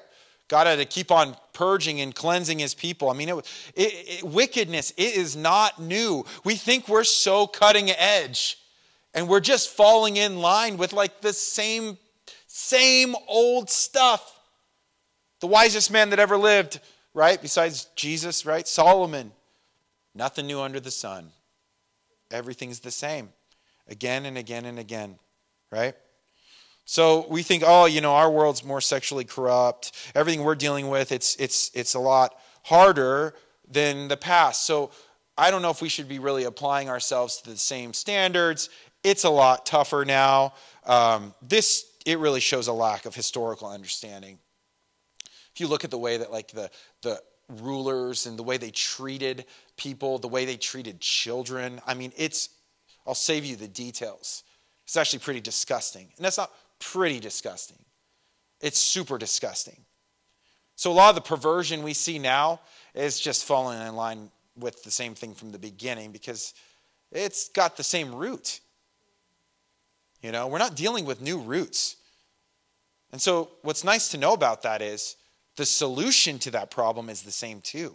God 0.48 0.66
had 0.66 0.78
to 0.78 0.84
keep 0.84 1.10
on 1.10 1.36
purging 1.52 2.00
and 2.00 2.14
cleansing 2.14 2.58
his 2.58 2.74
people. 2.74 3.10
I 3.10 3.14
mean, 3.14 3.28
it, 3.28 3.36
it, 3.74 3.82
it, 3.82 4.22
wickedness, 4.22 4.92
it 4.96 5.16
is 5.16 5.36
not 5.36 5.80
new. 5.80 6.24
We 6.44 6.54
think 6.54 6.88
we're 6.88 7.04
so 7.04 7.46
cutting 7.46 7.90
edge. 7.90 8.58
And 9.14 9.28
we're 9.28 9.40
just 9.40 9.70
falling 9.70 10.18
in 10.18 10.40
line 10.40 10.76
with 10.76 10.92
like 10.92 11.22
the 11.22 11.32
same, 11.32 11.96
same 12.46 13.16
old 13.26 13.70
stuff. 13.70 14.38
The 15.40 15.46
wisest 15.46 15.90
man 15.90 16.10
that 16.10 16.18
ever 16.18 16.36
lived, 16.36 16.80
right? 17.14 17.40
Besides 17.40 17.88
Jesus, 17.96 18.44
right? 18.44 18.68
Solomon. 18.68 19.32
Nothing 20.16 20.46
new 20.46 20.60
under 20.60 20.80
the 20.80 20.90
sun. 20.90 21.30
Everything's 22.30 22.80
the 22.80 22.90
same 22.90 23.28
again 23.86 24.24
and 24.24 24.38
again 24.38 24.64
and 24.64 24.78
again, 24.78 25.18
right? 25.70 25.94
So 26.86 27.26
we 27.28 27.42
think, 27.42 27.62
oh, 27.66 27.84
you 27.84 28.00
know, 28.00 28.14
our 28.14 28.30
world's 28.30 28.64
more 28.64 28.80
sexually 28.80 29.24
corrupt. 29.24 29.92
Everything 30.14 30.42
we're 30.42 30.54
dealing 30.54 30.88
with, 30.88 31.12
it's 31.12 31.36
it's 31.36 31.70
it's 31.74 31.94
a 31.94 31.98
lot 31.98 32.34
harder 32.64 33.34
than 33.68 34.08
the 34.08 34.16
past. 34.16 34.64
So 34.64 34.90
I 35.36 35.50
don't 35.50 35.60
know 35.60 35.70
if 35.70 35.82
we 35.82 35.88
should 35.90 36.08
be 36.08 36.18
really 36.18 36.44
applying 36.44 36.88
ourselves 36.88 37.36
to 37.42 37.50
the 37.50 37.58
same 37.58 37.92
standards. 37.92 38.70
It's 39.04 39.24
a 39.24 39.30
lot 39.30 39.66
tougher 39.66 40.04
now. 40.06 40.54
Um, 40.86 41.34
this 41.42 41.84
it 42.06 42.18
really 42.18 42.40
shows 42.40 42.68
a 42.68 42.72
lack 42.72 43.04
of 43.04 43.14
historical 43.14 43.68
understanding. 43.68 44.38
If 45.52 45.60
you 45.60 45.66
look 45.66 45.84
at 45.84 45.90
the 45.90 45.98
way 45.98 46.16
that 46.16 46.32
like 46.32 46.52
the 46.52 46.70
the 47.02 47.20
rulers 47.48 48.26
and 48.26 48.38
the 48.38 48.42
way 48.42 48.56
they 48.56 48.70
treated 48.70 49.44
people, 49.76 50.18
the 50.18 50.28
way 50.28 50.44
they 50.44 50.56
treated 50.56 51.00
children, 51.00 51.80
I 51.86 51.94
mean, 51.94 52.12
it's 52.16 52.50
I'll 53.06 53.14
save 53.14 53.44
you 53.44 53.56
the 53.56 53.68
details. 53.68 54.42
It's 54.84 54.96
actually 54.96 55.20
pretty 55.20 55.40
disgusting. 55.40 56.08
And 56.16 56.24
that's 56.24 56.38
not 56.38 56.52
pretty 56.78 57.20
disgusting, 57.20 57.78
it's 58.60 58.78
super 58.78 59.18
disgusting. 59.18 59.84
So, 60.78 60.90
a 60.90 60.94
lot 60.94 61.08
of 61.08 61.14
the 61.14 61.22
perversion 61.22 61.82
we 61.82 61.94
see 61.94 62.18
now 62.18 62.60
is 62.94 63.18
just 63.18 63.44
falling 63.44 63.80
in 63.80 63.96
line 63.96 64.30
with 64.58 64.84
the 64.84 64.90
same 64.90 65.14
thing 65.14 65.34
from 65.34 65.50
the 65.50 65.58
beginning 65.58 66.12
because 66.12 66.52
it's 67.12 67.48
got 67.48 67.76
the 67.76 67.82
same 67.82 68.14
root. 68.14 68.60
You 70.22 70.32
know, 70.32 70.48
we're 70.48 70.58
not 70.58 70.76
dealing 70.76 71.04
with 71.04 71.20
new 71.20 71.38
roots. 71.38 71.96
And 73.12 73.22
so, 73.22 73.50
what's 73.62 73.84
nice 73.84 74.10
to 74.10 74.18
know 74.18 74.34
about 74.34 74.62
that 74.62 74.82
is 74.82 75.16
the 75.56 75.66
solution 75.66 76.38
to 76.40 76.50
that 76.52 76.70
problem 76.70 77.08
is 77.08 77.22
the 77.22 77.32
same 77.32 77.60
too. 77.60 77.94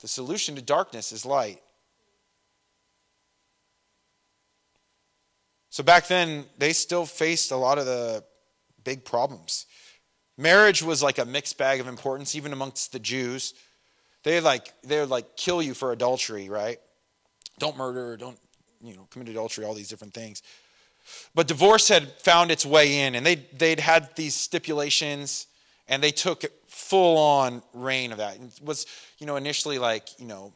The 0.00 0.08
solution 0.08 0.56
to 0.56 0.62
darkness 0.62 1.12
is 1.12 1.24
light. 1.24 1.60
So 5.70 5.84
back 5.84 6.08
then, 6.08 6.46
they 6.58 6.72
still 6.72 7.06
faced 7.06 7.52
a 7.52 7.56
lot 7.56 7.78
of 7.78 7.86
the 7.86 8.24
big 8.82 9.04
problems. 9.04 9.66
Marriage 10.36 10.82
was 10.82 11.02
like 11.02 11.18
a 11.18 11.24
mixed 11.24 11.58
bag 11.58 11.80
of 11.80 11.86
importance, 11.86 12.34
even 12.34 12.52
amongst 12.52 12.92
the 12.92 12.98
Jews. 12.98 13.54
They 14.24 14.40
like 14.40 14.72
they 14.82 14.98
would 15.00 15.10
like 15.10 15.36
kill 15.36 15.62
you 15.62 15.74
for 15.74 15.92
adultery, 15.92 16.48
right? 16.48 16.78
Don't 17.58 17.76
murder, 17.76 18.16
don't 18.16 18.38
you 18.82 18.96
know 18.96 19.06
commit 19.10 19.28
adultery, 19.28 19.64
all 19.64 19.74
these 19.74 19.88
different 19.88 20.14
things. 20.14 20.42
But 21.34 21.46
divorce 21.46 21.88
had 21.88 22.10
found 22.20 22.50
its 22.50 22.66
way 22.66 23.00
in, 23.00 23.14
and 23.14 23.24
they 23.24 23.36
they'd 23.36 23.80
had 23.80 24.16
these 24.16 24.34
stipulations, 24.34 25.46
and 25.90 26.02
they 26.02 26.12
took 26.12 26.44
full 26.66 27.18
on 27.18 27.62
reign 27.74 28.12
of 28.12 28.18
that. 28.18 28.36
It 28.36 28.60
was 28.64 28.86
you 29.18 29.26
know 29.26 29.36
initially 29.36 29.78
like 29.78 30.18
you 30.18 30.26
know 30.26 30.54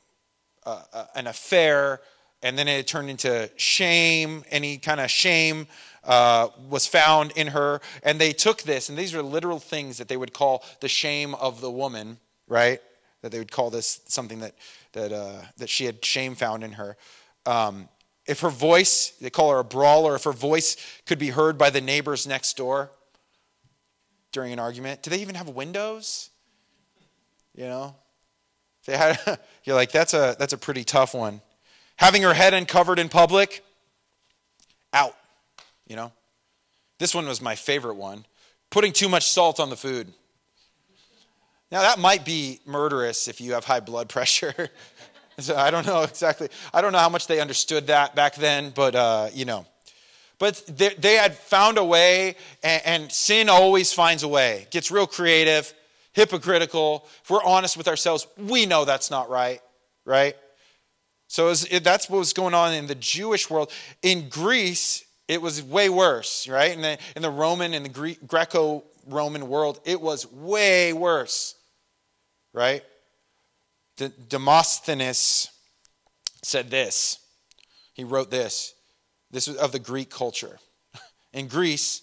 uh, 0.64 0.82
uh, 0.94 1.04
an 1.14 1.26
affair 1.26 2.00
and 2.44 2.58
then 2.58 2.68
it 2.68 2.86
turned 2.86 3.08
into 3.08 3.50
shame. 3.56 4.44
Any 4.50 4.76
kind 4.76 5.00
of 5.00 5.10
shame 5.10 5.66
uh, 6.04 6.48
was 6.68 6.86
found 6.86 7.32
in 7.32 7.48
her. 7.48 7.80
And 8.02 8.20
they 8.20 8.32
took 8.34 8.62
this, 8.62 8.90
and 8.90 8.98
these 8.98 9.14
are 9.14 9.22
literal 9.22 9.58
things 9.58 9.96
that 9.96 10.08
they 10.08 10.18
would 10.18 10.34
call 10.34 10.62
the 10.80 10.88
shame 10.88 11.34
of 11.36 11.62
the 11.62 11.70
woman, 11.70 12.18
right? 12.46 12.80
That 13.22 13.32
they 13.32 13.38
would 13.38 13.50
call 13.50 13.70
this 13.70 14.02
something 14.06 14.40
that, 14.40 14.54
that, 14.92 15.10
uh, 15.10 15.40
that 15.56 15.70
she 15.70 15.86
had 15.86 16.04
shame 16.04 16.34
found 16.34 16.62
in 16.62 16.72
her. 16.72 16.98
Um, 17.46 17.88
if 18.26 18.40
her 18.40 18.50
voice, 18.50 19.14
they 19.22 19.30
call 19.30 19.50
her 19.50 19.60
a 19.60 19.64
brawler, 19.64 20.14
if 20.14 20.24
her 20.24 20.32
voice 20.32 20.76
could 21.06 21.18
be 21.18 21.30
heard 21.30 21.56
by 21.56 21.70
the 21.70 21.80
neighbors 21.80 22.26
next 22.26 22.58
door 22.58 22.90
during 24.34 24.52
an 24.52 24.58
argument, 24.58 25.02
do 25.02 25.08
they 25.08 25.22
even 25.22 25.34
have 25.34 25.48
windows? 25.48 26.28
You 27.54 27.64
know? 27.64 27.96
They 28.84 28.98
had, 28.98 29.40
you're 29.64 29.76
like, 29.76 29.92
that's 29.92 30.12
a, 30.12 30.36
that's 30.38 30.52
a 30.52 30.58
pretty 30.58 30.84
tough 30.84 31.14
one 31.14 31.40
having 31.96 32.22
her 32.22 32.34
head 32.34 32.54
uncovered 32.54 32.98
in 32.98 33.08
public, 33.08 33.64
out, 34.92 35.14
you 35.86 35.96
know. 35.96 36.12
This 36.98 37.14
one 37.14 37.26
was 37.26 37.42
my 37.42 37.54
favorite 37.54 37.96
one 37.96 38.24
putting 38.70 38.92
too 38.92 39.08
much 39.08 39.28
salt 39.30 39.60
on 39.60 39.70
the 39.70 39.76
food. 39.76 40.12
Now, 41.70 41.82
that 41.82 41.98
might 41.98 42.24
be 42.24 42.60
murderous 42.66 43.28
if 43.28 43.40
you 43.40 43.52
have 43.54 43.64
high 43.64 43.80
blood 43.80 44.08
pressure. 44.08 44.70
so 45.38 45.56
I 45.56 45.70
don't 45.70 45.86
know 45.86 46.02
exactly. 46.02 46.48
I 46.72 46.80
don't 46.80 46.92
know 46.92 46.98
how 46.98 47.08
much 47.08 47.26
they 47.26 47.40
understood 47.40 47.88
that 47.88 48.14
back 48.14 48.36
then, 48.36 48.70
but, 48.70 48.94
uh, 48.94 49.28
you 49.32 49.44
know. 49.44 49.66
But 50.38 50.62
they, 50.66 50.94
they, 50.94 51.14
had 51.14 51.34
found 51.34 51.78
a 51.78 51.84
way, 51.84 52.36
and, 52.62 52.82
and 52.84 53.12
sin 53.12 53.48
always 53.48 53.92
finds 53.92 54.22
a 54.22 54.28
way. 54.28 54.66
Gets 54.70 54.90
real 54.90 55.06
creative, 55.06 55.72
hypocritical. 56.12 57.06
If 57.22 57.30
we're 57.30 57.42
honest 57.42 57.76
with 57.76 57.88
ourselves, 57.88 58.26
we 58.36 58.66
know 58.66 58.84
that's 58.84 59.10
not 59.10 59.30
right, 59.30 59.60
right? 60.04 60.36
So 61.28 61.46
it 61.46 61.48
was, 61.48 61.64
it, 61.66 61.84
that's 61.84 62.10
what 62.10 62.18
was 62.18 62.32
going 62.32 62.54
on 62.54 62.74
in 62.74 62.86
the 62.86 62.94
Jewish 62.94 63.48
world. 63.48 63.70
In 64.02 64.28
Greece, 64.28 65.04
it 65.28 65.40
was 65.40 65.62
way 65.62 65.88
worse, 65.88 66.48
right? 66.48 66.72
In 66.72 66.82
the, 66.82 66.98
in 67.16 67.22
the 67.22 67.30
Roman 67.30 67.74
and 67.74 67.86
the 67.86 68.16
Greco 68.26 68.84
Roman 69.06 69.48
world, 69.48 69.80
it 69.84 70.00
was 70.00 70.30
way 70.30 70.92
worse, 70.92 71.54
right? 72.52 72.82
De- 73.96 74.08
Demosthenes 74.08 75.48
said 76.42 76.70
this. 76.70 77.18
He 77.94 78.04
wrote 78.04 78.30
this. 78.30 78.74
This 79.34 79.48
was 79.48 79.58
of 79.58 79.72
the 79.72 79.78
Greek 79.78 80.08
culture. 80.08 80.58
In 81.34 81.48
Greece, 81.48 82.00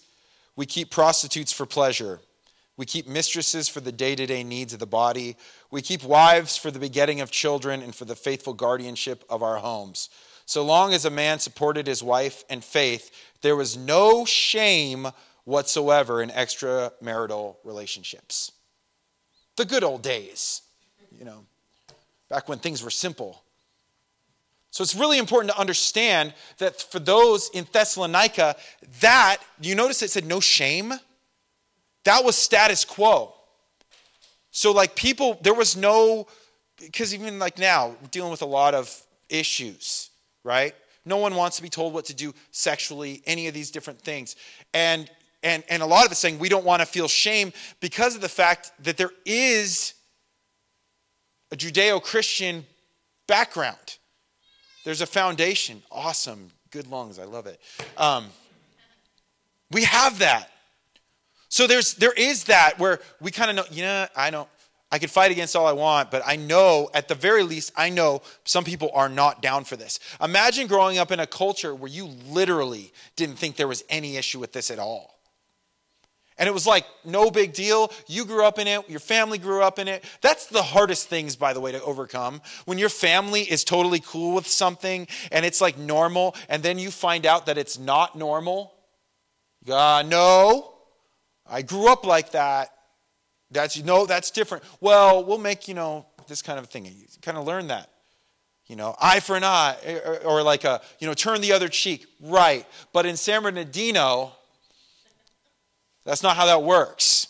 we 0.54 0.66
keep 0.66 0.92
prostitutes 0.92 1.52
for 1.52 1.66
pleasure 1.66 2.20
we 2.76 2.86
keep 2.86 3.06
mistresses 3.06 3.68
for 3.68 3.80
the 3.80 3.92
day 3.92 4.14
to 4.14 4.26
day 4.26 4.42
needs 4.42 4.72
of 4.72 4.78
the 4.78 4.86
body. 4.86 5.36
We 5.70 5.82
keep 5.82 6.02
wives 6.02 6.56
for 6.56 6.70
the 6.70 6.78
begetting 6.78 7.20
of 7.20 7.30
children 7.30 7.82
and 7.82 7.94
for 7.94 8.04
the 8.04 8.16
faithful 8.16 8.54
guardianship 8.54 9.24
of 9.28 9.42
our 9.42 9.58
homes. 9.58 10.08
So 10.46 10.64
long 10.64 10.92
as 10.92 11.04
a 11.04 11.10
man 11.10 11.38
supported 11.38 11.86
his 11.86 12.02
wife 12.02 12.44
and 12.48 12.64
faith, 12.64 13.10
there 13.42 13.56
was 13.56 13.76
no 13.76 14.24
shame 14.24 15.08
whatsoever 15.44 16.22
in 16.22 16.30
extramarital 16.30 17.56
relationships. 17.62 18.52
The 19.56 19.64
good 19.64 19.84
old 19.84 20.02
days, 20.02 20.62
you 21.16 21.24
know, 21.24 21.44
back 22.28 22.48
when 22.48 22.58
things 22.58 22.82
were 22.82 22.90
simple. 22.90 23.41
So 24.72 24.82
it's 24.82 24.94
really 24.94 25.18
important 25.18 25.52
to 25.52 25.60
understand 25.60 26.32
that 26.56 26.80
for 26.80 26.98
those 26.98 27.50
in 27.50 27.66
Thessalonica, 27.70 28.56
that, 29.00 29.36
you 29.60 29.74
notice 29.74 30.02
it 30.02 30.10
said 30.10 30.24
no 30.24 30.40
shame? 30.40 30.94
That 32.04 32.24
was 32.24 32.36
status 32.36 32.84
quo. 32.84 33.34
So, 34.50 34.72
like, 34.72 34.96
people, 34.96 35.38
there 35.42 35.54
was 35.54 35.76
no, 35.76 36.26
because 36.80 37.14
even 37.14 37.38
like 37.38 37.58
now, 37.58 37.88
we're 38.00 38.08
dealing 38.10 38.30
with 38.30 38.42
a 38.42 38.46
lot 38.46 38.74
of 38.74 38.90
issues, 39.28 40.08
right? 40.42 40.74
No 41.04 41.18
one 41.18 41.34
wants 41.34 41.56
to 41.56 41.62
be 41.62 41.68
told 41.68 41.92
what 41.92 42.06
to 42.06 42.14
do 42.14 42.32
sexually, 42.50 43.22
any 43.26 43.48
of 43.48 43.54
these 43.54 43.70
different 43.70 44.00
things. 44.00 44.36
And 44.74 45.08
and, 45.42 45.64
and 45.68 45.82
a 45.82 45.86
lot 45.86 46.06
of 46.06 46.12
it's 46.12 46.20
saying 46.20 46.38
we 46.38 46.48
don't 46.48 46.64
want 46.64 46.80
to 46.80 46.86
feel 46.86 47.08
shame 47.08 47.52
because 47.80 48.14
of 48.14 48.20
the 48.20 48.28
fact 48.28 48.70
that 48.84 48.96
there 48.96 49.10
is 49.24 49.94
a 51.50 51.56
Judeo 51.56 52.00
Christian 52.00 52.64
background. 53.26 53.98
There's 54.84 55.00
a 55.00 55.06
foundation. 55.06 55.82
Awesome. 55.90 56.50
Good 56.70 56.86
lungs. 56.88 57.18
I 57.18 57.24
love 57.24 57.46
it. 57.46 57.60
Um, 57.96 58.26
we 59.70 59.84
have 59.84 60.18
that. 60.18 60.50
So 61.48 61.66
there's 61.66 61.94
there 61.94 62.12
is 62.12 62.44
that 62.44 62.78
where 62.78 63.00
we 63.20 63.30
kind 63.30 63.50
of 63.50 63.56
know, 63.56 63.64
you 63.70 63.82
know, 63.82 64.06
I 64.16 64.30
don't 64.30 64.48
I 64.90 64.98
could 64.98 65.10
fight 65.10 65.30
against 65.30 65.56
all 65.56 65.66
I 65.66 65.72
want, 65.72 66.10
but 66.10 66.22
I 66.24 66.36
know 66.36 66.90
at 66.92 67.08
the 67.08 67.14
very 67.14 67.42
least 67.42 67.72
I 67.76 67.88
know 67.88 68.22
some 68.44 68.64
people 68.64 68.90
are 68.94 69.08
not 69.08 69.40
down 69.40 69.64
for 69.64 69.76
this. 69.76 70.00
Imagine 70.22 70.66
growing 70.66 70.98
up 70.98 71.10
in 71.10 71.20
a 71.20 71.26
culture 71.26 71.74
where 71.74 71.90
you 71.90 72.06
literally 72.28 72.92
didn't 73.16 73.36
think 73.36 73.56
there 73.56 73.68
was 73.68 73.84
any 73.88 74.16
issue 74.16 74.38
with 74.38 74.52
this 74.52 74.70
at 74.70 74.78
all. 74.78 75.18
And 76.38 76.48
it 76.48 76.52
was 76.52 76.66
like 76.66 76.86
no 77.04 77.30
big 77.30 77.52
deal. 77.52 77.92
You 78.06 78.24
grew 78.24 78.44
up 78.44 78.58
in 78.58 78.66
it, 78.66 78.88
your 78.88 79.00
family 79.00 79.38
grew 79.38 79.62
up 79.62 79.78
in 79.78 79.88
it. 79.88 80.04
That's 80.20 80.46
the 80.46 80.62
hardest 80.62 81.08
things, 81.08 81.36
by 81.36 81.52
the 81.52 81.60
way, 81.60 81.72
to 81.72 81.82
overcome. 81.82 82.40
When 82.64 82.78
your 82.78 82.88
family 82.88 83.42
is 83.42 83.64
totally 83.64 84.00
cool 84.00 84.34
with 84.34 84.46
something 84.46 85.06
and 85.30 85.44
it's 85.44 85.60
like 85.60 85.78
normal, 85.78 86.34
and 86.48 86.62
then 86.62 86.78
you 86.78 86.90
find 86.90 87.26
out 87.26 87.46
that 87.46 87.58
it's 87.58 87.78
not 87.78 88.16
normal. 88.16 88.72
Uh, 89.70 90.02
no, 90.06 90.74
I 91.46 91.62
grew 91.62 91.90
up 91.90 92.04
like 92.06 92.32
that. 92.32 92.70
That's 93.50 93.82
know 93.82 94.06
that's 94.06 94.30
different. 94.30 94.64
Well, 94.80 95.24
we'll 95.24 95.38
make 95.38 95.68
you 95.68 95.74
know 95.74 96.06
this 96.26 96.42
kind 96.42 96.58
of 96.58 96.68
thing. 96.68 96.86
You 96.86 97.06
kind 97.20 97.36
of 97.36 97.46
learn 97.46 97.68
that. 97.68 97.90
You 98.66 98.76
know, 98.76 98.96
eye 99.00 99.20
for 99.20 99.36
an 99.36 99.44
eye, 99.44 99.76
or 100.24 100.42
like 100.42 100.64
a 100.64 100.80
you 100.98 101.06
know, 101.06 101.14
turn 101.14 101.40
the 101.40 101.52
other 101.52 101.68
cheek. 101.68 102.06
Right, 102.20 102.66
but 102.92 103.04
in 103.04 103.16
San 103.16 103.42
Bernardino, 103.42 104.32
that's 106.04 106.22
not 106.22 106.36
how 106.36 106.46
that 106.46 106.62
works. 106.62 107.28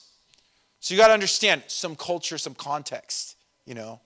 So 0.80 0.94
you 0.94 0.98
got 1.00 1.08
to 1.08 1.12
understand 1.12 1.62
some 1.68 1.94
culture, 1.94 2.38
some 2.38 2.54
context. 2.54 3.36
You 3.66 3.74
know, 3.74 4.00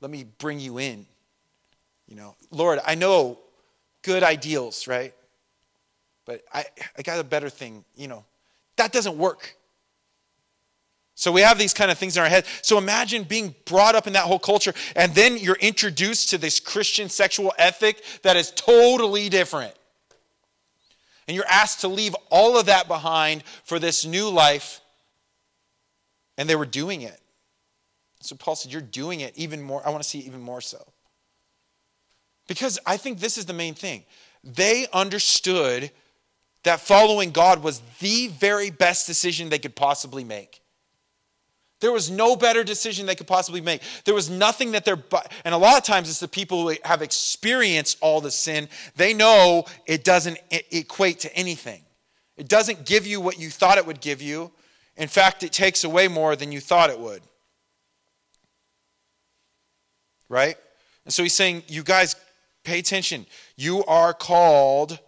let 0.00 0.10
me 0.10 0.24
bring 0.24 0.58
you 0.58 0.78
in. 0.78 1.06
You 2.08 2.16
know, 2.16 2.34
Lord, 2.50 2.80
I 2.84 2.94
know 2.94 3.38
good 4.02 4.22
ideals, 4.22 4.86
right? 4.86 5.12
But 6.24 6.42
I, 6.52 6.64
I 6.98 7.02
got 7.02 7.20
a 7.20 7.24
better 7.24 7.50
thing, 7.50 7.84
you 7.96 8.08
know. 8.08 8.24
That 8.76 8.92
doesn't 8.92 9.16
work. 9.16 9.56
So 11.14 11.32
we 11.32 11.40
have 11.40 11.58
these 11.58 11.72
kind 11.72 11.90
of 11.90 11.96
things 11.96 12.16
in 12.16 12.22
our 12.22 12.28
head. 12.28 12.44
So 12.60 12.76
imagine 12.76 13.24
being 13.24 13.54
brought 13.64 13.94
up 13.94 14.06
in 14.06 14.12
that 14.12 14.24
whole 14.24 14.38
culture, 14.38 14.74
and 14.94 15.14
then 15.14 15.38
you're 15.38 15.56
introduced 15.56 16.30
to 16.30 16.38
this 16.38 16.60
Christian 16.60 17.08
sexual 17.08 17.54
ethic 17.58 18.04
that 18.22 18.36
is 18.36 18.50
totally 18.50 19.28
different. 19.28 19.74
And 21.26 21.34
you're 21.34 21.46
asked 21.46 21.80
to 21.80 21.88
leave 21.88 22.14
all 22.30 22.58
of 22.58 22.66
that 22.66 22.88
behind 22.88 23.42
for 23.64 23.78
this 23.78 24.04
new 24.04 24.28
life. 24.28 24.80
And 26.38 26.48
they 26.48 26.56
were 26.56 26.66
doing 26.66 27.02
it. 27.02 27.20
So 28.20 28.36
Paul 28.36 28.56
said, 28.56 28.72
You're 28.72 28.82
doing 28.82 29.20
it 29.20 29.32
even 29.36 29.62
more. 29.62 29.86
I 29.86 29.90
want 29.90 30.02
to 30.02 30.08
see 30.08 30.20
even 30.20 30.40
more 30.40 30.60
so. 30.60 30.84
Because 32.48 32.78
I 32.86 32.96
think 32.96 33.18
this 33.18 33.38
is 33.38 33.46
the 33.46 33.52
main 33.52 33.74
thing. 33.74 34.04
They 34.44 34.86
understood 34.92 35.90
that 36.62 36.80
following 36.80 37.30
God 37.30 37.62
was 37.62 37.80
the 38.00 38.28
very 38.28 38.70
best 38.70 39.06
decision 39.06 39.48
they 39.48 39.58
could 39.58 39.74
possibly 39.76 40.24
make. 40.24 40.60
There 41.80 41.92
was 41.92 42.10
no 42.10 42.36
better 42.36 42.64
decision 42.64 43.04
they 43.04 43.14
could 43.14 43.26
possibly 43.26 43.60
make. 43.60 43.82
There 44.04 44.14
was 44.14 44.30
nothing 44.30 44.72
that 44.72 44.84
they're, 44.84 45.02
and 45.44 45.54
a 45.54 45.58
lot 45.58 45.76
of 45.76 45.84
times 45.84 46.08
it's 46.08 46.20
the 46.20 46.28
people 46.28 46.68
who 46.68 46.76
have 46.84 47.02
experienced 47.02 47.98
all 48.00 48.20
the 48.20 48.30
sin. 48.30 48.68
They 48.96 49.12
know 49.12 49.66
it 49.84 50.02
doesn't 50.02 50.38
equate 50.50 51.20
to 51.20 51.36
anything. 51.36 51.82
It 52.38 52.48
doesn't 52.48 52.86
give 52.86 53.06
you 53.06 53.20
what 53.20 53.38
you 53.38 53.50
thought 53.50 53.76
it 53.76 53.86
would 53.86 54.00
give 54.00 54.22
you. 54.22 54.52
In 54.96 55.08
fact, 55.08 55.42
it 55.42 55.52
takes 55.52 55.84
away 55.84 56.08
more 56.08 56.34
than 56.34 56.50
you 56.50 56.60
thought 56.60 56.88
it 56.88 56.98
would. 56.98 57.22
Right? 60.30 60.56
And 61.04 61.12
so 61.12 61.22
he's 61.22 61.34
saying, 61.34 61.62
you 61.68 61.82
guys 61.82 62.16
pay 62.64 62.78
attention. 62.78 63.26
You 63.56 63.84
are 63.84 64.14
called 64.14 64.98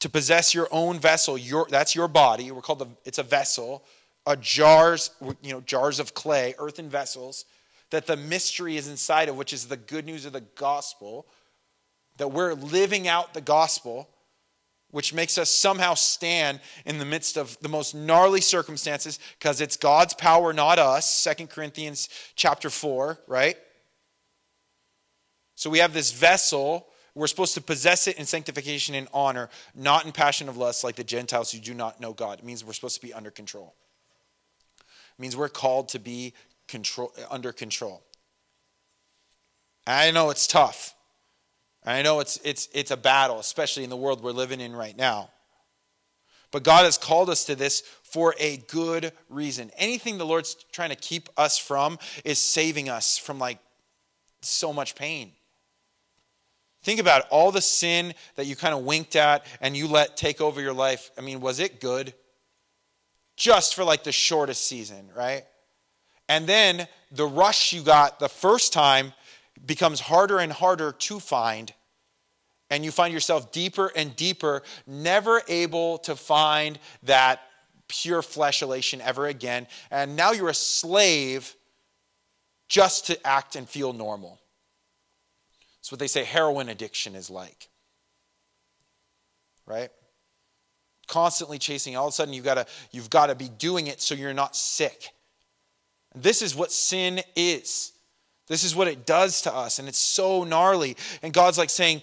to 0.00 0.08
possess 0.10 0.52
your 0.52 0.68
own 0.70 0.98
vessel. 0.98 1.38
Your, 1.38 1.66
that's 1.70 1.94
your 1.94 2.06
body. 2.06 2.50
We're 2.50 2.60
called 2.60 2.80
the, 2.80 2.88
it's 3.06 3.18
a 3.18 3.22
vessel 3.22 3.82
a 4.26 4.36
jars, 4.36 5.10
you 5.42 5.52
know, 5.52 5.60
jars 5.60 6.00
of 6.00 6.14
clay, 6.14 6.54
earthen 6.58 6.88
vessels, 6.88 7.44
that 7.90 8.06
the 8.06 8.16
mystery 8.16 8.76
is 8.76 8.88
inside 8.88 9.28
of, 9.28 9.36
which 9.36 9.52
is 9.52 9.66
the 9.66 9.76
good 9.76 10.06
news 10.06 10.24
of 10.24 10.32
the 10.32 10.40
gospel, 10.40 11.26
that 12.16 12.28
we're 12.28 12.54
living 12.54 13.06
out 13.06 13.34
the 13.34 13.40
gospel, 13.40 14.08
which 14.90 15.12
makes 15.12 15.38
us 15.38 15.50
somehow 15.50 15.94
stand 15.94 16.60
in 16.86 16.98
the 16.98 17.04
midst 17.04 17.36
of 17.36 17.58
the 17.60 17.68
most 17.68 17.94
gnarly 17.94 18.40
circumstances, 18.40 19.18
because 19.38 19.60
it's 19.60 19.76
God's 19.76 20.14
power, 20.14 20.52
not 20.52 20.78
us. 20.78 21.10
Second 21.10 21.50
Corinthians 21.50 22.08
chapter 22.36 22.70
4, 22.70 23.18
right? 23.26 23.56
So 25.56 25.68
we 25.68 25.78
have 25.78 25.92
this 25.92 26.12
vessel. 26.12 26.86
We're 27.14 27.26
supposed 27.26 27.54
to 27.54 27.60
possess 27.60 28.06
it 28.06 28.18
in 28.18 28.24
sanctification 28.24 28.94
and 28.94 29.08
honor, 29.12 29.50
not 29.74 30.04
in 30.04 30.12
passion 30.12 30.48
of 30.48 30.56
lust 30.56 30.82
like 30.82 30.96
the 30.96 31.04
Gentiles 31.04 31.52
who 31.52 31.58
do 31.58 31.74
not 31.74 32.00
know 32.00 32.12
God. 32.12 32.38
It 32.38 32.44
means 32.44 32.64
we're 32.64 32.72
supposed 32.72 32.96
to 33.00 33.06
be 33.06 33.12
under 33.12 33.30
control. 33.30 33.74
It 35.18 35.22
means 35.22 35.36
we're 35.36 35.48
called 35.48 35.90
to 35.90 35.98
be 35.98 36.34
control, 36.68 37.12
under 37.30 37.52
control. 37.52 38.02
I 39.86 40.10
know 40.10 40.30
it's 40.30 40.46
tough. 40.46 40.94
I 41.84 42.02
know 42.02 42.20
it's, 42.20 42.38
it's, 42.42 42.68
it's 42.72 42.90
a 42.90 42.96
battle, 42.96 43.38
especially 43.38 43.84
in 43.84 43.90
the 43.90 43.96
world 43.96 44.22
we're 44.22 44.32
living 44.32 44.60
in 44.60 44.74
right 44.74 44.96
now. 44.96 45.30
But 46.50 46.62
God 46.62 46.84
has 46.84 46.96
called 46.96 47.30
us 47.30 47.44
to 47.46 47.56
this 47.56 47.82
for 48.02 48.34
a 48.38 48.58
good 48.68 49.12
reason. 49.28 49.70
Anything 49.76 50.18
the 50.18 50.24
Lord's 50.24 50.54
trying 50.72 50.90
to 50.90 50.96
keep 50.96 51.28
us 51.36 51.58
from 51.58 51.98
is 52.24 52.38
saving 52.38 52.88
us 52.88 53.18
from 53.18 53.38
like 53.38 53.58
so 54.40 54.72
much 54.72 54.94
pain. 54.94 55.32
Think 56.82 57.00
about 57.00 57.24
all 57.30 57.50
the 57.50 57.62
sin 57.62 58.14
that 58.36 58.46
you 58.46 58.56
kind 58.56 58.74
of 58.74 58.84
winked 58.84 59.16
at 59.16 59.44
and 59.60 59.76
you 59.76 59.88
let 59.88 60.16
take 60.16 60.40
over 60.40 60.60
your 60.60 60.74
life. 60.74 61.10
I 61.18 61.22
mean, 61.22 61.40
was 61.40 61.58
it 61.58 61.80
good? 61.80 62.14
Just 63.36 63.74
for 63.74 63.84
like 63.84 64.04
the 64.04 64.12
shortest 64.12 64.66
season, 64.66 65.08
right? 65.16 65.44
And 66.28 66.46
then 66.46 66.88
the 67.10 67.26
rush 67.26 67.72
you 67.72 67.82
got 67.82 68.18
the 68.18 68.28
first 68.28 68.72
time 68.72 69.12
becomes 69.64 70.00
harder 70.00 70.38
and 70.38 70.52
harder 70.52 70.92
to 70.92 71.20
find. 71.20 71.72
And 72.70 72.84
you 72.84 72.90
find 72.90 73.12
yourself 73.12 73.52
deeper 73.52 73.92
and 73.94 74.16
deeper, 74.16 74.62
never 74.86 75.42
able 75.48 75.98
to 75.98 76.16
find 76.16 76.78
that 77.04 77.42
pure 77.88 78.22
flesh 78.22 78.62
elation 78.62 79.00
ever 79.00 79.26
again. 79.26 79.66
And 79.90 80.16
now 80.16 80.32
you're 80.32 80.48
a 80.48 80.54
slave 80.54 81.54
just 82.68 83.06
to 83.08 83.26
act 83.26 83.56
and 83.56 83.68
feel 83.68 83.92
normal. 83.92 84.40
That's 85.78 85.92
what 85.92 85.98
they 85.98 86.06
say 86.06 86.24
heroin 86.24 86.70
addiction 86.70 87.14
is 87.14 87.28
like. 87.28 87.68
Right? 89.66 89.90
Constantly 91.06 91.58
chasing 91.58 91.96
all 91.96 92.06
of 92.06 92.10
a 92.10 92.12
sudden 92.12 92.34
you've 92.34 92.44
got 92.44 92.54
to 92.54 92.66
you've 92.92 93.10
got 93.10 93.26
to 93.26 93.34
be 93.34 93.48
doing 93.48 93.86
it 93.86 94.00
so 94.00 94.14
you're 94.14 94.34
not 94.34 94.56
sick. 94.56 95.10
This 96.14 96.42
is 96.42 96.54
what 96.54 96.70
sin 96.70 97.20
is. 97.34 97.92
This 98.46 98.62
is 98.62 98.76
what 98.76 98.88
it 98.88 99.06
does 99.06 99.42
to 99.42 99.54
us 99.54 99.78
and 99.78 99.88
it's 99.88 99.98
so 99.98 100.44
gnarly. 100.44 100.96
And 101.22 101.32
god's 101.32 101.58
like 101.58 101.70
saying 101.70 102.02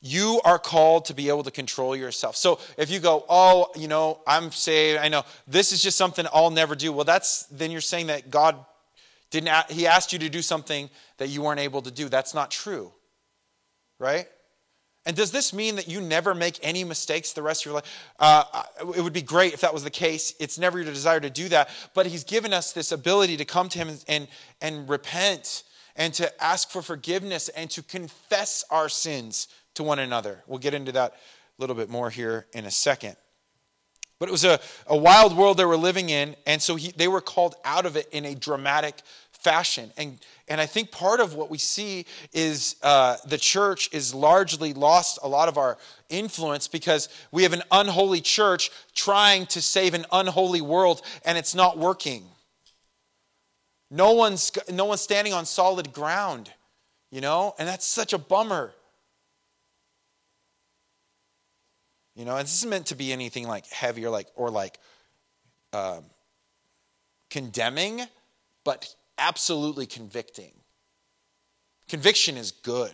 you 0.00 0.40
are 0.44 0.58
called 0.58 1.04
to 1.04 1.14
be 1.14 1.28
able 1.28 1.44
to 1.44 1.50
control 1.52 1.94
yourself. 1.94 2.36
So 2.36 2.58
if 2.76 2.90
you 2.90 3.00
go 3.00 3.24
oh 3.28 3.70
you 3.76 3.88
know 3.88 4.20
i'm 4.26 4.50
saved 4.50 5.00
i 5.00 5.08
know 5.08 5.24
this 5.46 5.72
is 5.72 5.82
just 5.82 5.96
something 5.96 6.26
i'll 6.32 6.50
never 6.50 6.74
do 6.74 6.92
well 6.92 7.04
that's 7.04 7.44
then 7.44 7.70
you're 7.70 7.80
saying 7.80 8.08
that 8.08 8.30
god 8.30 8.56
didn't 9.32 9.70
he 9.70 9.86
asked 9.86 10.12
you 10.12 10.18
to 10.20 10.28
do 10.28 10.42
something 10.42 10.90
that 11.16 11.28
you 11.28 11.40
weren't 11.40 11.58
able 11.58 11.80
to 11.82 11.90
do. 11.90 12.08
That's 12.08 12.34
not 12.34 12.50
true 12.50 12.92
right 13.98 14.28
and 15.04 15.16
does 15.16 15.32
this 15.32 15.52
mean 15.52 15.76
that 15.76 15.88
you 15.88 16.00
never 16.00 16.34
make 16.34 16.60
any 16.62 16.84
mistakes 16.84 17.32
the 17.32 17.42
rest 17.42 17.62
of 17.62 17.66
your 17.66 17.74
life? 17.74 18.12
Uh, 18.20 18.62
it 18.96 19.02
would 19.02 19.12
be 19.12 19.22
great 19.22 19.52
if 19.52 19.60
that 19.62 19.74
was 19.74 19.82
the 19.82 19.90
case. 19.90 20.34
It's 20.38 20.58
never 20.58 20.80
your 20.80 20.92
desire 20.92 21.18
to 21.18 21.30
do 21.30 21.48
that. 21.48 21.70
But 21.92 22.06
He's 22.06 22.22
given 22.22 22.52
us 22.52 22.72
this 22.72 22.92
ability 22.92 23.36
to 23.38 23.44
come 23.44 23.68
to 23.70 23.78
Him 23.78 23.98
and, 24.06 24.28
and, 24.60 24.88
repent 24.88 25.64
and 25.96 26.14
to 26.14 26.42
ask 26.42 26.70
for 26.70 26.82
forgiveness 26.82 27.48
and 27.48 27.68
to 27.70 27.82
confess 27.82 28.64
our 28.70 28.88
sins 28.88 29.48
to 29.74 29.82
one 29.82 29.98
another. 29.98 30.44
We'll 30.46 30.60
get 30.60 30.74
into 30.74 30.92
that 30.92 31.12
a 31.12 31.60
little 31.60 31.76
bit 31.76 31.90
more 31.90 32.08
here 32.08 32.46
in 32.52 32.64
a 32.64 32.70
second. 32.70 33.16
But 34.20 34.28
it 34.28 34.32
was 34.32 34.44
a, 34.44 34.60
a 34.86 34.96
wild 34.96 35.36
world 35.36 35.56
they 35.56 35.64
were 35.64 35.76
living 35.76 36.10
in, 36.10 36.36
and 36.46 36.62
so 36.62 36.76
he, 36.76 36.92
they 36.92 37.08
were 37.08 37.20
called 37.20 37.56
out 37.64 37.86
of 37.86 37.96
it 37.96 38.08
in 38.12 38.24
a 38.24 38.36
dramatic 38.36 39.02
fashion. 39.42 39.92
And, 39.96 40.18
and 40.48 40.60
I 40.60 40.66
think 40.66 40.90
part 40.90 41.20
of 41.20 41.34
what 41.34 41.50
we 41.50 41.58
see 41.58 42.06
is 42.32 42.76
uh, 42.82 43.16
the 43.26 43.38
church 43.38 43.88
is 43.92 44.14
largely 44.14 44.72
lost 44.72 45.18
a 45.22 45.28
lot 45.28 45.48
of 45.48 45.58
our 45.58 45.78
influence 46.08 46.68
because 46.68 47.08
we 47.32 47.42
have 47.42 47.52
an 47.52 47.62
unholy 47.70 48.20
church 48.20 48.70
trying 48.94 49.46
to 49.46 49.60
save 49.60 49.94
an 49.94 50.06
unholy 50.12 50.60
world, 50.60 51.02
and 51.24 51.36
it's 51.36 51.54
not 51.54 51.76
working. 51.76 52.24
No 53.90 54.12
one's, 54.12 54.52
no 54.70 54.84
one's 54.84 55.00
standing 55.00 55.32
on 55.32 55.44
solid 55.44 55.92
ground, 55.92 56.50
you 57.10 57.20
know, 57.20 57.54
and 57.58 57.68
that's 57.68 57.84
such 57.84 58.12
a 58.12 58.18
bummer. 58.18 58.72
You 62.14 62.24
know, 62.26 62.36
and 62.36 62.44
this 62.44 62.54
isn't 62.56 62.70
meant 62.70 62.86
to 62.86 62.94
be 62.94 63.12
anything 63.12 63.48
like 63.48 63.66
heavy 63.68 64.04
or 64.04 64.10
like 64.10 64.28
or 64.36 64.50
like 64.50 64.78
um, 65.72 66.04
condemning, 67.30 68.02
but 68.64 68.94
absolutely 69.18 69.86
convicting. 69.86 70.52
Conviction 71.88 72.36
is 72.36 72.50
good. 72.50 72.92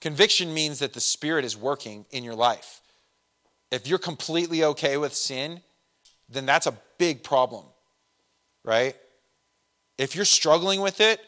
Conviction 0.00 0.52
means 0.52 0.80
that 0.80 0.92
the 0.92 1.00
Spirit 1.00 1.44
is 1.44 1.56
working 1.56 2.04
in 2.10 2.24
your 2.24 2.34
life. 2.34 2.80
If 3.70 3.86
you're 3.86 3.98
completely 3.98 4.64
okay 4.64 4.96
with 4.96 5.14
sin, 5.14 5.62
then 6.28 6.46
that's 6.46 6.66
a 6.66 6.76
big 6.98 7.22
problem, 7.22 7.64
right? 8.64 8.96
If 9.98 10.16
you're 10.16 10.24
struggling 10.24 10.80
with 10.80 11.00
it, 11.00 11.20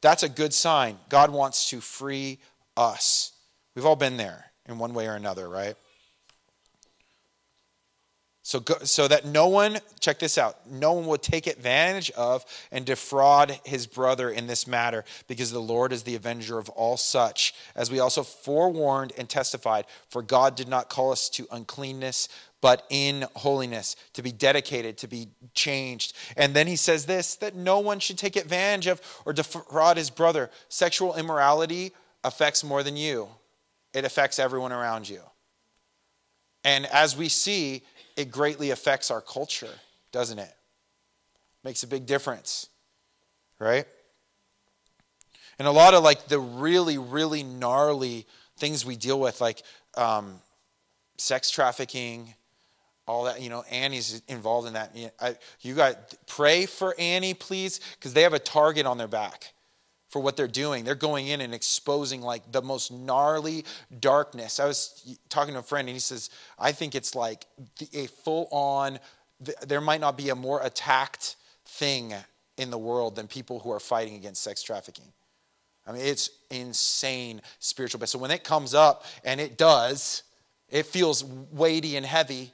that's 0.00 0.22
a 0.22 0.28
good 0.28 0.54
sign. 0.54 0.98
God 1.08 1.30
wants 1.30 1.70
to 1.70 1.80
free 1.80 2.38
us. 2.76 3.32
We've 3.74 3.86
all 3.86 3.96
been 3.96 4.16
there 4.16 4.46
in 4.66 4.78
one 4.78 4.94
way 4.94 5.06
or 5.06 5.14
another, 5.14 5.48
right? 5.48 5.76
So, 8.50 8.58
go, 8.58 8.74
so 8.82 9.06
that 9.06 9.26
no 9.26 9.46
one, 9.46 9.78
check 10.00 10.18
this 10.18 10.36
out, 10.36 10.68
no 10.68 10.94
one 10.94 11.06
will 11.06 11.18
take 11.18 11.46
advantage 11.46 12.10
of 12.10 12.44
and 12.72 12.84
defraud 12.84 13.60
his 13.64 13.86
brother 13.86 14.28
in 14.28 14.48
this 14.48 14.66
matter, 14.66 15.04
because 15.28 15.52
the 15.52 15.60
Lord 15.60 15.92
is 15.92 16.02
the 16.02 16.16
avenger 16.16 16.58
of 16.58 16.68
all 16.70 16.96
such, 16.96 17.54
as 17.76 17.92
we 17.92 18.00
also 18.00 18.24
forewarned 18.24 19.12
and 19.16 19.28
testified. 19.28 19.84
For 20.08 20.20
God 20.20 20.56
did 20.56 20.66
not 20.66 20.88
call 20.88 21.12
us 21.12 21.28
to 21.28 21.46
uncleanness, 21.52 22.28
but 22.60 22.84
in 22.90 23.24
holiness, 23.36 23.94
to 24.14 24.22
be 24.22 24.32
dedicated, 24.32 24.98
to 24.98 25.06
be 25.06 25.28
changed. 25.54 26.16
And 26.36 26.52
then 26.52 26.66
he 26.66 26.74
says 26.74 27.06
this 27.06 27.36
that 27.36 27.54
no 27.54 27.78
one 27.78 28.00
should 28.00 28.18
take 28.18 28.34
advantage 28.34 28.88
of 28.88 29.00
or 29.24 29.32
defraud 29.32 29.96
his 29.96 30.10
brother. 30.10 30.50
Sexual 30.68 31.14
immorality 31.14 31.92
affects 32.24 32.64
more 32.64 32.82
than 32.82 32.96
you, 32.96 33.28
it 33.94 34.04
affects 34.04 34.40
everyone 34.40 34.72
around 34.72 35.08
you. 35.08 35.20
And 36.64 36.84
as 36.86 37.16
we 37.16 37.28
see, 37.28 37.84
it 38.20 38.30
greatly 38.30 38.70
affects 38.70 39.10
our 39.10 39.20
culture, 39.20 39.72
doesn't 40.12 40.38
it? 40.38 40.52
Makes 41.64 41.82
a 41.82 41.86
big 41.86 42.06
difference, 42.06 42.68
right? 43.58 43.86
And 45.58 45.68
a 45.68 45.70
lot 45.70 45.94
of 45.94 46.02
like 46.02 46.26
the 46.28 46.38
really, 46.38 46.98
really 46.98 47.42
gnarly 47.42 48.26
things 48.58 48.84
we 48.84 48.96
deal 48.96 49.20
with, 49.20 49.40
like 49.40 49.62
um, 49.96 50.40
sex 51.18 51.50
trafficking, 51.50 52.34
all 53.06 53.24
that. 53.24 53.42
You 53.42 53.50
know, 53.50 53.62
Annie's 53.70 54.22
involved 54.28 54.68
in 54.68 54.74
that. 54.74 54.96
You 55.60 55.74
got 55.74 56.14
pray 56.26 56.66
for 56.66 56.94
Annie, 56.98 57.34
please, 57.34 57.80
because 57.98 58.14
they 58.14 58.22
have 58.22 58.34
a 58.34 58.38
target 58.38 58.86
on 58.86 58.96
their 58.96 59.08
back 59.08 59.52
for 60.10 60.20
what 60.20 60.36
they're 60.36 60.48
doing. 60.48 60.84
They're 60.84 60.94
going 60.94 61.28
in 61.28 61.40
and 61.40 61.54
exposing 61.54 62.20
like 62.20 62.50
the 62.52 62.60
most 62.60 62.92
gnarly 62.92 63.64
darkness. 64.00 64.60
I 64.60 64.66
was 64.66 65.16
talking 65.28 65.54
to 65.54 65.60
a 65.60 65.62
friend 65.62 65.88
and 65.88 65.94
he 65.94 66.00
says, 66.00 66.30
I 66.58 66.72
think 66.72 66.94
it's 66.94 67.14
like 67.14 67.46
a 67.94 68.06
full 68.06 68.48
on, 68.50 68.98
there 69.66 69.80
might 69.80 70.00
not 70.00 70.18
be 70.18 70.28
a 70.28 70.34
more 70.34 70.60
attacked 70.62 71.36
thing 71.64 72.12
in 72.58 72.70
the 72.70 72.78
world 72.78 73.16
than 73.16 73.28
people 73.28 73.60
who 73.60 73.70
are 73.70 73.80
fighting 73.80 74.16
against 74.16 74.42
sex 74.42 74.62
trafficking. 74.62 75.06
I 75.86 75.92
mean, 75.92 76.02
it's 76.02 76.30
insane 76.50 77.40
spiritual. 77.58 78.04
So 78.06 78.18
when 78.18 78.30
it 78.30 78.44
comes 78.44 78.74
up, 78.74 79.04
and 79.24 79.40
it 79.40 79.56
does, 79.56 80.24
it 80.68 80.86
feels 80.86 81.24
weighty 81.24 81.96
and 81.96 82.04
heavy. 82.04 82.52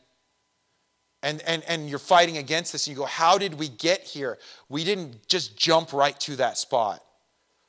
And, 1.23 1.42
and, 1.42 1.62
and 1.66 1.90
you're 1.90 1.99
fighting 1.99 2.37
against 2.37 2.73
this, 2.73 2.87
and 2.87 2.97
you 2.97 3.03
go, 3.03 3.07
How 3.07 3.37
did 3.37 3.55
we 3.55 3.69
get 3.69 4.03
here? 4.03 4.38
We 4.69 4.85
didn't 4.85 5.27
just 5.29 5.57
jump 5.57 5.92
right 5.92 6.19
to 6.21 6.37
that 6.37 6.57
spot. 6.57 7.03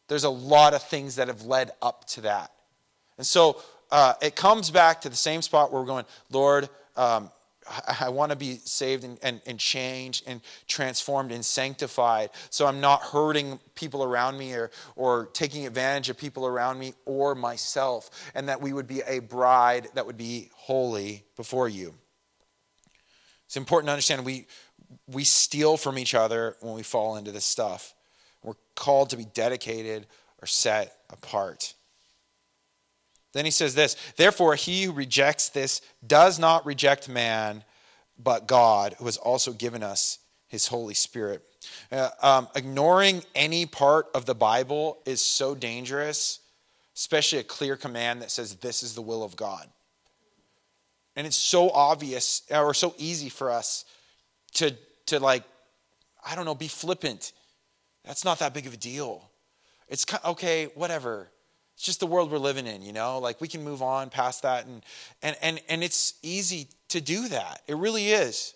There's 0.08 0.24
a 0.24 0.30
lot 0.30 0.74
of 0.74 0.84
things 0.84 1.16
that 1.16 1.28
have 1.28 1.44
led 1.44 1.72
up 1.82 2.06
to 2.10 2.22
that. 2.22 2.52
And 3.18 3.26
so 3.26 3.62
uh, 3.92 4.14
it 4.22 4.36
comes 4.36 4.70
back 4.70 5.02
to 5.02 5.10
the 5.10 5.16
same 5.16 5.42
spot 5.42 5.72
where 5.72 5.82
we're 5.82 5.88
going, 5.88 6.06
Lord, 6.32 6.70
um, 6.96 7.32
I, 7.70 8.06
I 8.06 8.10
want 8.10 8.32
to 8.32 8.36
be 8.36 8.58
saved 8.64 9.04
and, 9.04 9.18
and, 9.22 9.42
and 9.46 9.60
changed 9.60 10.24
and 10.28 10.42
transformed 10.68 11.32
and 11.32 11.44
sanctified 11.44 12.30
so 12.50 12.66
I'm 12.66 12.80
not 12.80 13.02
hurting 13.02 13.60
people 13.76 14.04
around 14.04 14.38
me 14.38 14.54
or, 14.54 14.72
or 14.96 15.28
taking 15.34 15.66
advantage 15.66 16.10
of 16.10 16.18
people 16.18 16.46
around 16.46 16.80
me 16.80 16.94
or 17.06 17.36
myself, 17.36 18.32
and 18.34 18.50
that 18.50 18.62
we 18.62 18.74
would 18.74 18.88
be 18.88 19.02
a 19.08 19.20
bride 19.20 19.90
that 19.96 20.06
would 20.06 20.18
be 20.18 20.50
holy 20.54 21.24
before 21.36 21.68
you. 21.68 21.94
It's 23.46 23.58
important 23.58 23.88
to 23.88 23.94
understand 23.94 24.26
we, 24.26 24.48
we 25.08 25.24
steal 25.24 25.78
from 25.78 25.98
each 25.98 26.14
other 26.14 26.58
when 26.60 26.74
we 26.74 26.84
fall 26.84 27.16
into 27.16 27.32
this 27.32 27.46
stuff. 27.46 27.94
We're 28.44 28.54
called 28.76 29.10
to 29.12 29.18
be 29.18 29.26
dedicated 29.26 30.08
or 30.42 30.48
set 30.48 30.96
apart. 31.10 31.74
Then 33.34 33.46
he 33.46 33.52
says 33.52 33.76
this 33.76 33.96
Therefore, 34.16 34.56
he 34.56 34.84
who 34.84 34.92
rejects 34.92 35.50
this 35.50 35.82
does 36.06 36.40
not 36.40 36.66
reject 36.66 37.10
man, 37.10 37.64
but 38.18 38.48
God, 38.48 38.96
who 38.98 39.06
has 39.06 39.18
also 39.18 39.54
given 39.54 39.84
us 39.84 40.20
his 40.48 40.68
Holy 40.68 40.94
Spirit. 40.94 41.44
Uh, 41.92 42.10
um, 42.22 42.48
ignoring 42.56 43.24
any 43.36 43.66
part 43.66 44.08
of 44.14 44.26
the 44.26 44.36
Bible 44.36 45.00
is 45.06 45.22
so 45.22 45.54
dangerous, 45.54 46.40
especially 46.96 47.40
a 47.40 47.44
clear 47.44 47.76
command 47.76 48.22
that 48.22 48.32
says, 48.32 48.56
This 48.56 48.84
is 48.84 48.96
the 48.96 49.02
will 49.02 49.24
of 49.24 49.36
God. 49.36 49.68
And 51.16 51.26
it's 51.26 51.36
so 51.36 51.70
obvious 51.72 52.44
or 52.52 52.74
so 52.74 52.94
easy 52.98 53.30
for 53.30 53.52
us 53.52 53.86
to, 54.54 54.76
to 55.08 55.20
like, 55.20 55.44
I 56.26 56.36
don't 56.36 56.46
know, 56.46 56.56
be 56.56 56.68
flippant 56.68 57.34
that's 58.08 58.24
not 58.26 58.40
that 58.40 58.54
big 58.54 58.66
of 58.66 58.74
a 58.74 58.78
deal. 58.78 59.30
It's 59.88 60.06
okay, 60.26 60.66
whatever. 60.76 61.30
It's 61.76 61.84
just 61.84 62.00
the 62.00 62.08
world 62.08 62.32
we're 62.32 62.40
living 62.40 62.66
in, 62.66 62.82
you 62.82 62.94
know? 62.94 63.20
Like 63.20 63.40
we 63.40 63.48
can 63.48 63.64
move 63.64 63.82
on 63.82 64.10
past 64.10 64.42
that 64.42 64.66
and 64.66 64.84
and 65.22 65.36
and 65.42 65.62
and 65.70 65.84
it's 65.84 66.16
easy 66.24 66.70
to 66.90 67.02
do 67.02 67.28
that. 67.28 67.62
It 67.68 67.76
really 67.76 68.10
is. 68.10 68.56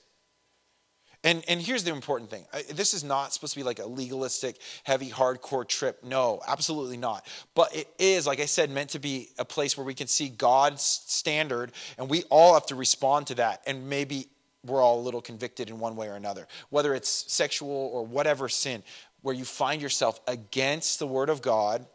And 1.23 1.43
and 1.47 1.61
here's 1.61 1.83
the 1.83 1.91
important 1.91 2.31
thing. 2.31 2.45
This 2.73 2.95
is 2.95 3.03
not 3.03 3.31
supposed 3.31 3.53
to 3.53 3.59
be 3.59 3.63
like 3.63 3.79
a 3.79 3.85
legalistic, 3.85 4.57
heavy, 4.83 5.09
hardcore 5.09 5.67
trip. 5.67 6.03
No, 6.03 6.41
absolutely 6.47 6.97
not. 6.97 7.27
But 7.53 7.75
it 7.75 7.87
is, 7.99 8.25
like 8.25 8.39
I 8.39 8.45
said, 8.45 8.71
meant 8.71 8.91
to 8.91 8.99
be 8.99 9.29
a 9.37 9.45
place 9.45 9.77
where 9.77 9.85
we 9.85 9.93
can 9.93 10.07
see 10.07 10.29
God's 10.29 10.81
standard 10.81 11.73
and 11.97 12.09
we 12.09 12.23
all 12.29 12.55
have 12.55 12.65
to 12.67 12.75
respond 12.75 13.27
to 13.27 13.35
that. 13.35 13.61
And 13.67 13.87
maybe 13.87 14.29
we're 14.65 14.81
all 14.81 14.99
a 14.99 15.01
little 15.01 15.21
convicted 15.21 15.69
in 15.69 15.79
one 15.79 15.95
way 15.95 16.07
or 16.07 16.15
another, 16.15 16.47
whether 16.69 16.93
it's 16.93 17.09
sexual 17.31 17.69
or 17.93 18.05
whatever 18.05 18.49
sin 18.49 18.83
where 19.21 19.35
you 19.35 19.45
find 19.45 19.81
yourself 19.81 20.19
against 20.27 20.99
the 20.99 21.07
Word 21.07 21.29
of 21.29 21.41
God 21.41 21.85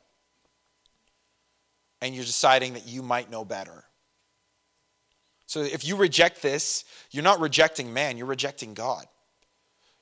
and 2.00 2.14
you're 2.14 2.24
deciding 2.24 2.74
that 2.74 2.86
you 2.86 3.02
might 3.02 3.30
know 3.30 3.44
better. 3.44 3.84
So 5.46 5.62
if 5.62 5.84
you 5.84 5.96
reject 5.96 6.42
this, 6.42 6.84
you're 7.10 7.24
not 7.24 7.40
rejecting 7.40 7.92
man, 7.92 8.16
you're 8.16 8.26
rejecting 8.26 8.74
God. 8.74 9.06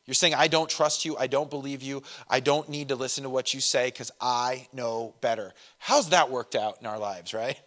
You're 0.07 0.15
saying, 0.15 0.35
I 0.35 0.49
don't 0.49 0.69
trust 0.69 1.05
you, 1.05 1.17
I 1.17 1.29
don't 1.29 1.49
believe 1.49 1.83
you, 1.83 2.03
I 2.29 2.41
don't 2.41 2.69
need 2.69 2.89
to 2.89 2.97
listen 2.97 3.25
to 3.25 3.31
what 3.31 3.55
you 3.55 3.61
say 3.61 3.87
because 3.87 4.11
I 4.21 4.69
know 4.73 5.15
better. 5.21 5.55
How's 5.79 6.11
that 6.11 6.31
worked 6.31 6.55
out 6.55 6.79
in 6.81 6.87
our 6.87 6.99
lives, 6.99 7.33
right? 7.33 7.59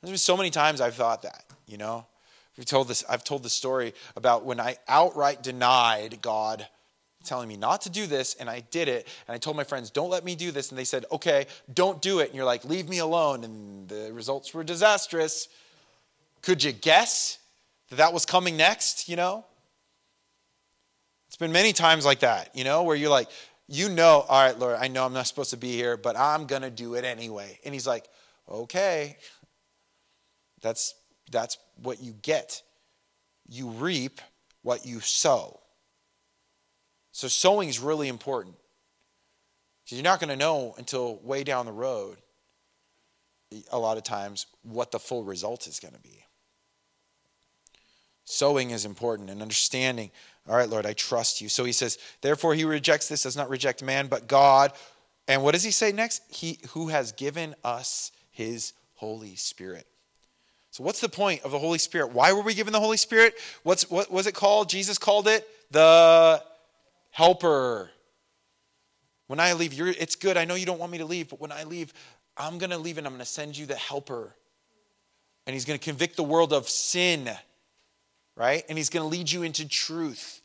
There's 0.00 0.10
been 0.10 0.18
so 0.18 0.36
many 0.36 0.50
times 0.50 0.80
I've 0.80 0.94
thought 0.94 1.22
that, 1.22 1.44
you 1.66 1.76
know? 1.76 2.06
We've 2.56 2.66
told 2.66 2.88
this, 2.88 3.04
I've 3.08 3.24
told 3.24 3.42
the 3.42 3.50
story 3.50 3.94
about 4.14 4.44
when 4.44 4.60
I 4.60 4.76
outright 4.86 5.42
denied 5.42 6.20
God 6.20 6.66
telling 7.22 7.48
me 7.48 7.56
not 7.56 7.82
to 7.82 7.90
do 7.90 8.06
this, 8.06 8.34
and 8.34 8.50
I 8.50 8.60
did 8.70 8.88
it. 8.88 9.08
And 9.26 9.34
I 9.34 9.38
told 9.38 9.56
my 9.56 9.64
friends, 9.64 9.90
don't 9.90 10.10
let 10.10 10.24
me 10.24 10.34
do 10.34 10.50
this. 10.50 10.70
And 10.70 10.78
they 10.78 10.84
said, 10.84 11.04
okay, 11.10 11.46
don't 11.72 12.02
do 12.02 12.18
it. 12.18 12.28
And 12.28 12.34
you're 12.34 12.44
like, 12.44 12.64
leave 12.64 12.88
me 12.88 12.98
alone. 12.98 13.44
And 13.44 13.88
the 13.88 14.12
results 14.12 14.52
were 14.52 14.64
disastrous. 14.64 15.48
Could 16.42 16.62
you 16.62 16.72
guess 16.72 17.38
that 17.90 17.96
that 17.96 18.12
was 18.12 18.26
coming 18.26 18.56
next, 18.56 19.08
you 19.08 19.16
know? 19.16 19.44
It's 21.28 21.36
been 21.36 21.52
many 21.52 21.72
times 21.72 22.04
like 22.04 22.20
that, 22.20 22.50
you 22.54 22.64
know, 22.64 22.82
where 22.82 22.94
you're 22.94 23.08
like, 23.08 23.28
you 23.68 23.88
know, 23.88 24.26
all 24.28 24.44
right, 24.44 24.58
Lord, 24.58 24.76
I 24.78 24.88
know 24.88 25.06
I'm 25.06 25.14
not 25.14 25.26
supposed 25.26 25.50
to 25.50 25.56
be 25.56 25.72
here, 25.72 25.96
but 25.96 26.14
I'm 26.14 26.44
going 26.44 26.60
to 26.60 26.70
do 26.70 26.94
it 26.94 27.04
anyway. 27.04 27.58
And 27.64 27.72
he's 27.72 27.86
like, 27.86 28.04
okay. 28.50 29.16
That's, 30.60 30.94
that's 31.30 31.56
what 31.82 32.02
you 32.02 32.12
get. 32.12 32.62
You 33.48 33.68
reap 33.68 34.20
what 34.62 34.84
you 34.84 35.00
sow. 35.00 35.61
So 37.12 37.28
sowing 37.28 37.68
is 37.68 37.78
really 37.78 38.08
important. 38.08 38.56
You're 39.86 40.02
not 40.02 40.20
going 40.20 40.30
to 40.30 40.36
know 40.36 40.74
until 40.78 41.16
way 41.16 41.44
down 41.44 41.66
the 41.66 41.72
road, 41.72 42.16
a 43.70 43.78
lot 43.78 43.98
of 43.98 44.04
times, 44.04 44.46
what 44.62 44.90
the 44.90 44.98
full 44.98 45.22
result 45.22 45.66
is 45.66 45.78
going 45.80 45.92
to 45.92 46.00
be. 46.00 46.24
Sowing 48.24 48.70
is 48.70 48.86
important 48.86 49.28
and 49.28 49.42
understanding. 49.42 50.10
All 50.48 50.56
right, 50.56 50.68
Lord, 50.68 50.86
I 50.86 50.94
trust 50.94 51.42
you. 51.42 51.50
So 51.50 51.64
he 51.64 51.72
says, 51.72 51.98
therefore, 52.22 52.54
he 52.54 52.64
rejects 52.64 53.08
this, 53.08 53.24
does 53.24 53.36
not 53.36 53.50
reject 53.50 53.82
man, 53.82 54.06
but 54.06 54.28
God. 54.28 54.72
And 55.28 55.42
what 55.42 55.52
does 55.52 55.62
he 55.62 55.70
say 55.70 55.92
next? 55.92 56.22
He 56.28 56.58
who 56.70 56.88
has 56.88 57.12
given 57.12 57.54
us 57.62 58.12
his 58.30 58.72
Holy 58.94 59.36
Spirit. 59.36 59.86
So, 60.70 60.82
what's 60.82 61.00
the 61.00 61.08
point 61.08 61.42
of 61.42 61.50
the 61.50 61.58
Holy 61.58 61.78
Spirit? 61.78 62.12
Why 62.12 62.32
were 62.32 62.40
we 62.40 62.54
given 62.54 62.72
the 62.72 62.80
Holy 62.80 62.96
Spirit? 62.96 63.34
What's, 63.62 63.90
what 63.90 64.10
was 64.10 64.26
it 64.26 64.34
called? 64.34 64.70
Jesus 64.70 64.96
called 64.96 65.28
it 65.28 65.46
the 65.70 66.42
helper. 67.12 67.90
When 69.28 69.38
I 69.38 69.52
leave, 69.52 69.72
you're, 69.72 69.88
it's 69.88 70.16
good. 70.16 70.36
I 70.36 70.44
know 70.44 70.56
you 70.56 70.66
don't 70.66 70.80
want 70.80 70.92
me 70.92 70.98
to 70.98 71.04
leave, 71.04 71.28
but 71.28 71.40
when 71.40 71.52
I 71.52 71.64
leave, 71.64 71.94
I'm 72.36 72.58
going 72.58 72.70
to 72.70 72.78
leave 72.78 72.98
and 72.98 73.06
I'm 73.06 73.12
going 73.12 73.20
to 73.20 73.24
send 73.24 73.56
you 73.56 73.66
the 73.66 73.76
helper. 73.76 74.34
And 75.46 75.54
he's 75.54 75.64
going 75.64 75.78
to 75.78 75.84
convict 75.84 76.16
the 76.16 76.24
world 76.24 76.52
of 76.52 76.68
sin, 76.68 77.30
right? 78.36 78.64
And 78.68 78.76
he's 78.76 78.90
going 78.90 79.04
to 79.04 79.08
lead 79.08 79.30
you 79.30 79.42
into 79.42 79.66
truth. 79.66 80.40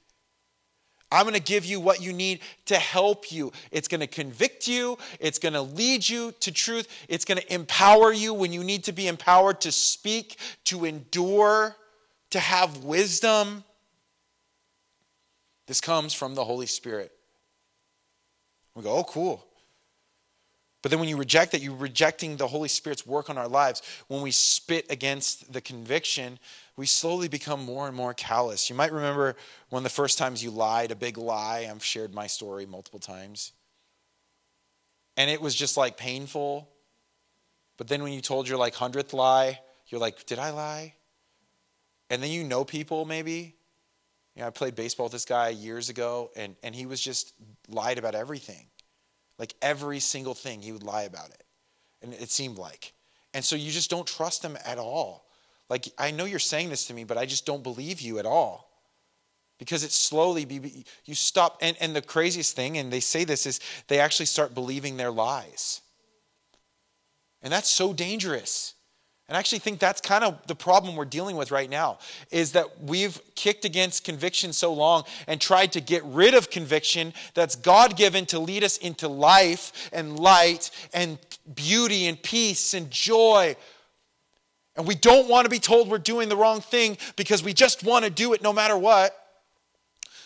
I'm 1.11 1.23
going 1.23 1.35
to 1.35 1.41
give 1.41 1.65
you 1.65 1.79
what 1.79 2.01
you 2.01 2.11
need 2.11 2.41
to 2.65 2.75
help 2.75 3.31
you. 3.31 3.53
It's 3.71 3.87
going 3.87 4.01
to 4.01 4.07
convict 4.07 4.67
you. 4.67 4.97
It's 5.19 5.39
going 5.39 5.53
to 5.53 5.61
lead 5.61 6.07
you 6.07 6.33
to 6.41 6.51
truth. 6.51 6.87
It's 7.07 7.23
going 7.23 7.39
to 7.39 7.53
empower 7.53 8.11
you 8.11 8.33
when 8.33 8.51
you 8.51 8.63
need 8.63 8.83
to 8.85 8.91
be 8.91 9.07
empowered 9.07 9.61
to 9.61 9.71
speak, 9.71 10.37
to 10.65 10.83
endure, 10.83 11.75
to 12.31 12.39
have 12.39 12.83
wisdom. 12.83 13.63
This 15.67 15.81
comes 15.81 16.13
from 16.13 16.33
the 16.33 16.45
Holy 16.45 16.65
Spirit. 16.65 17.11
We 18.73 18.83
go, 18.83 18.97
oh, 18.97 19.03
cool. 19.03 19.45
But 20.81 20.91
then 20.91 21.01
when 21.01 21.09
you 21.09 21.17
reject 21.17 21.51
that, 21.51 21.61
you're 21.61 21.75
rejecting 21.75 22.37
the 22.37 22.47
Holy 22.47 22.69
Spirit's 22.69 23.05
work 23.05 23.29
on 23.29 23.37
our 23.37 23.49
lives. 23.49 23.81
When 24.07 24.21
we 24.21 24.31
spit 24.31 24.85
against 24.89 25.51
the 25.51 25.59
conviction, 25.59 26.39
we 26.77 26.85
slowly 26.85 27.27
become 27.27 27.65
more 27.65 27.87
and 27.87 27.95
more 27.95 28.13
callous. 28.13 28.69
You 28.69 28.75
might 28.75 28.93
remember 28.93 29.35
one 29.69 29.81
of 29.81 29.83
the 29.83 29.89
first 29.89 30.17
times 30.17 30.41
you 30.41 30.49
lied, 30.49 30.91
a 30.91 30.95
big 30.95 31.17
lie. 31.17 31.67
I've 31.69 31.83
shared 31.83 32.13
my 32.13 32.27
story 32.27 32.65
multiple 32.65 32.99
times. 32.99 33.51
And 35.17 35.29
it 35.29 35.41
was 35.41 35.55
just 35.55 35.75
like 35.75 35.97
painful. 35.97 36.69
But 37.75 37.89
then 37.89 38.01
when 38.01 38.13
you 38.13 38.21
told 38.21 38.47
your 38.47 38.57
like 38.57 38.75
hundredth 38.75 39.13
lie, 39.13 39.59
you're 39.87 39.99
like, 39.99 40.25
did 40.25 40.39
I 40.39 40.51
lie? 40.51 40.93
And 42.09 42.23
then 42.23 42.31
you 42.31 42.45
know 42.45 42.63
people 42.63 43.03
maybe 43.03 43.56
you 44.37 44.43
know, 44.43 44.47
I 44.47 44.51
played 44.51 44.75
baseball 44.75 45.07
with 45.07 45.13
this 45.13 45.25
guy 45.25 45.49
years 45.49 45.89
ago, 45.89 46.29
and, 46.35 46.55
and 46.61 46.75
he 46.75 46.85
was 46.85 47.01
just 47.01 47.33
lied 47.69 47.97
about 47.97 48.13
everything. 48.13 48.67
Like 49.39 49.55
every 49.63 49.99
single 49.99 50.35
thing, 50.35 50.61
he 50.61 50.71
would 50.71 50.83
lie 50.83 51.03
about 51.03 51.29
it. 51.29 51.43
And 52.03 52.13
it 52.13 52.29
seemed 52.29 52.59
like. 52.59 52.93
And 53.33 53.43
so 53.43 53.55
you 53.55 53.71
just 53.71 53.89
don't 53.89 54.05
trust 54.05 54.45
him 54.45 54.55
at 54.63 54.77
all. 54.77 55.25
Like, 55.69 55.87
I 55.97 56.11
know 56.11 56.25
you're 56.25 56.37
saying 56.37 56.69
this 56.69 56.85
to 56.85 56.93
me, 56.93 57.03
but 57.03 57.17
I 57.17 57.25
just 57.25 57.47
don't 57.47 57.63
believe 57.63 57.99
you 57.99 58.19
at 58.19 58.27
all. 58.27 58.69
Because 59.57 59.83
it 59.83 59.91
slowly, 59.91 60.45
be, 60.45 60.85
you 61.05 61.15
stop. 61.15 61.57
And, 61.59 61.75
and 61.81 61.95
the 61.95 62.03
craziest 62.03 62.55
thing, 62.55 62.77
and 62.77 62.93
they 62.93 62.99
say 62.99 63.23
this, 63.23 63.47
is 63.47 63.59
they 63.87 63.99
actually 63.99 64.27
start 64.27 64.53
believing 64.53 64.97
their 64.97 65.09
lies. 65.09 65.81
And 67.41 67.51
that's 67.51 67.71
so 67.71 67.91
dangerous. 67.91 68.75
And 69.27 69.35
I 69.35 69.39
actually 69.39 69.59
think 69.59 69.79
that's 69.79 69.99
kind 69.99 70.23
of 70.23 70.39
the 70.47 70.55
problem 70.55 70.95
we're 70.95 71.03
dealing 71.03 71.35
with 71.35 71.51
right 71.51 71.69
now 71.69 71.99
is 72.31 72.53
that 72.53 72.81
we've 72.81 73.19
kicked 73.35 73.65
against 73.65 74.05
conviction 74.05 74.53
so 74.53 74.71
long 74.73 75.03
and 75.27 75.41
tried 75.41 75.73
to 75.73 75.81
get 75.81 76.01
rid 76.05 76.33
of 76.33 76.49
conviction 76.49 77.13
that's 77.33 77.57
God 77.57 77.97
given 77.97 78.25
to 78.27 78.39
lead 78.39 78.63
us 78.63 78.77
into 78.77 79.09
life 79.09 79.89
and 79.91 80.17
light 80.17 80.71
and 80.93 81.17
beauty 81.53 82.07
and 82.07 82.21
peace 82.21 82.73
and 82.73 82.89
joy. 82.89 83.57
And 84.77 84.87
we 84.87 84.95
don't 84.95 85.27
want 85.27 85.43
to 85.43 85.49
be 85.49 85.59
told 85.59 85.89
we're 85.89 85.97
doing 85.97 86.29
the 86.29 86.37
wrong 86.37 86.61
thing 86.61 86.97
because 87.17 87.43
we 87.43 87.53
just 87.53 87.83
want 87.83 88.05
to 88.05 88.11
do 88.11 88.31
it 88.31 88.41
no 88.41 88.53
matter 88.53 88.77
what. 88.77 89.13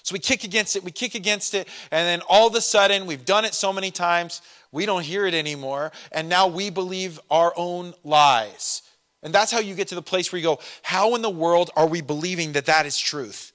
So 0.04 0.14
we 0.14 0.20
kick 0.20 0.44
against 0.44 0.76
it, 0.76 0.84
we 0.84 0.92
kick 0.92 1.16
against 1.16 1.54
it, 1.54 1.68
and 1.92 2.08
then 2.08 2.22
all 2.28 2.48
of 2.48 2.56
a 2.56 2.62
sudden, 2.62 3.06
we've 3.06 3.24
done 3.24 3.46
it 3.46 3.54
so 3.54 3.72
many 3.72 3.92
times, 3.92 4.42
we 4.72 4.88
don't 4.88 5.04
hear 5.04 5.28
it 5.28 5.36
anymore, 5.36 5.92
and 6.12 6.28
now 6.28 6.48
we 6.48 6.72
believe 6.72 7.20
our 7.30 7.54
own 7.56 7.94
lies. 8.04 8.82
And 9.24 9.34
that's 9.34 9.52
how 9.52 9.60
you 9.60 9.76
get 9.76 9.90
to 9.90 9.96
the 9.96 10.02
place 10.02 10.32
where 10.32 10.40
you 10.40 10.46
go, 10.46 10.60
How 10.82 11.16
in 11.16 11.22
the 11.22 11.30
world 11.30 11.70
are 11.76 11.88
we 11.88 12.02
believing 12.02 12.54
that 12.54 12.66
that 12.66 12.86
is 12.86 12.98
truth? 12.98 13.52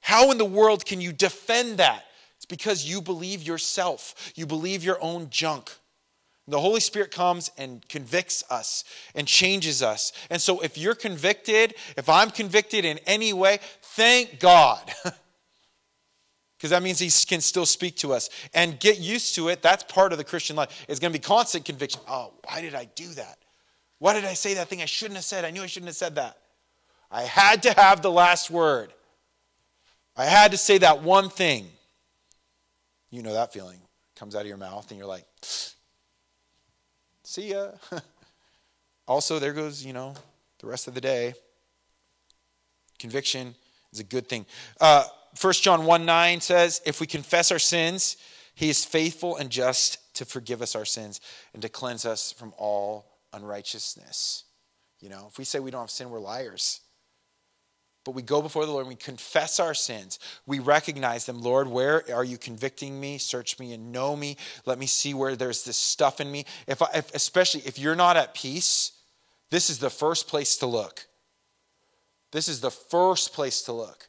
How 0.00 0.30
in 0.30 0.38
the 0.38 0.44
world 0.44 0.84
can 0.84 1.00
you 1.00 1.12
defend 1.12 1.78
that? 1.78 2.04
It's 2.36 2.46
because 2.46 2.84
you 2.88 3.00
believe 3.00 3.42
yourself, 3.42 4.32
you 4.34 4.46
believe 4.46 4.82
your 4.82 5.02
own 5.02 5.30
junk. 5.30 5.70
The 6.48 6.60
Holy 6.60 6.80
Spirit 6.80 7.12
comes 7.12 7.52
and 7.56 7.86
convicts 7.88 8.42
us 8.50 8.82
and 9.14 9.28
changes 9.28 9.80
us. 9.80 10.12
And 10.28 10.42
so, 10.42 10.60
if 10.60 10.76
you're 10.76 10.96
convicted, 10.96 11.74
if 11.96 12.08
I'm 12.08 12.30
convicted 12.30 12.84
in 12.84 12.98
any 13.06 13.32
way, 13.32 13.60
thank 13.80 14.40
God. 14.40 14.92
because 16.62 16.70
that 16.70 16.82
means 16.84 17.00
he 17.00 17.10
can 17.26 17.40
still 17.40 17.66
speak 17.66 17.96
to 17.96 18.12
us 18.12 18.30
and 18.54 18.78
get 18.78 19.00
used 19.00 19.34
to 19.34 19.48
it 19.48 19.62
that's 19.62 19.82
part 19.82 20.12
of 20.12 20.18
the 20.18 20.22
christian 20.22 20.54
life 20.54 20.86
it's 20.88 21.00
going 21.00 21.12
to 21.12 21.18
be 21.18 21.20
constant 21.20 21.64
conviction 21.64 22.00
oh 22.06 22.32
why 22.44 22.60
did 22.60 22.72
i 22.72 22.84
do 22.94 23.08
that 23.08 23.36
why 24.02 24.14
did 24.14 24.24
I 24.24 24.34
say 24.34 24.54
that 24.54 24.66
thing 24.66 24.82
I 24.82 24.86
shouldn't 24.86 25.14
have 25.14 25.24
said? 25.24 25.44
I 25.44 25.52
knew 25.52 25.62
I 25.62 25.66
shouldn't 25.66 25.86
have 25.86 25.94
said 25.94 26.16
that. 26.16 26.36
I 27.08 27.22
had 27.22 27.62
to 27.62 27.72
have 27.72 28.02
the 28.02 28.10
last 28.10 28.50
word. 28.50 28.92
I 30.16 30.24
had 30.24 30.50
to 30.50 30.56
say 30.56 30.78
that 30.78 31.04
one 31.04 31.30
thing. 31.30 31.68
You 33.12 33.22
know 33.22 33.32
that 33.32 33.52
feeling. 33.52 33.78
comes 34.16 34.34
out 34.34 34.40
of 34.40 34.48
your 34.48 34.56
mouth 34.56 34.90
and 34.90 34.98
you're 34.98 35.06
like, 35.06 35.24
see 37.22 37.52
ya. 37.52 37.68
also, 39.06 39.38
there 39.38 39.52
goes, 39.52 39.86
you 39.86 39.92
know, 39.92 40.14
the 40.58 40.66
rest 40.66 40.88
of 40.88 40.94
the 40.94 41.00
day. 41.00 41.34
Conviction 42.98 43.54
is 43.92 44.00
a 44.00 44.04
good 44.04 44.28
thing. 44.28 44.46
Uh, 44.80 45.04
1 45.40 45.52
John 45.52 45.84
1 45.84 46.04
9 46.04 46.40
says, 46.40 46.82
If 46.84 47.00
we 47.00 47.06
confess 47.06 47.52
our 47.52 47.60
sins, 47.60 48.16
he 48.56 48.68
is 48.68 48.84
faithful 48.84 49.36
and 49.36 49.48
just 49.48 50.12
to 50.16 50.24
forgive 50.24 50.60
us 50.60 50.74
our 50.74 50.84
sins 50.84 51.20
and 51.52 51.62
to 51.62 51.68
cleanse 51.68 52.04
us 52.04 52.32
from 52.32 52.52
all 52.58 53.11
unrighteousness. 53.32 54.44
You 55.00 55.08
know, 55.08 55.26
if 55.28 55.38
we 55.38 55.44
say 55.44 55.58
we 55.60 55.70
don't 55.70 55.82
have 55.82 55.90
sin, 55.90 56.10
we're 56.10 56.20
liars. 56.20 56.80
But 58.04 58.12
we 58.12 58.22
go 58.22 58.42
before 58.42 58.66
the 58.66 58.72
Lord 58.72 58.86
and 58.86 58.88
we 58.88 58.96
confess 58.96 59.60
our 59.60 59.74
sins. 59.74 60.18
We 60.46 60.58
recognize 60.58 61.24
them. 61.24 61.40
Lord, 61.40 61.68
where 61.68 62.02
are 62.12 62.24
you 62.24 62.36
convicting 62.36 63.00
me? 63.00 63.18
Search 63.18 63.58
me 63.60 63.72
and 63.72 63.92
know 63.92 64.16
me. 64.16 64.36
Let 64.66 64.78
me 64.78 64.86
see 64.86 65.14
where 65.14 65.36
there's 65.36 65.64
this 65.64 65.76
stuff 65.76 66.20
in 66.20 66.30
me. 66.30 66.44
If, 66.66 66.82
I, 66.82 66.88
if 66.94 67.14
especially 67.14 67.62
if 67.64 67.78
you're 67.78 67.94
not 67.94 68.16
at 68.16 68.34
peace, 68.34 68.92
this 69.50 69.70
is 69.70 69.78
the 69.78 69.90
first 69.90 70.26
place 70.26 70.56
to 70.58 70.66
look. 70.66 71.06
This 72.32 72.48
is 72.48 72.60
the 72.60 72.70
first 72.70 73.34
place 73.34 73.62
to 73.62 73.72
look. 73.72 74.08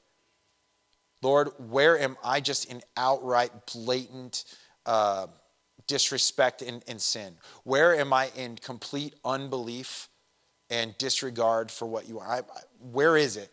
Lord, 1.21 1.49
where 1.57 1.99
am 1.99 2.17
I 2.24 2.41
just 2.41 2.65
in 2.65 2.82
outright, 2.97 3.51
blatant 3.74 4.43
uh, 4.86 5.28
disrespect 5.88 6.61
and, 6.61 6.84
and 6.88 7.01
sin? 7.01 7.36
Where 7.63 7.95
am 7.95 8.13
I 8.13 8.29
in 8.36 8.55
complete 8.57 9.15
unbelief 9.23 10.09
and 10.69 10.97
disregard 10.97 11.71
for 11.71 11.86
what 11.86 12.07
you 12.07 12.19
are? 12.19 12.27
I, 12.27 12.41
where 12.91 13.17
is 13.17 13.38
it? 13.38 13.51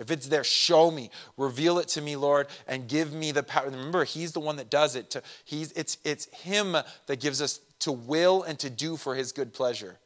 If 0.00 0.10
it's 0.10 0.28
there, 0.28 0.42
show 0.42 0.90
me, 0.90 1.10
reveal 1.36 1.78
it 1.78 1.88
to 1.88 2.00
me, 2.00 2.16
Lord, 2.16 2.46
and 2.66 2.88
give 2.88 3.12
me 3.12 3.32
the 3.32 3.42
power. 3.42 3.66
Remember, 3.66 4.04
He's 4.04 4.32
the 4.32 4.40
one 4.40 4.56
that 4.56 4.70
does 4.70 4.96
it. 4.96 5.10
To, 5.10 5.22
he's, 5.44 5.72
it's, 5.72 5.98
it's 6.04 6.24
Him 6.34 6.74
that 7.06 7.20
gives 7.20 7.42
us 7.42 7.60
to 7.80 7.92
will 7.92 8.42
and 8.42 8.58
to 8.60 8.70
do 8.70 8.96
for 8.96 9.14
His 9.14 9.30
good 9.30 9.52
pleasure. 9.52 9.98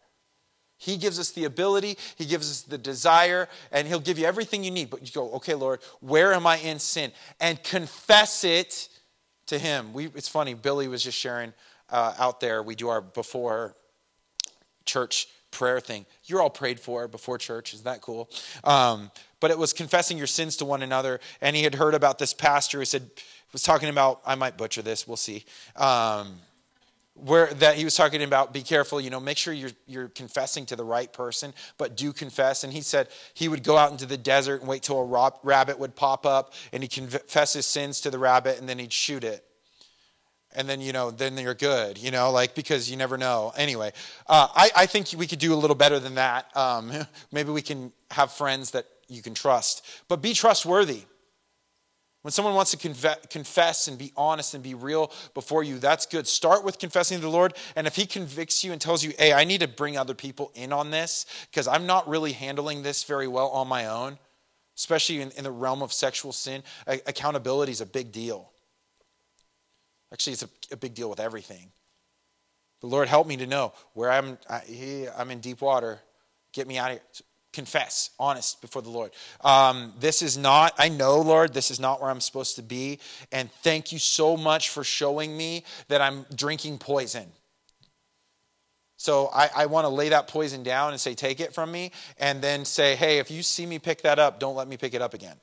He 0.77 0.97
gives 0.97 1.21
us 1.21 1.31
the 1.31 1.45
ability, 1.45 1.97
He 2.17 2.27
gives 2.27 2.51
us 2.51 2.63
the 2.63 2.77
desire, 2.77 3.49
and 3.71 3.87
He'll 3.87 4.01
give 4.01 4.19
you 4.19 4.27
everything 4.27 4.65
you 4.65 4.73
need. 4.73 4.91
But 4.91 5.03
you 5.03 5.13
go, 5.13 5.31
okay, 5.35 5.55
Lord, 5.55 5.81
where 6.01 6.35
am 6.35 6.45
I 6.45 6.59
in 6.59 6.81
sin? 6.81 7.13
And 7.41 7.63
confess 7.63 8.43
it 8.43 8.89
to 9.47 9.59
Him. 9.59 9.93
We, 9.93 10.07
it's 10.07 10.29
funny, 10.29 10.55
Billy 10.55 10.89
was 10.89 11.03
just 11.03 11.19
sharing 11.19 11.53
uh, 11.91 12.15
out 12.19 12.41
there. 12.41 12.63
We 12.63 12.75
do 12.75 12.89
our 12.89 13.01
before 13.01 13.77
church 14.85 15.29
prayer 15.51 15.81
thing. 15.81 16.05
You're 16.25 16.43
all 16.43 16.51
prayed 16.51 16.81
for 16.81 17.09
before 17.09 17.39
church. 17.39 17.75
Isn't 17.75 17.85
that 17.85 18.01
cool? 18.01 18.29
Um, 18.65 19.11
but 19.41 19.51
it 19.51 19.59
was 19.59 19.73
confessing 19.73 20.19
your 20.19 20.27
sins 20.27 20.57
to 20.57 20.65
one 20.65 20.83
another. 20.83 21.21
And 21.41 21.55
he 21.55 21.63
had 21.63 21.75
heard 21.75 21.95
about 21.95 22.19
this 22.19 22.35
pastor 22.35 22.79
who 22.79 22.85
said, 22.85 23.09
was 23.53 23.63
talking 23.63 23.89
about, 23.89 24.21
I 24.27 24.35
might 24.35 24.57
butcher 24.57 24.83
this, 24.83 25.07
we'll 25.07 25.17
see. 25.17 25.45
Um, 25.77 26.41
where 27.15 27.47
that 27.55 27.77
he 27.77 27.85
was 27.85 27.95
talking 27.95 28.23
about 28.23 28.53
be 28.53 28.63
careful 28.63 29.01
you 29.01 29.09
know 29.09 29.21
make 29.21 29.39
sure 29.39 29.55
you're, 29.55 29.71
you're 29.87 30.09
confessing 30.09 30.67
to 30.67 30.75
the 30.75 30.85
right 30.85 31.13
person 31.13 31.55
but 31.79 31.97
do 31.97 32.13
confess. 32.13 32.65
And 32.65 32.73
he 32.73 32.81
said 32.81 33.09
he 33.35 33.49
would 33.49 33.63
go 33.63 33.77
out 33.77 33.93
into 33.93 34.07
the 34.07 34.17
desert 34.17 34.61
and 34.61 34.69
wait 34.69 34.83
till 34.83 35.01
a 35.01 35.33
rabbit 35.43 35.79
would 35.79 35.95
pop 35.95 36.27
up 36.27 36.53
and 36.73 36.83
he'd 36.83 36.93
confess 36.93 37.53
his 37.53 37.67
sins 37.67 38.01
to 38.03 38.11
the 38.11 38.19
rabbit 38.19 38.59
and 38.59 38.69
then 38.69 38.79
he'd 38.79 38.93
shoot 38.93 39.25
it. 39.25 39.45
And 40.57 40.69
then 40.69 40.81
you 40.81 40.93
know 40.93 41.11
then 41.11 41.37
you're 41.39 41.55
good 41.55 41.99
you 41.99 42.11
know 42.11 42.31
like 42.31 42.55
because 42.55 42.91
you 42.91 42.97
never 42.97 43.17
know. 43.17 43.53
Anyway 43.57 43.93
uh, 44.27 44.49
I, 44.55 44.71
I 44.77 44.87
think 44.87 45.09
we 45.17 45.27
could 45.27 45.39
do 45.39 45.55
a 45.55 45.57
little 45.57 45.77
better 45.77 46.01
than 46.01 46.17
that. 46.17 46.55
Um, 46.57 46.93
maybe 47.33 47.53
we 47.53 47.63
can 47.63 47.93
have 48.11 48.33
friends 48.33 48.73
that 48.73 48.87
you 49.09 49.23
can 49.23 49.35
trust. 49.35 49.87
But 50.09 50.21
be 50.21 50.33
trustworthy 50.33 51.03
when 52.25 52.33
someone 52.33 52.55
wants 52.55 52.71
to 52.71 53.19
confess 53.29 53.87
and 53.87 53.99
be 53.99 54.11
honest 54.17 54.55
and 54.55 54.63
be 54.63 54.73
real 54.73 55.13
before 55.35 55.63
you, 55.63 55.79
that's 55.79 56.07
good. 56.07 56.27
Start 56.27 56.65
with 56.65 56.79
confessing 56.79 57.19
to 57.19 57.23
the 57.23 57.29
Lord. 57.29 57.53
And 57.77 57.87
if 57.87 57.97
He 57.97 58.07
convicts 58.07 58.65
you 58.65 58.73
and 58.73 58.81
tells 58.81 59.05
you, 59.05 59.13
hey, 59.19 59.35
I 59.35 59.45
need 59.45 59.61
to 59.61 59.69
bring 59.69 59.99
other 59.99 60.15
people 60.15 60.51
in 60.55 60.73
on 60.73 60.91
this 60.91 61.27
because 61.51 61.69
I'm 61.69 61.85
not 61.85 62.09
really 62.09 62.33
handling 62.33 62.83
this 62.83 63.05
very 63.05 63.29
well 63.29 63.49
on 63.49 63.69
my 63.69 63.89
own, 63.89 64.19
especially 64.75 65.21
in, 65.21 65.33
in 65.33 65.45
the 65.45 65.51
realm 65.51 65.83
of 65.83 65.93
sexual 65.93 66.33
sin, 66.33 66.63
accountability 66.87 67.73
is 67.73 67.83
a 67.83 67.87
big 67.87 68.11
deal. 68.11 68.51
Actually, 70.11 70.33
it's 70.33 70.45
a, 70.45 70.49
a 70.73 70.79
big 70.79 70.95
deal 70.95 71.11
with 71.11 71.21
everything. 71.21 71.73
The 72.81 72.87
Lord 72.87 73.07
help 73.07 73.27
me 73.27 73.37
to 73.37 73.47
know 73.47 73.75
where 73.93 74.11
I'm, 74.11 74.39
I, 74.49 75.11
I'm 75.15 75.31
in 75.31 75.41
deep 75.41 75.61
water. 75.61 76.01
Get 76.55 76.67
me 76.67 76.79
out 76.79 76.91
of 76.91 77.01
here 77.01 77.27
confess, 77.55 78.11
honest 78.19 78.61
before 78.61 78.83
the 78.83 78.91
Lord. 78.91 79.13
Um, 79.41 79.93
this 79.99 80.21
is 80.21 80.37
not, 80.37 80.75
I 80.79 80.89
know, 80.89 81.21
Lord, 81.21 81.55
this 81.55 81.71
is 81.71 81.81
not 81.81 82.03
where 82.03 82.11
I'm 82.11 82.21
supposed 82.21 82.57
to 82.57 82.63
be. 82.63 82.99
And 83.33 83.51
thank 83.63 83.93
you 83.93 83.99
so 83.99 84.37
much 84.37 84.69
for 84.69 84.85
showing 84.85 85.37
me 85.37 85.65
that 85.89 86.03
I'm 86.03 86.27
drinking 86.35 86.79
poison. 86.79 87.27
So 88.97 89.31
I, 89.35 89.51
I 89.55 89.67
want 89.67 89.85
to 89.85 89.89
lay 89.89 90.11
that 90.11 90.29
poison 90.29 90.63
down 90.63 90.93
and 90.93 91.01
say, 91.01 91.15
take 91.15 91.41
it 91.41 91.55
from 91.55 91.71
me. 91.71 91.93
And 92.19 92.43
then 92.43 92.65
say, 92.65 92.97
hey, 92.97 93.19
if 93.19 93.31
you 93.31 93.43
see 93.43 93.67
me 93.67 93.79
pick 93.79 94.03
that 94.03 94.19
up, 94.19 94.41
don't 94.41 94.57
let 94.57 94.69
me 94.69 94.77
pick 94.77 94.95
it 94.95 95.03
up 95.03 95.15
again. 95.15 95.37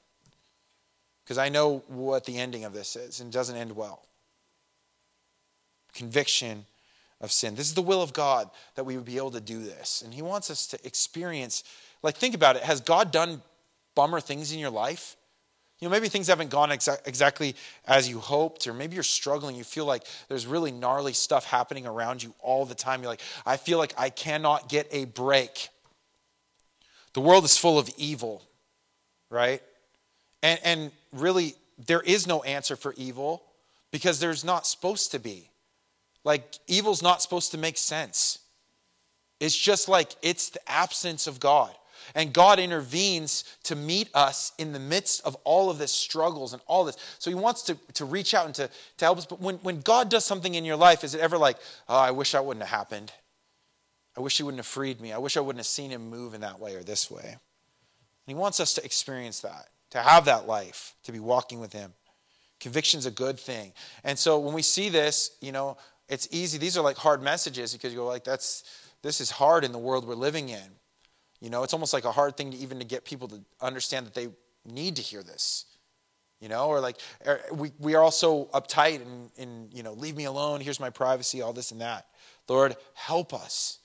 Because 1.24 1.38
I 1.38 1.50
know 1.50 1.84
what 1.88 2.26
the 2.26 2.38
ending 2.38 2.66
of 2.66 2.74
this 2.74 2.96
is, 2.96 3.20
and 3.20 3.34
it 3.34 3.38
doesn't 3.38 3.56
end 3.56 3.76
well. 3.76 4.04
Conviction 5.94 6.66
of 7.22 7.32
sin. 7.32 7.56
This 7.56 7.68
is 7.68 7.76
the 7.76 7.82
will 7.82 8.02
of 8.02 8.14
God 8.14 8.50
that 8.76 8.84
we 8.84 8.96
would 8.96 9.06
be 9.06 9.18
able 9.18 9.32
to 9.32 9.40
do 9.40 9.62
this. 9.62 10.02
And 10.02 10.14
He 10.14 10.22
wants 10.22 10.50
us 10.50 10.66
to 10.68 10.86
experience 10.86 11.64
like, 12.04 12.18
think 12.18 12.36
about 12.36 12.56
it. 12.56 12.64
Has 12.64 12.82
God 12.82 13.12
done 13.12 13.42
bummer 13.96 14.20
things 14.20 14.52
in 14.52 14.60
your 14.60 14.70
life? 14.70 15.16
You 15.80 15.88
know, 15.88 15.92
maybe 15.92 16.10
things 16.10 16.28
haven't 16.28 16.52
gone 16.52 16.70
exa- 16.70 17.06
exactly 17.08 17.56
as 17.88 18.08
you 18.08 18.20
hoped, 18.20 18.68
or 18.68 18.74
maybe 18.74 18.94
you're 18.94 19.04
struggling. 19.04 19.56
You 19.56 19.64
feel 19.64 19.86
like 19.86 20.04
there's 20.28 20.46
really 20.46 20.72
gnarly 20.72 21.14
stuff 21.14 21.44
happening 21.46 21.88
around 21.88 22.22
you 22.22 22.36
all 22.40 22.66
the 22.66 22.76
time. 22.76 23.02
You're 23.02 23.12
like, 23.12 23.22
I 23.48 23.58
feel 23.58 23.80
like 23.80 23.94
I 23.98 24.10
cannot 24.10 24.70
get 24.70 24.88
a 24.92 25.06
break. 25.06 25.70
The 27.14 27.22
world 27.22 27.44
is 27.46 27.58
full 27.58 27.80
of 27.80 27.90
evil, 27.98 28.44
right? 29.32 29.62
And, 30.44 30.60
and 30.64 30.92
really, 31.12 31.56
there 31.88 32.02
is 32.02 32.28
no 32.28 32.44
answer 32.44 32.76
for 32.76 32.94
evil 32.96 33.44
because 33.92 34.20
there's 34.20 34.46
not 34.46 34.68
supposed 34.68 35.12
to 35.12 35.20
be. 35.20 35.50
Like, 36.24 36.44
evil's 36.68 37.02
not 37.02 37.24
supposed 37.24 37.52
to 37.52 37.58
make 37.58 37.78
sense. 37.78 38.38
It's 39.40 39.58
just 39.58 39.90
like 39.90 40.16
it's 40.22 40.50
the 40.50 40.72
absence 40.72 41.26
of 41.26 41.40
God. 41.40 41.76
And 42.16 42.34
God 42.34 42.60
intervenes 42.60 43.44
to 43.64 43.76
meet 43.76 44.10
us 44.14 44.52
in 44.58 44.74
the 44.74 44.80
midst 44.80 45.26
of 45.26 45.36
all 45.44 45.70
of 45.70 45.78
this 45.78 45.92
struggles 45.92 46.54
and 46.54 46.62
all 46.68 46.84
this. 46.86 46.98
So 47.20 47.32
He 47.32 47.36
wants 47.36 47.64
to, 47.64 47.78
to 47.94 48.06
reach 48.06 48.34
out 48.34 48.46
and 48.46 48.56
to, 48.56 48.70
to 48.98 49.06
help 49.06 49.18
us. 49.18 49.26
But 49.26 49.42
when, 49.42 49.56
when 49.58 49.82
God 49.82 50.10
does 50.10 50.26
something 50.26 50.56
in 50.56 50.66
your 50.66 50.76
life, 50.76 51.04
is 51.04 51.16
it 51.16 51.22
ever 51.22 51.38
like, 51.38 51.58
oh, 51.88 51.98
I 51.98 52.12
wish 52.12 52.32
that 52.34 52.46
wouldn't 52.46 52.66
have 52.66 52.78
happened? 52.78 53.12
I 54.18 54.22
wish 54.22 54.38
He 54.38 54.44
wouldn't 54.44 54.60
have 54.60 54.68
freed 54.68 55.00
me. 55.00 55.14
I 55.14 55.18
wish 55.18 55.38
I 55.38 55.42
wouldn't 55.42 55.60
have 55.60 55.68
seen 55.68 55.92
Him 55.92 56.10
move 56.10 56.34
in 56.34 56.42
that 56.42 56.60
way 56.60 56.76
or 56.76 56.84
this 56.84 57.10
way. 57.10 57.24
And 57.26 57.38
He 58.28 58.36
wants 58.36 58.60
us 58.60 58.74
to 58.76 58.86
experience 58.86 59.42
that, 59.42 59.68
to 59.92 60.00
have 60.00 60.26
that 60.26 60.48
life, 60.48 60.96
to 61.04 61.12
be 61.12 61.20
walking 61.20 61.60
with 61.60 61.74
Him. 61.74 61.94
Conviction's 62.60 63.06
a 63.06 63.12
good 63.12 63.40
thing. 63.40 63.74
And 64.04 64.20
so 64.20 64.38
when 64.38 64.54
we 64.54 64.62
see 64.62 64.90
this, 64.90 65.36
you 65.42 65.52
know, 65.52 65.78
it's 66.08 66.28
easy. 66.30 66.58
These 66.58 66.78
are 66.78 66.84
like 66.84 66.98
hard 66.98 67.24
messages 67.24 67.74
because 67.74 67.94
you 67.94 68.00
go 68.00 68.06
like, 68.06 68.24
that's 68.24 68.64
this 69.02 69.20
is 69.22 69.32
hard 69.32 69.64
in 69.64 69.72
the 69.72 69.80
world 69.80 70.08
we're 70.08 70.14
living 70.14 70.50
in. 70.50 70.76
You 71.42 71.50
know, 71.50 71.64
it's 71.64 71.74
almost 71.74 71.94
like 71.94 72.06
a 72.06 72.12
hard 72.12 72.38
thing 72.38 72.52
to 72.52 72.58
even 72.58 72.80
to 72.80 72.86
get 72.86 73.04
people 73.04 73.28
to 73.30 73.42
understand 73.60 74.06
that 74.06 74.14
they 74.14 74.30
need 74.66 74.96
to 74.96 75.02
hear 75.02 75.24
this. 75.24 75.66
You 76.40 76.50
know, 76.50 76.68
or 76.68 76.80
like 76.80 76.98
er, 77.28 77.42
we, 77.54 77.72
we 77.78 77.94
are 77.94 78.02
all 78.02 78.12
so 78.12 78.46
uptight 78.54 79.02
and, 79.02 79.30
and, 79.38 79.72
you 79.72 79.84
know, 79.84 79.94
leave 79.94 80.16
me 80.16 80.26
alone, 80.26 80.60
here's 80.60 80.80
my 80.80 80.90
privacy, 80.90 81.42
all 81.42 81.54
this 81.54 81.72
and 81.72 81.82
that. 81.82 82.08
Lord, 82.48 82.76
help 82.96 83.32
us 83.32 83.78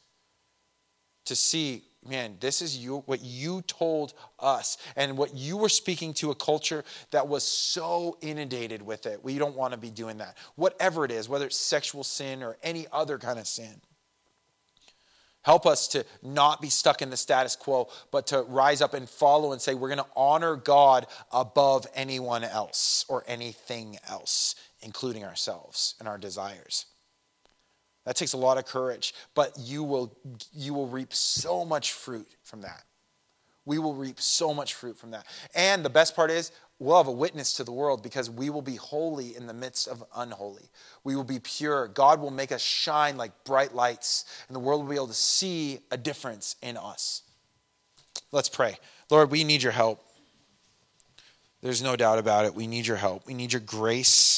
to 1.27 1.37
see, 1.37 1.83
man, 2.09 2.37
this 2.41 2.63
is 2.63 2.79
you, 2.79 3.03
what 3.05 3.21
you 3.21 3.61
told 3.67 4.15
us 4.39 4.79
and 4.97 5.19
what 5.19 5.35
you 5.35 5.59
were 5.59 5.69
speaking 5.69 6.15
to 6.15 6.31
a 6.31 6.35
culture 6.35 6.83
that 7.11 7.29
was 7.29 7.45
so 7.45 8.17
inundated 8.23 8.81
with 8.81 9.05
it. 9.05 9.23
We 9.23 9.37
don't 9.37 9.55
want 9.55 9.75
to 9.75 9.79
be 9.79 9.91
doing 9.91 10.17
that. 10.19 10.39
Whatever 10.55 11.05
it 11.05 11.11
is, 11.11 11.29
whether 11.29 11.45
it's 11.45 11.59
sexual 11.59 12.05
sin 12.05 12.43
or 12.43 12.57
any 12.63 12.87
other 12.91 13.19
kind 13.19 13.39
of 13.39 13.47
sin. 13.47 13.83
Help 15.47 15.64
us 15.64 15.86
to 15.86 16.05
not 16.24 16.61
be 16.61 16.68
stuck 16.68 17.03
in 17.03 17.09
the 17.09 17.16
status 17.16 17.55
quo, 17.55 17.88
but 18.11 18.26
to 18.26 18.42
rise 18.42 18.80
up 18.80 18.94
and 18.94 19.09
follow 19.09 19.53
and 19.53 19.62
say, 19.62 19.74
we're 19.74 19.86
going 19.86 20.01
to 20.01 20.07
honor 20.16 20.57
God 20.57 21.07
above 21.30 21.86
anyone 21.94 22.42
else 22.42 23.05
or 23.09 23.22
anything 23.28 23.97
else, 24.09 24.57
including 24.82 25.24
ourselves 25.24 25.94
and 26.01 26.09
our 26.09 26.18
desires. 26.18 26.86
That 28.07 28.16
takes 28.16 28.32
a 28.32 28.36
lot 28.36 28.59
of 28.59 28.66
courage, 28.66 29.14
but 29.36 29.53
you 29.57 29.84
will, 29.84 30.18
you 30.53 30.74
will 30.74 30.88
reap 30.88 31.14
so 31.14 31.64
much 31.64 31.92
fruit 31.92 32.26
from 32.42 32.62
that. 32.62 32.82
We 33.64 33.78
will 33.78 33.94
reap 33.94 34.20
so 34.20 34.53
much 34.53 34.74
fruit 34.74 34.99
from 34.99 35.12
that. 35.12 35.26
And 35.55 35.84
the 35.84 35.90
best 35.90 36.16
part 36.16 36.32
is, 36.32 36.51
we'll 36.79 36.97
have 36.97 37.09
a 37.09 37.12
witness 37.12 37.55
to 37.55 37.64
the 37.64 37.72
world 37.72 38.03
because 38.03 38.31
we 38.31 38.51
will 38.51 38.62
be 38.62 38.77
holy 38.77 39.37
in 39.37 39.47
the 39.47 39.55
midst 39.55 39.89
of 39.89 40.05
unholy. 40.14 40.70
We 41.05 41.16
will 41.16 41.24
be 41.24 41.39
pure. 41.39 41.89
God 41.89 42.20
will 42.20 42.31
make 42.31 42.53
us 42.53 42.62
shine 42.62 43.16
like 43.16 43.45
bright 43.45 43.74
lights, 43.74 44.24
and 44.49 44.55
the 44.55 44.61
world 44.61 44.83
will 44.83 44.91
be 44.91 44.97
able 44.97 45.07
to 45.09 45.14
see 45.14 45.81
a 45.91 45.97
difference 45.97 46.57
in 46.62 46.77
us. 46.77 47.22
Let's 48.33 48.49
pray. 48.49 48.79
Lord, 49.11 49.31
we 49.31 49.45
need 49.45 49.62
your 49.62 49.72
help. 49.72 50.03
There's 51.62 51.83
no 51.83 51.97
doubt 51.97 52.18
about 52.18 52.45
it. 52.45 52.55
We 52.55 52.66
need 52.66 52.87
your 52.87 52.97
help. 52.97 53.27
We 53.27 53.35
need 53.35 53.53
your 53.53 53.61
grace. 53.61 54.35